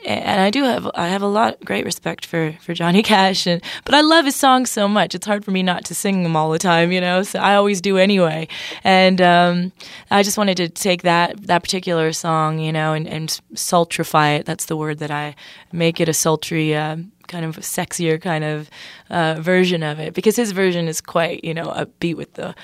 and 0.05 0.41
I 0.41 0.51
do 0.51 0.65
have 0.65 0.91
I 0.95 1.09
have 1.09 1.23
a 1.23 1.27
lot 1.27 1.65
great 1.65 1.85
respect 1.85 2.27
for 2.27 2.53
for 2.61 2.75
Johnny 2.75 3.03
Cash, 3.15 3.47
and 3.47 3.63
but 3.85 3.95
I 3.95 4.01
love 4.01 4.25
his 4.25 4.37
songs 4.37 4.71
so 4.71 4.87
much. 4.89 5.15
It's 5.15 5.27
hard 5.27 5.45
for 5.45 5.51
me 5.51 5.63
not 5.63 5.85
to 5.87 5.95
sing 5.95 6.23
them 6.23 6.37
all 6.37 6.51
the 6.51 6.59
time, 6.59 6.93
you 6.93 7.01
know. 7.01 7.23
So 7.23 7.39
I 7.39 7.55
always 7.55 7.81
do 7.81 7.99
anyway. 7.99 8.49
And 8.83 9.21
um, 9.21 9.73
I 10.11 10.23
just 10.23 10.39
wanted 10.39 10.57
to 10.59 10.69
take 10.69 11.03
that 11.03 11.47
that 11.47 11.63
particular 11.63 12.13
song, 12.13 12.59
you 12.59 12.73
know, 12.73 12.93
and, 12.93 13.07
and 13.09 13.29
sultrify 13.55 14.39
it. 14.39 14.47
That's 14.47 14.67
the 14.67 14.77
word 14.77 14.99
that 14.99 15.11
I 15.11 15.35
make 15.73 16.01
it 16.01 16.09
a 16.09 16.15
sultry. 16.15 16.75
Uh, 16.75 16.97
kind 17.27 17.47
of 17.47 17.57
sexier 17.57 18.21
kind 18.21 18.45
of 18.45 18.69
uh, 19.09 19.37
version 19.41 19.83
of 19.83 19.99
it 19.99 20.13
because 20.13 20.37
his 20.37 20.53
version 20.53 20.87
is 20.87 21.01
quite 21.01 21.43
you 21.43 21.55
know 21.55 21.69
upbeat 21.69 22.17
with 22.17 22.35
the 22.35 22.55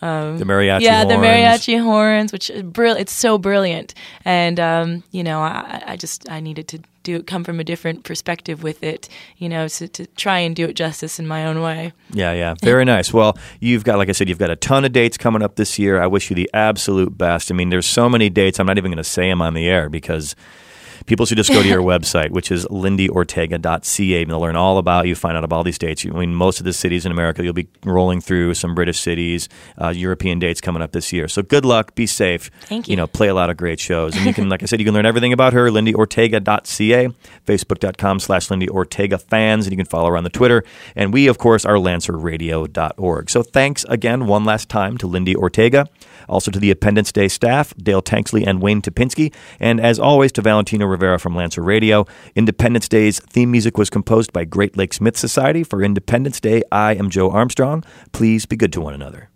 The 0.00 0.44
mariachi, 0.44 0.82
yeah, 0.82 1.04
the 1.04 1.14
mariachi 1.14 1.82
horns, 1.82 2.32
which 2.32 2.50
is 2.50 2.62
brill- 2.62 2.96
it's 2.96 3.12
so 3.12 3.38
brilliant. 3.38 3.94
And 4.24 4.60
um, 4.60 5.02
you 5.10 5.24
know, 5.24 5.40
I, 5.40 5.82
I 5.86 5.96
just 5.96 6.30
I 6.30 6.40
needed 6.40 6.68
to 6.68 6.80
do 7.02 7.16
it, 7.16 7.26
come 7.26 7.42
from 7.42 7.58
a 7.58 7.64
different 7.64 8.04
perspective 8.04 8.62
with 8.62 8.82
it, 8.82 9.08
you 9.38 9.48
know, 9.48 9.66
to, 9.66 9.88
to 9.88 10.06
try 10.08 10.38
and 10.38 10.54
do 10.54 10.66
it 10.66 10.74
justice 10.74 11.18
in 11.18 11.26
my 11.26 11.46
own 11.46 11.62
way. 11.62 11.92
Yeah, 12.10 12.32
yeah, 12.32 12.54
very 12.62 12.84
nice. 12.96 13.12
Well, 13.12 13.36
you've 13.60 13.82
got, 13.82 13.98
like 13.98 14.08
I 14.08 14.12
said, 14.12 14.28
you've 14.28 14.38
got 14.38 14.50
a 14.50 14.56
ton 14.56 14.84
of 14.84 14.92
dates 14.92 15.16
coming 15.16 15.42
up 15.42 15.56
this 15.56 15.78
year. 15.78 16.00
I 16.00 16.06
wish 16.06 16.28
you 16.30 16.36
the 16.36 16.50
absolute 16.52 17.16
best. 17.16 17.50
I 17.50 17.54
mean, 17.54 17.70
there's 17.70 17.86
so 17.86 18.08
many 18.08 18.28
dates. 18.28 18.60
I'm 18.60 18.66
not 18.66 18.78
even 18.78 18.90
going 18.90 18.98
to 18.98 19.04
say 19.04 19.28
them 19.28 19.40
on 19.40 19.54
the 19.54 19.66
air 19.68 19.88
because 19.88 20.36
People 21.08 21.24
should 21.24 21.38
just 21.38 21.48
go 21.50 21.62
to 21.62 21.68
your 21.68 21.80
website, 21.94 22.30
which 22.30 22.52
is 22.52 22.66
lindiortega.ca, 22.66 24.22
and 24.22 24.30
they'll 24.30 24.40
learn 24.40 24.56
all 24.56 24.76
about 24.76 25.06
you, 25.06 25.14
find 25.14 25.36
out 25.36 25.42
about 25.42 25.56
all 25.56 25.64
these 25.64 25.78
dates. 25.78 26.04
I 26.04 26.10
mean, 26.10 26.34
most 26.34 26.60
of 26.60 26.64
the 26.64 26.72
cities 26.74 27.06
in 27.06 27.12
America, 27.12 27.42
you'll 27.42 27.54
be 27.54 27.68
rolling 27.82 28.20
through 28.20 28.52
some 28.54 28.74
British 28.74 29.00
cities, 29.00 29.48
uh, 29.80 29.88
European 29.88 30.38
dates 30.38 30.60
coming 30.60 30.82
up 30.82 30.92
this 30.92 31.10
year. 31.10 31.26
So 31.26 31.40
good 31.40 31.64
luck, 31.64 31.94
be 31.94 32.06
safe. 32.06 32.50
Thank 32.60 32.88
you. 32.88 32.92
You 32.92 32.96
know, 32.98 33.06
play 33.06 33.28
a 33.28 33.34
lot 33.34 33.48
of 33.48 33.56
great 33.56 33.80
shows. 33.80 34.14
And 34.16 34.26
you 34.26 34.34
can, 34.34 34.48
like 34.50 34.62
I 34.62 34.66
said, 34.66 34.80
you 34.80 34.84
can 34.84 34.94
learn 34.94 35.06
everything 35.06 35.32
about 35.32 35.54
her, 35.54 35.70
lindiortega.ca, 35.70 37.08
facebook.com 37.46 38.20
slash 38.20 38.50
Lindi 38.50 38.68
Ortega 38.68 39.18
fans, 39.18 39.66
and 39.66 39.72
you 39.72 39.78
can 39.78 39.86
follow 39.86 40.10
her 40.10 40.16
on 40.16 40.24
the 40.24 40.30
Twitter. 40.30 40.62
And 40.94 41.12
we, 41.12 41.26
of 41.26 41.38
course, 41.38 41.64
are 41.64 41.76
lancerradio.org. 41.76 43.30
So 43.30 43.42
thanks 43.42 43.84
again 43.88 44.26
one 44.26 44.44
last 44.44 44.68
time 44.68 44.98
to 44.98 45.06
Lindi 45.06 45.34
Ortega, 45.34 45.88
also 46.28 46.50
to 46.50 46.58
the 46.58 46.70
Independence 46.70 47.12
Day 47.12 47.28
staff, 47.28 47.74
Dale 47.76 48.02
Tanksley 48.02 48.46
and 48.46 48.62
Wayne 48.62 48.82
Topinski, 48.82 49.32
and 49.58 49.80
as 49.80 49.98
always 49.98 50.32
to 50.32 50.42
Valentino 50.42 50.86
Rivera 50.86 51.18
from 51.18 51.34
Lancer 51.34 51.62
Radio. 51.62 52.06
Independence 52.34 52.88
Day's 52.88 53.20
theme 53.20 53.50
music 53.50 53.76
was 53.76 53.90
composed 53.90 54.32
by 54.32 54.44
Great 54.44 54.76
Lakes 54.76 55.00
Myth 55.00 55.16
Society. 55.16 55.64
For 55.64 55.82
Independence 55.82 56.40
Day, 56.40 56.62
I 56.70 56.94
am 56.94 57.10
Joe 57.10 57.30
Armstrong. 57.30 57.84
Please 58.12 58.46
be 58.46 58.56
good 58.56 58.72
to 58.74 58.80
one 58.80 58.94
another. 58.94 59.30